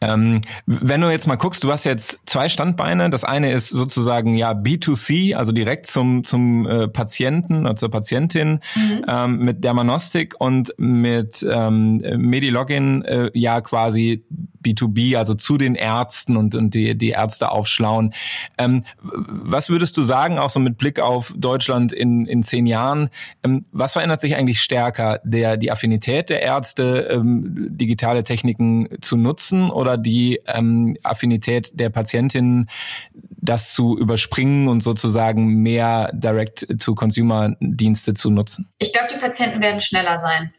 Ähm, 0.03 0.43
wenn 0.67 1.01
du 1.01 1.11
jetzt 1.11 1.29
mal 1.29 1.37
guckst, 1.37 1.63
du 1.63 1.71
hast 1.71 1.85
jetzt 1.85 2.29
zwei 2.29 2.49
Standbeine. 2.49 3.09
Das 3.09 3.23
eine 3.23 3.53
ist 3.53 3.69
sozusagen 3.69 4.35
ja 4.35 4.51
B2C, 4.51 5.35
also 5.37 5.53
direkt 5.53 5.87
zum, 5.87 6.25
zum 6.25 6.67
äh, 6.67 6.89
Patienten 6.89 7.65
oder 7.65 7.77
zur 7.77 7.91
Patientin 7.91 8.61
mhm. 8.75 9.05
ähm, 9.09 9.39
mit 9.39 9.63
Dermanostik 9.63 10.35
und 10.39 10.75
mit 10.77 11.47
ähm, 11.49 11.99
Medilogin 12.17 13.05
äh, 13.05 13.31
ja 13.35 13.61
quasi 13.61 14.25
B2B, 14.63 15.17
also 15.17 15.35
zu 15.35 15.59
den 15.59 15.75
Ärzten 15.75 16.37
und, 16.37 16.55
und 16.55 16.75
die, 16.75 16.97
die 16.97 17.11
Ärzte 17.11 17.51
aufschlauen. 17.51 18.13
Ähm, 18.59 18.85
was 19.01 19.69
würdest 19.69 19.97
du 19.97 20.03
sagen, 20.03 20.39
auch 20.39 20.51
so 20.51 20.61
mit 20.61 20.79
Blick 20.79 21.01
auf 21.01 21.33
Deutschland 21.37 21.93
in, 21.93 22.27
in 22.27 22.43
zehn 22.43 22.67
Jahren, 22.67 23.11
ähm, 23.45 23.67
was 23.73 23.93
verändert 23.93 24.21
sich 24.21 24.37
eigentlich 24.37 24.61
stärker? 24.61 25.21
Der, 25.25 25.57
die 25.57 25.71
Affinität 25.71 26.31
der 26.31 26.43
Ärzte, 26.43 27.09
ähm, 27.11 27.69
digitale 27.71 28.25
Techniken 28.25 28.89
zu 29.01 29.17
nutzen 29.17 29.71
oder 29.71 29.92
die 29.97 30.41
ähm, 30.47 30.97
Affinität 31.03 31.79
der 31.79 31.91
Patientin, 31.91 32.69
das 33.13 33.73
zu 33.73 33.99
überspringen 33.99 34.69
und 34.69 34.83
sozusagen 34.83 35.63
mehr 35.63 36.11
Direct-to-Consumer-Dienste 36.13 38.15
zu 38.15 38.31
nutzen? 38.31 38.69
Ich 38.79 38.93
glaube, 38.93 39.09
die 39.13 39.19
Patienten 39.19 39.61
werden 39.61 39.81
schneller 39.81 40.19
sein. 40.19 40.53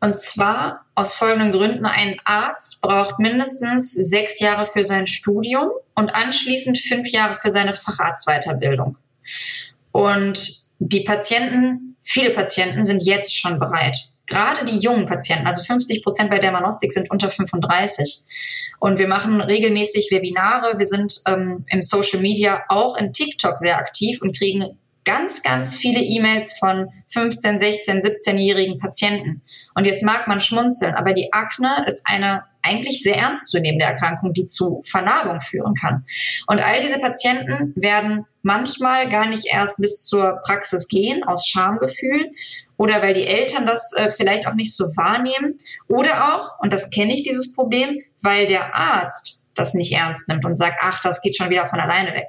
Und 0.00 0.18
zwar 0.18 0.84
aus 0.94 1.14
folgenden 1.14 1.52
Gründen. 1.52 1.86
Ein 1.86 2.16
Arzt 2.24 2.80
braucht 2.80 3.18
mindestens 3.18 3.92
sechs 3.92 4.40
Jahre 4.40 4.66
für 4.66 4.84
sein 4.84 5.06
Studium 5.06 5.70
und 5.94 6.14
anschließend 6.14 6.78
fünf 6.78 7.08
Jahre 7.08 7.38
für 7.40 7.50
seine 7.50 7.74
Facharztweiterbildung. 7.74 8.98
Und 9.92 10.66
die 10.78 11.00
Patienten, 11.00 11.96
viele 12.02 12.30
Patienten 12.30 12.84
sind 12.84 13.02
jetzt 13.02 13.34
schon 13.34 13.58
bereit. 13.58 14.10
Gerade 14.26 14.66
die 14.66 14.78
jungen 14.78 15.06
Patienten, 15.06 15.46
also 15.46 15.62
50 15.62 16.02
Prozent 16.02 16.30
bei 16.30 16.38
Dermanostik 16.38 16.92
sind 16.92 17.10
unter 17.10 17.30
35. 17.30 18.24
Und 18.78 18.98
wir 18.98 19.08
machen 19.08 19.40
regelmäßig 19.40 20.08
Webinare. 20.10 20.78
Wir 20.78 20.86
sind 20.86 21.20
ähm, 21.26 21.64
im 21.68 21.82
Social 21.82 22.20
Media 22.20 22.62
auch 22.68 22.96
in 22.96 23.12
TikTok 23.12 23.58
sehr 23.58 23.78
aktiv 23.78 24.20
und 24.22 24.36
kriegen 24.36 24.78
ganz, 25.06 25.42
ganz 25.42 25.76
viele 25.76 26.00
E-Mails 26.00 26.58
von 26.58 26.88
15, 27.10 27.58
16, 27.58 28.00
17-jährigen 28.02 28.78
Patienten. 28.78 29.40
Und 29.74 29.86
jetzt 29.86 30.02
mag 30.02 30.26
man 30.26 30.40
schmunzeln, 30.40 30.94
aber 30.94 31.14
die 31.14 31.32
Akne 31.32 31.84
ist 31.86 32.04
eine 32.06 32.42
eigentlich 32.62 33.02
sehr 33.02 33.16
ernstzunehmende 33.16 33.84
Erkrankung, 33.84 34.32
die 34.34 34.46
zu 34.46 34.82
Vernarbung 34.84 35.40
führen 35.40 35.74
kann. 35.74 36.04
Und 36.48 36.58
all 36.58 36.82
diese 36.82 36.98
Patienten 36.98 37.72
werden 37.76 38.26
manchmal 38.42 39.08
gar 39.08 39.28
nicht 39.28 39.46
erst 39.46 39.78
bis 39.78 40.04
zur 40.04 40.40
Praxis 40.44 40.88
gehen 40.88 41.22
aus 41.22 41.46
Schamgefühl 41.46 42.32
oder 42.76 43.00
weil 43.02 43.14
die 43.14 43.26
Eltern 43.26 43.66
das 43.66 43.92
äh, 43.94 44.10
vielleicht 44.10 44.46
auch 44.46 44.54
nicht 44.54 44.74
so 44.74 44.84
wahrnehmen 44.96 45.58
oder 45.88 46.34
auch, 46.34 46.58
und 46.60 46.72
das 46.72 46.90
kenne 46.90 47.14
ich 47.14 47.22
dieses 47.22 47.54
Problem, 47.54 48.02
weil 48.26 48.48
der 48.48 48.74
Arzt 48.74 49.40
das 49.54 49.72
nicht 49.72 49.92
ernst 49.92 50.28
nimmt 50.28 50.44
und 50.44 50.56
sagt, 50.56 50.78
ach, 50.80 51.00
das 51.00 51.22
geht 51.22 51.36
schon 51.36 51.48
wieder 51.48 51.66
von 51.66 51.80
alleine 51.80 52.12
weg. 52.12 52.26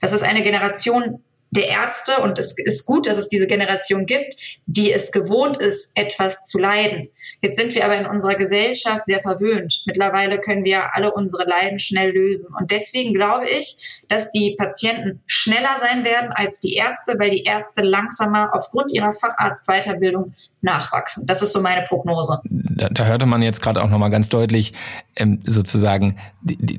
Das 0.00 0.12
ist 0.12 0.22
eine 0.22 0.42
Generation 0.44 1.22
der 1.54 1.68
Ärzte, 1.68 2.20
und 2.22 2.38
es 2.38 2.56
ist 2.58 2.84
gut, 2.84 3.06
dass 3.06 3.16
es 3.16 3.28
diese 3.28 3.46
Generation 3.46 4.06
gibt, 4.06 4.34
die 4.66 4.92
es 4.92 5.12
gewohnt 5.12 5.56
ist, 5.58 5.92
etwas 5.96 6.46
zu 6.46 6.58
leiden. 6.58 7.08
Jetzt 7.42 7.56
sind 7.56 7.74
wir 7.74 7.84
aber 7.84 7.96
in 7.96 8.06
unserer 8.06 8.36
Gesellschaft 8.36 9.02
sehr 9.06 9.20
verwöhnt. 9.20 9.82
Mittlerweile 9.86 10.40
können 10.40 10.64
wir 10.64 10.94
alle 10.94 11.12
unsere 11.12 11.48
Leiden 11.48 11.78
schnell 11.78 12.12
lösen. 12.12 12.48
Und 12.58 12.70
deswegen 12.70 13.12
glaube 13.12 13.46
ich, 13.48 14.00
dass 14.08 14.32
die 14.32 14.56
Patienten 14.58 15.20
schneller 15.26 15.76
sein 15.78 16.04
werden 16.04 16.32
als 16.32 16.60
die 16.60 16.74
Ärzte, 16.74 17.14
weil 17.18 17.30
die 17.30 17.44
Ärzte 17.44 17.82
langsamer 17.82 18.54
aufgrund 18.54 18.92
ihrer 18.92 19.12
Facharztweiterbildung 19.12 20.32
nachwachsen. 20.62 21.26
Das 21.26 21.42
ist 21.42 21.52
so 21.52 21.60
meine 21.60 21.84
Prognose. 21.86 22.40
Da, 22.44 22.88
da 22.88 23.04
hörte 23.04 23.26
man 23.26 23.42
jetzt 23.42 23.60
gerade 23.60 23.82
auch 23.82 23.90
nochmal 23.90 24.10
ganz 24.10 24.30
deutlich, 24.30 24.72
ähm, 25.16 25.40
sozusagen, 25.44 26.18
die, 26.40 26.56
die, 26.56 26.78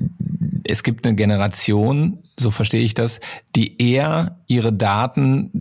es 0.64 0.82
gibt 0.82 1.06
eine 1.06 1.16
Generation, 1.16 2.25
so 2.38 2.52
verstehe 2.52 2.82
ich 2.82 2.94
das, 2.94 3.20
die 3.56 3.82
eher 3.82 4.38
ihre 4.48 4.74
Daten, 4.74 5.52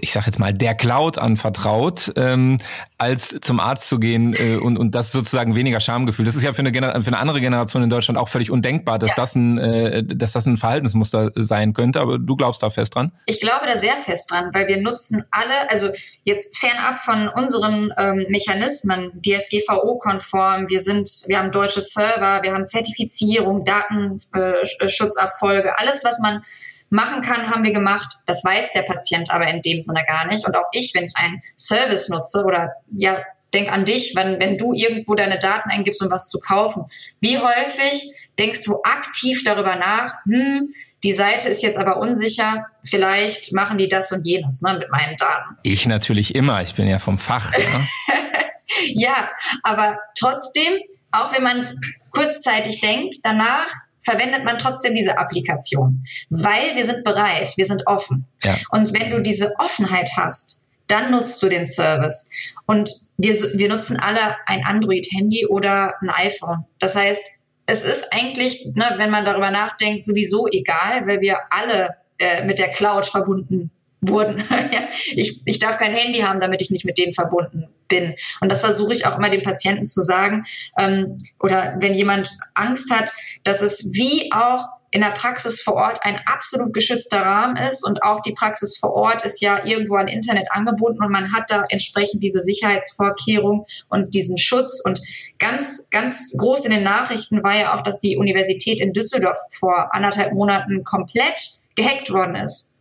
ich 0.00 0.12
sage 0.12 0.26
jetzt 0.26 0.38
mal, 0.38 0.52
der 0.52 0.74
Cloud 0.74 1.18
anvertraut, 1.18 2.12
ähm, 2.16 2.58
als 2.98 3.36
zum 3.40 3.60
Arzt 3.60 3.88
zu 3.88 3.98
gehen 3.98 4.34
äh, 4.34 4.56
und, 4.56 4.76
und 4.76 4.94
das 4.94 5.12
sozusagen 5.12 5.54
weniger 5.54 5.80
Schamgefühl. 5.80 6.24
Das 6.24 6.36
ist 6.36 6.42
ja 6.42 6.52
für 6.52 6.60
eine, 6.60 6.72
Gener 6.72 7.02
für 7.02 7.08
eine 7.08 7.18
andere 7.18 7.40
Generation 7.40 7.82
in 7.82 7.90
Deutschland 7.90 8.18
auch 8.18 8.28
völlig 8.28 8.50
undenkbar, 8.50 8.98
dass, 8.98 9.10
ja. 9.10 9.16
das 9.16 9.36
ein, 9.36 9.58
äh, 9.58 10.04
dass 10.04 10.32
das 10.32 10.46
ein 10.46 10.58
Verhaltensmuster 10.58 11.32
sein 11.34 11.72
könnte. 11.72 12.00
Aber 12.00 12.18
du 12.18 12.36
glaubst 12.36 12.62
da 12.62 12.70
fest 12.70 12.94
dran? 12.94 13.12
Ich 13.26 13.40
glaube 13.40 13.66
da 13.66 13.78
sehr 13.78 13.96
fest 14.04 14.30
dran, 14.30 14.50
weil 14.52 14.68
wir 14.68 14.82
nutzen 14.82 15.24
alle, 15.30 15.70
also 15.70 15.88
jetzt 16.24 16.58
fernab 16.58 17.00
von 17.00 17.28
unseren 17.28 17.92
ähm, 17.96 18.26
Mechanismen, 18.28 19.12
DSGVO-konform, 19.22 20.68
wir 20.68 20.82
sind, 20.82 21.08
wir 21.26 21.38
haben 21.38 21.52
deutsche 21.52 21.80
Server, 21.80 22.42
wir 22.42 22.52
haben 22.52 22.66
Zertifizierung, 22.66 23.64
Datenschutzabfolge, 23.64 25.78
alles, 25.78 26.04
was 26.04 26.17
man 26.20 26.44
machen 26.90 27.22
kann, 27.22 27.50
haben 27.50 27.64
wir 27.64 27.72
gemacht. 27.72 28.18
Das 28.26 28.44
weiß 28.44 28.72
der 28.72 28.82
Patient 28.82 29.30
aber 29.30 29.46
in 29.48 29.62
dem 29.62 29.80
Sinne 29.80 30.04
gar 30.06 30.26
nicht. 30.26 30.46
Und 30.46 30.56
auch 30.56 30.68
ich, 30.72 30.94
wenn 30.94 31.04
ich 31.04 31.16
einen 31.16 31.42
Service 31.56 32.08
nutze 32.08 32.44
oder 32.44 32.72
ja, 32.96 33.22
denk 33.52 33.70
an 33.70 33.84
dich, 33.84 34.14
wenn, 34.14 34.38
wenn 34.40 34.58
du 34.58 34.72
irgendwo 34.72 35.14
deine 35.14 35.38
Daten 35.38 35.70
eingibst, 35.70 36.02
um 36.02 36.10
was 36.10 36.28
zu 36.28 36.38
kaufen. 36.40 36.86
Wie 37.20 37.38
häufig 37.38 38.14
denkst 38.38 38.64
du 38.64 38.82
aktiv 38.82 39.42
darüber 39.44 39.76
nach, 39.76 40.14
hm, 40.24 40.72
die 41.02 41.12
Seite 41.12 41.48
ist 41.48 41.62
jetzt 41.62 41.78
aber 41.78 41.98
unsicher, 41.98 42.66
vielleicht 42.84 43.52
machen 43.52 43.78
die 43.78 43.88
das 43.88 44.10
und 44.10 44.26
jenes 44.26 44.62
ne, 44.62 44.74
mit 44.74 44.90
meinen 44.90 45.16
Daten. 45.16 45.56
Ich 45.62 45.86
natürlich 45.86 46.34
immer, 46.34 46.60
ich 46.62 46.74
bin 46.74 46.88
ja 46.88 46.98
vom 46.98 47.18
Fach. 47.18 47.56
Ne? 47.56 47.88
ja, 48.94 49.30
aber 49.62 49.98
trotzdem, 50.18 50.74
auch 51.12 51.32
wenn 51.32 51.44
man 51.44 51.60
es 51.60 51.74
kurzzeitig 52.10 52.80
denkt, 52.80 53.16
danach 53.22 53.68
verwendet 54.08 54.44
man 54.44 54.58
trotzdem 54.58 54.94
diese 54.94 55.18
Applikation, 55.18 56.04
weil 56.30 56.74
wir 56.74 56.84
sind 56.84 57.04
bereit, 57.04 57.52
wir 57.56 57.66
sind 57.66 57.86
offen. 57.86 58.26
Ja. 58.42 58.56
Und 58.70 58.92
wenn 58.94 59.10
du 59.10 59.20
diese 59.20 59.52
Offenheit 59.58 60.10
hast, 60.16 60.64
dann 60.86 61.10
nutzt 61.10 61.42
du 61.42 61.48
den 61.48 61.66
Service. 61.66 62.30
Und 62.66 62.90
wir, 63.18 63.34
wir 63.34 63.68
nutzen 63.68 63.98
alle 63.98 64.36
ein 64.46 64.64
Android-Handy 64.64 65.46
oder 65.46 65.94
ein 66.00 66.08
iPhone. 66.08 66.64
Das 66.80 66.94
heißt, 66.94 67.22
es 67.66 67.84
ist 67.84 68.12
eigentlich, 68.12 68.66
ne, 68.74 68.94
wenn 68.96 69.10
man 69.10 69.26
darüber 69.26 69.50
nachdenkt, 69.50 70.06
sowieso 70.06 70.46
egal, 70.50 71.06
weil 71.06 71.20
wir 71.20 71.36
alle 71.50 71.90
äh, 72.18 72.46
mit 72.46 72.58
der 72.58 72.68
Cloud 72.68 73.06
verbunden 73.06 73.70
wurden. 74.00 74.44
ich, 75.12 75.42
ich 75.44 75.58
darf 75.58 75.78
kein 75.78 75.94
Handy 75.94 76.20
haben, 76.20 76.40
damit 76.40 76.62
ich 76.62 76.70
nicht 76.70 76.84
mit 76.84 76.98
denen 76.98 77.14
verbunden 77.14 77.68
bin. 77.88 78.14
Und 78.40 78.50
das 78.50 78.60
versuche 78.60 78.92
ich 78.92 79.06
auch 79.06 79.18
immer 79.18 79.30
den 79.30 79.42
Patienten 79.42 79.86
zu 79.86 80.02
sagen. 80.02 80.44
Ähm, 80.78 81.18
oder 81.40 81.76
wenn 81.80 81.94
jemand 81.94 82.30
Angst 82.54 82.90
hat, 82.90 83.12
dass 83.44 83.62
es 83.62 83.92
wie 83.92 84.30
auch 84.32 84.66
in 84.90 85.02
der 85.02 85.10
Praxis 85.10 85.60
vor 85.60 85.74
Ort 85.74 85.98
ein 86.02 86.18
absolut 86.24 86.72
geschützter 86.72 87.20
Rahmen 87.20 87.56
ist 87.56 87.86
und 87.86 88.02
auch 88.02 88.22
die 88.22 88.32
Praxis 88.32 88.78
vor 88.78 88.94
Ort 88.94 89.22
ist 89.24 89.42
ja 89.42 89.64
irgendwo 89.64 89.96
an 89.96 90.08
Internet 90.08 90.50
angebunden 90.50 91.02
und 91.04 91.12
man 91.12 91.32
hat 91.32 91.50
da 91.50 91.64
entsprechend 91.68 92.22
diese 92.22 92.40
Sicherheitsvorkehrung 92.40 93.66
und 93.90 94.14
diesen 94.14 94.38
Schutz 94.38 94.80
und 94.82 95.00
ganz, 95.38 95.88
ganz 95.90 96.34
groß 96.38 96.64
in 96.64 96.70
den 96.70 96.84
Nachrichten 96.84 97.42
war 97.42 97.56
ja 97.56 97.78
auch, 97.78 97.82
dass 97.82 98.00
die 98.00 98.16
Universität 98.16 98.80
in 98.80 98.94
Düsseldorf 98.94 99.36
vor 99.50 99.94
anderthalb 99.94 100.32
Monaten 100.32 100.84
komplett 100.84 101.38
gehackt 101.74 102.10
worden 102.10 102.36
ist. 102.36 102.77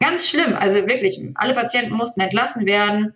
Ganz 0.00 0.28
schlimm, 0.28 0.54
also 0.54 0.86
wirklich, 0.86 1.20
alle 1.34 1.54
Patienten 1.54 1.92
mussten 1.92 2.20
entlassen 2.20 2.66
werden, 2.66 3.14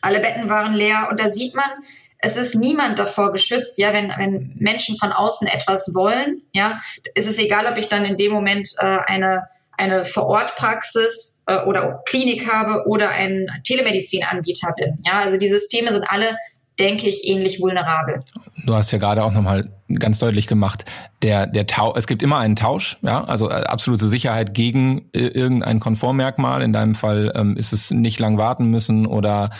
alle 0.00 0.20
Betten 0.20 0.48
waren 0.48 0.74
leer. 0.74 1.08
Und 1.10 1.20
da 1.20 1.28
sieht 1.28 1.54
man, 1.54 1.70
es 2.18 2.36
ist 2.36 2.54
niemand 2.54 2.98
davor 2.98 3.32
geschützt, 3.32 3.76
ja, 3.76 3.92
wenn, 3.92 4.08
wenn 4.16 4.54
Menschen 4.58 4.96
von 4.96 5.12
außen 5.12 5.46
etwas 5.46 5.94
wollen, 5.94 6.42
ja, 6.52 6.80
ist 7.14 7.28
es 7.28 7.38
egal, 7.38 7.66
ob 7.66 7.76
ich 7.76 7.88
dann 7.88 8.04
in 8.06 8.16
dem 8.16 8.32
Moment 8.32 8.70
äh, 8.78 8.98
eine, 9.06 9.48
eine 9.76 10.06
Vorortpraxis 10.06 11.42
äh, 11.46 11.58
oder 11.64 12.02
Klinik 12.06 12.50
habe 12.50 12.86
oder 12.88 13.10
ein 13.10 13.46
Telemedizinanbieter 13.64 14.72
bin. 14.76 14.98
Ja, 15.04 15.20
also 15.20 15.36
die 15.36 15.48
Systeme 15.48 15.92
sind 15.92 16.04
alle 16.04 16.38
denke 16.78 17.08
ich, 17.08 17.26
ähnlich 17.26 17.60
vulnerabel. 17.60 18.24
Du 18.66 18.74
hast 18.74 18.90
ja 18.90 18.98
gerade 18.98 19.24
auch 19.24 19.32
nochmal 19.32 19.70
ganz 19.94 20.18
deutlich 20.18 20.46
gemacht, 20.46 20.84
der, 21.22 21.46
der 21.46 21.66
Tausch, 21.66 21.96
es 21.96 22.06
gibt 22.06 22.22
immer 22.22 22.38
einen 22.38 22.56
Tausch, 22.56 22.98
ja, 23.02 23.24
also 23.24 23.48
äh, 23.48 23.64
absolute 23.64 24.08
Sicherheit 24.08 24.54
gegen 24.54 25.10
äh, 25.12 25.26
irgendein 25.26 25.80
Konformmerkmal. 25.80 26.62
In 26.62 26.72
deinem 26.72 26.94
Fall 26.94 27.32
ähm, 27.36 27.56
ist 27.56 27.72
es 27.72 27.90
nicht 27.90 28.18
lang 28.18 28.38
warten 28.38 28.66
müssen 28.66 29.06
oder 29.06 29.50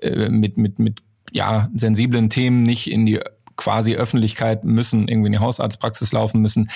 äh, 0.00 0.28
mit, 0.28 0.56
mit, 0.56 0.78
mit 0.78 1.00
ja, 1.32 1.68
sensiblen 1.74 2.30
Themen 2.30 2.62
nicht 2.62 2.90
in 2.90 3.06
die 3.06 3.20
quasi 3.56 3.94
Öffentlichkeit 3.94 4.64
müssen, 4.64 5.08
irgendwie 5.08 5.26
in 5.26 5.32
die 5.32 5.38
Hausarztpraxis 5.38 6.12
laufen 6.12 6.40
müssen, 6.40 6.70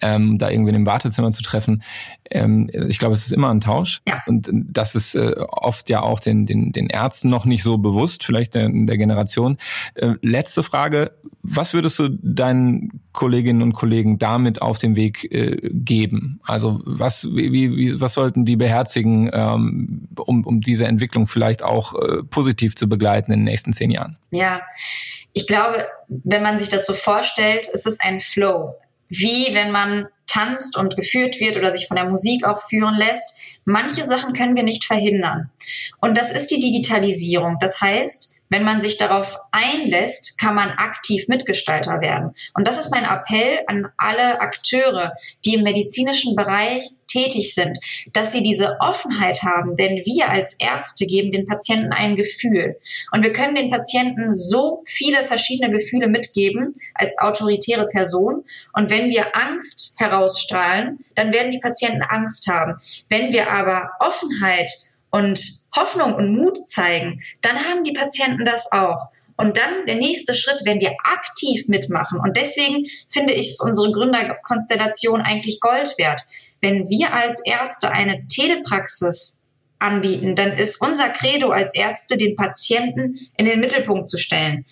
ähm, 0.00 0.38
da 0.38 0.50
irgendwie 0.50 0.70
in 0.70 0.74
dem 0.74 0.86
Wartezimmer 0.86 1.30
zu 1.30 1.42
treffen. 1.42 1.82
Ähm, 2.30 2.70
ich 2.72 2.98
glaube, 2.98 3.14
es 3.14 3.26
ist 3.26 3.32
immer 3.32 3.50
ein 3.50 3.60
Tausch. 3.60 4.00
Ja. 4.06 4.22
Und 4.26 4.50
das 4.52 4.94
ist 4.94 5.14
äh, 5.14 5.34
oft 5.48 5.90
ja 5.90 6.02
auch 6.02 6.20
den, 6.20 6.46
den, 6.46 6.72
den 6.72 6.88
Ärzten 6.88 7.28
noch 7.30 7.44
nicht 7.44 7.62
so 7.62 7.78
bewusst, 7.78 8.24
vielleicht 8.24 8.54
der, 8.54 8.68
der 8.70 8.98
Generation. 8.98 9.58
Äh, 9.94 10.14
letzte 10.22 10.62
Frage. 10.62 11.12
Was 11.42 11.72
würdest 11.72 11.98
du 11.98 12.08
deinen 12.10 13.00
Kolleginnen 13.12 13.62
und 13.62 13.72
Kollegen 13.72 14.18
damit 14.18 14.62
auf 14.62 14.78
den 14.78 14.94
Weg 14.94 15.24
äh, 15.32 15.56
geben? 15.72 16.40
Also 16.44 16.80
was, 16.84 17.28
wie, 17.34 17.52
wie, 17.52 18.00
was 18.00 18.14
sollten 18.14 18.44
die 18.44 18.56
beherzigen, 18.56 19.30
ähm, 19.32 20.08
um, 20.16 20.44
um 20.44 20.60
diese 20.60 20.86
Entwicklung 20.86 21.26
vielleicht 21.26 21.62
auch 21.62 21.94
äh, 21.94 22.22
positiv 22.22 22.76
zu 22.76 22.88
begleiten 22.88 23.32
in 23.32 23.40
den 23.40 23.44
nächsten 23.44 23.72
zehn 23.72 23.90
Jahren? 23.90 24.16
Ja, 24.30 24.60
ich 25.32 25.46
glaube, 25.46 25.86
wenn 26.08 26.42
man 26.42 26.58
sich 26.58 26.68
das 26.68 26.86
so 26.86 26.94
vorstellt, 26.94 27.68
ist 27.68 27.86
es 27.86 28.00
ein 28.00 28.20
Flow. 28.20 28.74
Wie 29.08 29.54
wenn 29.54 29.70
man 29.70 30.08
tanzt 30.30 30.76
und 30.76 30.96
geführt 30.96 31.40
wird 31.40 31.56
oder 31.56 31.72
sich 31.72 31.88
von 31.88 31.96
der 31.96 32.08
Musik 32.08 32.44
auch 32.44 32.62
führen 32.68 32.94
lässt. 32.94 33.34
Manche 33.64 34.04
Sachen 34.04 34.32
können 34.32 34.56
wir 34.56 34.62
nicht 34.62 34.84
verhindern. 34.84 35.50
Und 36.00 36.16
das 36.16 36.30
ist 36.30 36.50
die 36.50 36.60
Digitalisierung. 36.60 37.58
Das 37.60 37.80
heißt, 37.80 38.36
wenn 38.50 38.64
man 38.64 38.82
sich 38.82 38.98
darauf 38.98 39.38
einlässt, 39.52 40.36
kann 40.38 40.54
man 40.54 40.70
aktiv 40.70 41.28
Mitgestalter 41.28 42.00
werden. 42.00 42.34
Und 42.54 42.68
das 42.68 42.78
ist 42.78 42.90
mein 42.90 43.04
Appell 43.04 43.60
an 43.66 43.88
alle 43.96 44.40
Akteure, 44.40 45.12
die 45.44 45.54
im 45.54 45.62
medizinischen 45.62 46.36
Bereich 46.36 46.84
tätig 47.06 47.54
sind, 47.54 47.78
dass 48.12 48.32
sie 48.32 48.42
diese 48.42 48.76
Offenheit 48.80 49.42
haben, 49.42 49.76
denn 49.76 50.02
wir 50.04 50.28
als 50.28 50.54
Ärzte 50.58 51.06
geben 51.06 51.32
den 51.32 51.46
Patienten 51.46 51.92
ein 51.92 52.16
Gefühl. 52.16 52.76
Und 53.12 53.22
wir 53.22 53.32
können 53.32 53.54
den 53.54 53.70
Patienten 53.70 54.34
so 54.34 54.82
viele 54.86 55.24
verschiedene 55.24 55.72
Gefühle 55.72 56.08
mitgeben 56.08 56.74
als 56.94 57.18
autoritäre 57.18 57.88
Person. 57.88 58.44
Und 58.72 58.90
wenn 58.90 59.10
wir 59.10 59.36
Angst 59.36 59.94
herausstrahlen, 59.98 61.04
dann 61.14 61.32
werden 61.32 61.52
die 61.52 61.58
Patienten 61.58 62.02
Angst 62.02 62.46
haben. 62.46 62.76
Wenn 63.08 63.32
wir 63.32 63.50
aber 63.50 63.90
Offenheit 63.98 64.70
und 65.10 65.40
Hoffnung 65.74 66.14
und 66.14 66.34
Mut 66.34 66.68
zeigen, 66.68 67.22
dann 67.42 67.64
haben 67.64 67.84
die 67.84 67.92
Patienten 67.92 68.44
das 68.44 68.70
auch. 68.72 69.08
Und 69.36 69.56
dann 69.56 69.86
der 69.86 69.94
nächste 69.94 70.34
Schritt, 70.34 70.60
wenn 70.64 70.80
wir 70.80 70.94
aktiv 71.02 71.66
mitmachen. 71.66 72.20
Und 72.20 72.36
deswegen 72.36 72.86
finde 73.08 73.32
ich, 73.32 73.50
ist 73.50 73.62
unsere 73.62 73.90
Gründerkonstellation 73.90 75.22
eigentlich 75.22 75.60
Gold 75.60 75.94
wert. 75.96 76.20
Wenn 76.60 76.90
wir 76.90 77.14
als 77.14 77.40
Ärzte 77.46 77.90
eine 77.90 78.28
Telepraxis 78.28 79.46
anbieten, 79.78 80.36
dann 80.36 80.52
ist 80.52 80.80
unser 80.82 81.08
Credo 81.08 81.48
als 81.48 81.74
Ärzte, 81.74 82.18
den 82.18 82.36
Patienten 82.36 83.18
in 83.38 83.46
den 83.46 83.60
Mittelpunkt 83.60 84.10
zu 84.10 84.18
stellen. 84.18 84.66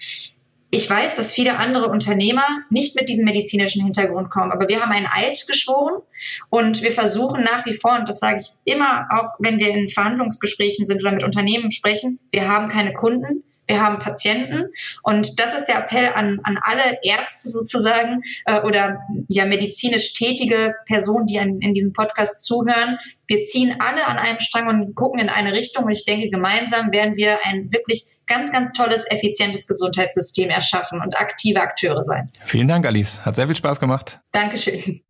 Ich 0.70 0.88
weiß, 0.88 1.16
dass 1.16 1.32
viele 1.32 1.56
andere 1.56 1.88
Unternehmer 1.88 2.46
nicht 2.68 2.94
mit 2.94 3.08
diesem 3.08 3.24
medizinischen 3.24 3.82
Hintergrund 3.82 4.28
kommen, 4.28 4.52
aber 4.52 4.68
wir 4.68 4.80
haben 4.80 4.92
einen 4.92 5.06
Eid 5.06 5.46
geschworen 5.46 6.02
und 6.50 6.82
wir 6.82 6.92
versuchen 6.92 7.42
nach 7.42 7.64
wie 7.64 7.72
vor, 7.72 7.96
und 7.98 8.08
das 8.08 8.18
sage 8.18 8.42
ich 8.42 8.50
immer, 8.64 9.08
auch 9.10 9.30
wenn 9.38 9.58
wir 9.58 9.68
in 9.68 9.88
Verhandlungsgesprächen 9.88 10.84
sind 10.84 11.00
oder 11.00 11.12
mit 11.12 11.24
Unternehmen 11.24 11.70
sprechen, 11.70 12.18
wir 12.32 12.48
haben 12.48 12.68
keine 12.68 12.92
Kunden, 12.92 13.44
wir 13.66 13.82
haben 13.82 13.98
Patienten 13.98 14.66
und 15.02 15.38
das 15.38 15.54
ist 15.54 15.66
der 15.66 15.78
Appell 15.78 16.10
an, 16.14 16.40
an 16.42 16.58
alle 16.60 16.98
Ärzte 17.02 17.48
sozusagen 17.50 18.22
äh, 18.46 18.60
oder 18.62 19.00
ja 19.28 19.46
medizinisch 19.46 20.14
tätige 20.14 20.74
Personen, 20.86 21.26
die 21.26 21.38
an, 21.38 21.60
in 21.60 21.74
diesem 21.74 21.92
Podcast 21.92 22.44
zuhören. 22.44 22.98
Wir 23.26 23.44
ziehen 23.44 23.76
alle 23.78 24.06
an 24.06 24.16
einem 24.16 24.40
Strang 24.40 24.68
und 24.68 24.94
gucken 24.94 25.20
in 25.20 25.28
eine 25.28 25.52
Richtung 25.52 25.84
und 25.84 25.92
ich 25.92 26.06
denke, 26.06 26.30
gemeinsam 26.30 26.92
werden 26.92 27.16
wir 27.16 27.38
ein 27.44 27.70
wirklich 27.72 28.06
ganz, 28.28 28.52
ganz 28.52 28.72
tolles, 28.72 29.04
effizientes 29.10 29.66
Gesundheitssystem 29.66 30.50
erschaffen 30.50 31.00
und 31.00 31.18
aktive 31.18 31.60
Akteure 31.60 32.04
sein. 32.04 32.30
Vielen 32.44 32.68
Dank, 32.68 32.86
Alice. 32.86 33.24
Hat 33.24 33.36
sehr 33.36 33.46
viel 33.46 33.56
Spaß 33.56 33.80
gemacht. 33.80 34.20
Dankeschön. 34.32 35.02